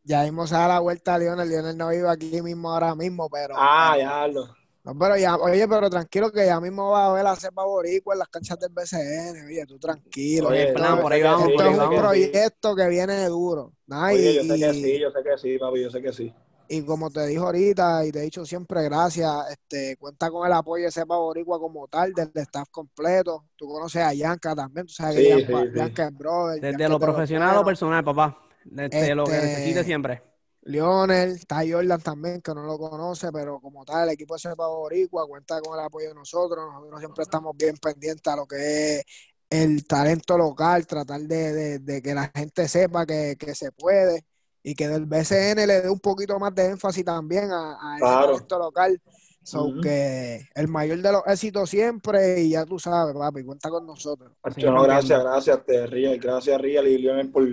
[0.06, 1.48] Ya mismo se da la vuelta a Lionel.
[1.48, 3.56] Lionel no vive aquí mismo ahora mismo, pero.
[3.58, 4.54] Ah, ya lo.
[4.86, 8.16] No, pero ya, oye, pero tranquilo que ya mismo va a ver la cepa boricua
[8.16, 9.46] en las canchas del BCN.
[9.48, 10.50] Oye, tú tranquilo.
[10.50, 12.20] Oye, esto, plan, por ahí vamos, esto por es ahí sé un que vamos.
[12.20, 12.28] sí.
[12.32, 13.74] proyecto que viene duro.
[13.88, 16.14] Nah, y, Oye, yo sé que sí, yo sé que sí, papi, yo sé que
[16.14, 16.34] sí.
[16.68, 20.54] y como te dijo ahorita y te he dicho siempre gracias, este, cuenta con el
[20.54, 23.46] apoyo de Cepa Boricua como tal, del staff completo.
[23.56, 25.78] Tú conoces a Yanka también, tú sabes Sí, que Yanka, sí, sí.
[25.78, 26.62] Yanka es brother.
[26.62, 27.64] Desde es lo de profesional a lo buenos.
[27.64, 28.40] personal, papá.
[28.64, 30.24] Desde lo que Este, necesite siempre.
[30.65, 34.68] Lionel, está Jordan también, que no lo conoce, pero como tal, el equipo de Cepa
[34.68, 36.65] Boricua cuenta con el apoyo de nosotros.
[36.73, 39.06] Nosotros siempre estamos bien pendientes a lo que es
[39.49, 44.23] el talento local, tratar de, de- de que la gente sepa que, que se puede
[44.64, 48.06] y que del BCN le dé un poquito más de énfasis también a, a ese
[48.06, 48.27] Claro.
[48.34, 49.02] talento local.
[49.45, 53.85] So que el mayor de los éxitos siempre, y ya tú sabes, papi, cuenta con
[53.85, 54.31] nosotros.
[54.56, 57.44] No, gracias, gracias, te Riel, gracias Riel y Lionel por,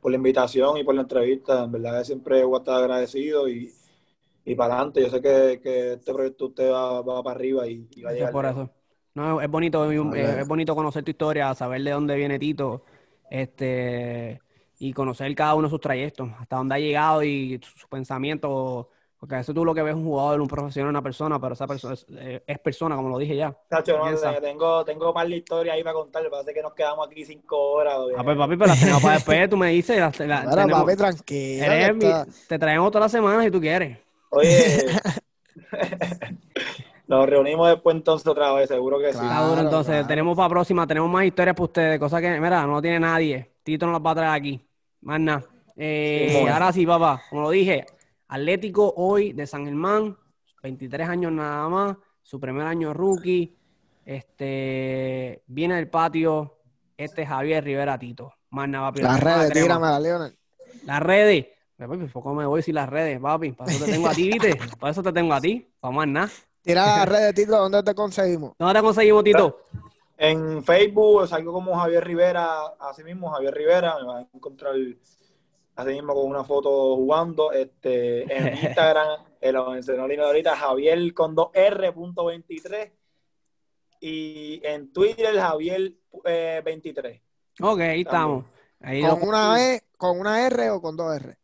[0.00, 1.64] por la invitación y por la entrevista.
[1.64, 3.72] En verdad que siempre voy a estar agradecido y,
[4.44, 5.02] y para adelante.
[5.02, 8.14] Yo sé que, que este proyecto usted va, va para arriba y, y va a
[8.14, 8.36] Gracias llegar.
[8.36, 8.70] por eso.
[9.14, 12.84] No, es bonito, es, bonito conocer tu historia, saber de dónde viene Tito,
[13.30, 14.40] este,
[14.78, 18.90] y conocer cada uno de sus trayectos, hasta dónde ha llegado y su, su pensamiento,
[19.18, 21.54] porque a veces tú lo que ves es un jugador, un profesional, una persona, pero
[21.54, 23.52] esa persona es, eh, es persona, como lo dije ya.
[23.68, 24.04] Tacho, no,
[24.40, 26.22] tengo, tengo más la historia ahí para contar.
[26.22, 27.96] Lo que nos quedamos aquí cinco horas.
[28.16, 30.84] Ah, pues papi, pero las tenemos para después, tú me dices, las, las Mira, tenemos-
[30.84, 32.26] papi, tranquilo.
[32.48, 33.98] te traemos todas las semanas si tú quieres.
[34.30, 34.86] Oye,
[37.06, 39.18] Nos reunimos después entonces otra vez, seguro que sí.
[39.18, 39.92] Está duro, Claro, entonces.
[39.94, 40.06] claro.
[40.08, 43.50] Tenemos para próxima, tenemos más historias para ustedes, cosas que, mira, no tiene nadie.
[43.62, 44.60] Tito no las va a traer aquí.
[45.00, 45.44] Más nada.
[45.76, 47.86] Eh, Sí, ahora sí, papá, como lo dije,
[48.28, 50.16] Atlético hoy de San Germán,
[50.62, 53.56] 23 años nada más, su primer año rookie.
[54.04, 56.58] Este viene del patio,
[56.96, 58.32] este es Javier Rivera Tito.
[58.50, 59.02] Más nada, papi.
[59.02, 60.38] Las redes, tíramela, Leonel.
[60.84, 61.46] Las redes.
[61.76, 63.52] Papi, ¿cómo me voy sin las redes, papi?
[63.52, 64.58] Para eso te tengo a ti, ¿viste?
[64.80, 65.66] Para eso te tengo a ti.
[65.80, 66.30] Para más nada.
[66.62, 68.52] Tira las redes, Tito, ¿dónde te conseguimos?
[68.58, 69.60] ¿Dónde te conseguimos, Tito?
[70.18, 74.74] En Facebook salgo como Javier Rivera, así mismo Javier Rivera, me van a encontrar
[75.78, 77.52] así mismo con una foto jugando.
[77.52, 82.90] Este, en Instagram, en lo mencionó Lino ahorita, Javier con 2R.23
[84.00, 85.92] y en Twitter Javier
[86.24, 87.20] eh, 23.
[87.60, 88.44] Ok, ahí estamos.
[88.80, 91.36] Ahí ¿Con lo- una E, con una R o con dos R?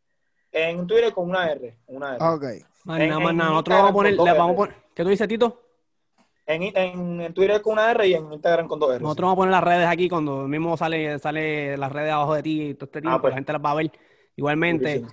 [0.51, 2.23] En Twitter con una R, una R.
[2.25, 2.43] Ok.
[2.85, 3.49] Más nada, más nada.
[3.49, 4.71] Nosotros vamos a poner, con le dos vamos a R.
[4.73, 5.61] poner, ¿qué tú dices, Tito?
[6.47, 9.01] En, en, en Twitter con una R y en Instagram con dos R.
[9.01, 12.43] Nosotros vamos a poner las redes aquí cuando mismo sale, sale las redes abajo de
[12.43, 13.31] ti y todo este tiempo, pues.
[13.31, 13.91] la gente las va a ver.
[14.35, 15.03] Igualmente.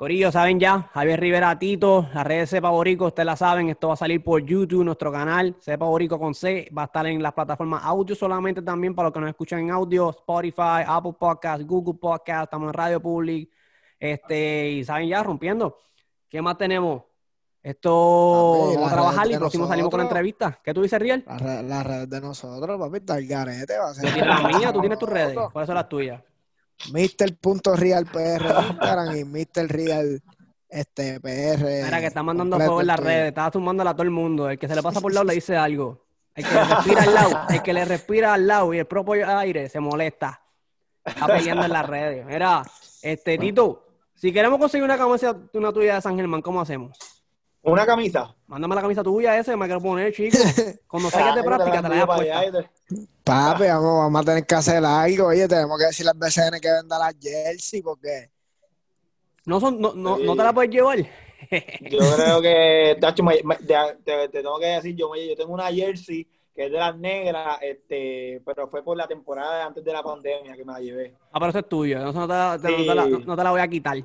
[0.00, 3.92] Corillo, saben ya, Javier Rivera Tito, las redes Sepa Borico, ustedes la saben, esto va
[3.92, 7.34] a salir por YouTube, nuestro canal, Sepa Borico con C, va a estar en las
[7.34, 11.98] plataformas audio solamente también para los que nos escuchan en audio, Spotify, Apple Podcast, Google
[12.00, 13.50] Podcast, estamos en Radio Public,
[13.98, 15.76] este, y saben ya, rompiendo.
[16.30, 17.02] ¿Qué más tenemos?
[17.62, 20.18] Esto, Papi, vamos a trabajar y próximo salimos con la nosotros.
[20.18, 20.60] entrevista.
[20.64, 21.24] ¿Qué tú dices, Riel?
[21.26, 23.76] Las redes, las redes de nosotros, papi, está el garete.
[23.76, 25.36] Va a ser Yo tienes las mías, tú tienes tus redes.
[25.52, 26.22] ¿Cuáles son las tuyas?
[26.92, 29.68] Mr.realpr en Instagram y Mr.
[29.68, 30.22] Real
[30.68, 31.84] este, PR.
[31.84, 34.48] Mira, que está mandando fuego en las redes, está zumbándola a todo el mundo.
[34.48, 36.06] El que se le pasa por el lado le dice algo.
[36.34, 39.38] El que le respira al lado, el que le respira al lado y el propio
[39.38, 40.40] aire se molesta.
[41.04, 42.24] Está peleando en las redes.
[42.24, 42.62] Mira,
[43.02, 46.96] este Tito, si queremos conseguir una camisa una tuya de San Germán, ¿cómo hacemos?
[47.62, 48.34] Una camisa.
[48.46, 50.36] Mándame la camisa tuya esa, me quiero poner, chico.
[50.88, 52.38] Cuando salgas de práctica te la envío hayas para puesta.
[52.38, 52.52] allá y
[52.96, 55.26] te- Papi, vamos, vamos a tener que hacer algo.
[55.26, 58.30] Oye, tenemos que decirle al BCN que venda las jersey porque
[59.46, 60.24] No, son, no, no, Sí.
[60.24, 60.98] no te la puedes llevar.
[60.98, 63.74] Yo creo que, tacho, me- me- te,
[64.04, 67.58] te- te tengo que decir, yo, yo tengo una jersey que es de las negras,
[67.62, 71.14] este, pero fue por la temporada antes de la pandemia que me la llevé.
[71.32, 71.98] Ah, pero eso es tuyo.
[71.98, 73.96] Eso no te, la- no te la, no- no te la voy a quitar.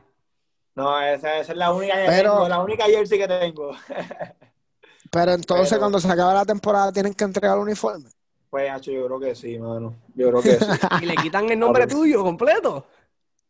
[0.76, 3.72] No, esa, esa es la única que Pero- tengo, la única jersey que tengo.
[5.12, 8.10] Pero entonces Pero- cuando se acabe la temporada tienen que entregar el uniforme.
[8.50, 9.96] Pues, Hacho, yo creo que sí, mano.
[10.16, 10.66] Yo creo que sí.
[11.02, 12.88] Y le quitan el nombre tuyo completo.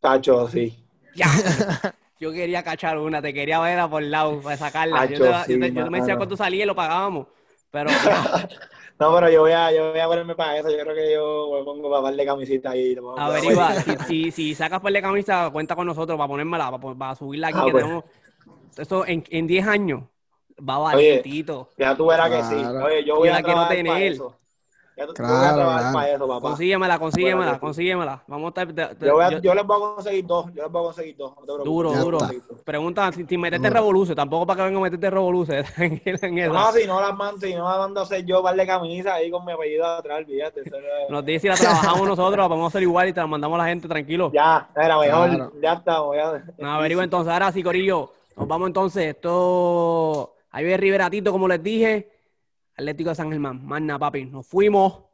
[0.00, 0.84] Tacho, sí.
[1.14, 1.26] Ya.
[2.18, 5.02] Yo quería cachar una, te quería ver a por el lado para sacarla.
[5.02, 7.26] Acho, yo, te, yo sí, te- yo me decía cuánto salía y lo pagábamos.
[7.70, 7.90] Pero
[8.98, 10.70] No, pero yo voy a, yo voy a ponerme para eso.
[10.70, 12.96] Yo creo que yo me pongo para darle camisita ahí.
[13.16, 17.14] averigua, si, si, si sacas par de camisa, cuenta con nosotros para ponérmela, para, para
[17.14, 17.58] subirla aquí.
[17.60, 17.84] Ah, que pues.
[17.84, 18.04] tenemos,
[18.78, 20.02] eso en, en 10 años
[20.58, 21.68] va a Oye, valer, Tito.
[21.76, 22.64] Ya tú verás que sí.
[22.64, 24.12] Oye, yo voy a trabajar para tener.
[24.12, 24.34] eso.
[24.96, 25.94] Ya tú, Claro, a trabajar claro.
[25.94, 26.40] para eso, papá.
[26.48, 28.22] Consíguemela, consíguemela, Bueno, consíguemela.
[28.26, 28.66] Vamos a estar.
[28.88, 30.46] te- te- Yo, voy a- yo- yo les voy a conseguir dos.
[30.54, 31.30] Yo les voy a conseguir dos.
[31.32, 31.64] no te preocupes.
[31.66, 32.18] duro, Ya duro.
[32.18, 32.54] está.
[32.64, 33.80] Pregunta si, si meterte Duro.
[33.80, 35.64] revoluce, tampoco para que venga a meterte revoluce.
[36.50, 39.12] No, si no las mando, si no las mando a hacer yo, par de camisas
[39.12, 40.62] ahí con mi apellido atrás, olvídate.
[41.10, 43.62] Nos dice si la trabajamos nosotros, la podemos hacer igual y te la mandamos a
[43.64, 44.30] la gente tranquilo.
[44.32, 45.28] Ya, era mejor.
[45.28, 45.52] Claro.
[45.62, 46.16] Ya estamos.
[46.16, 46.42] Ya.
[46.58, 47.30] No, averigua entonces.
[47.32, 48.12] Ahora sí, Corillo.
[48.36, 49.14] Nos vamos entonces.
[49.14, 50.32] Esto.
[50.52, 52.08] Javier Rivera Tito, como les dije.
[52.76, 53.66] Atlético de San Germán.
[53.66, 54.26] Nada, papi.
[54.26, 55.05] Nos fuimos.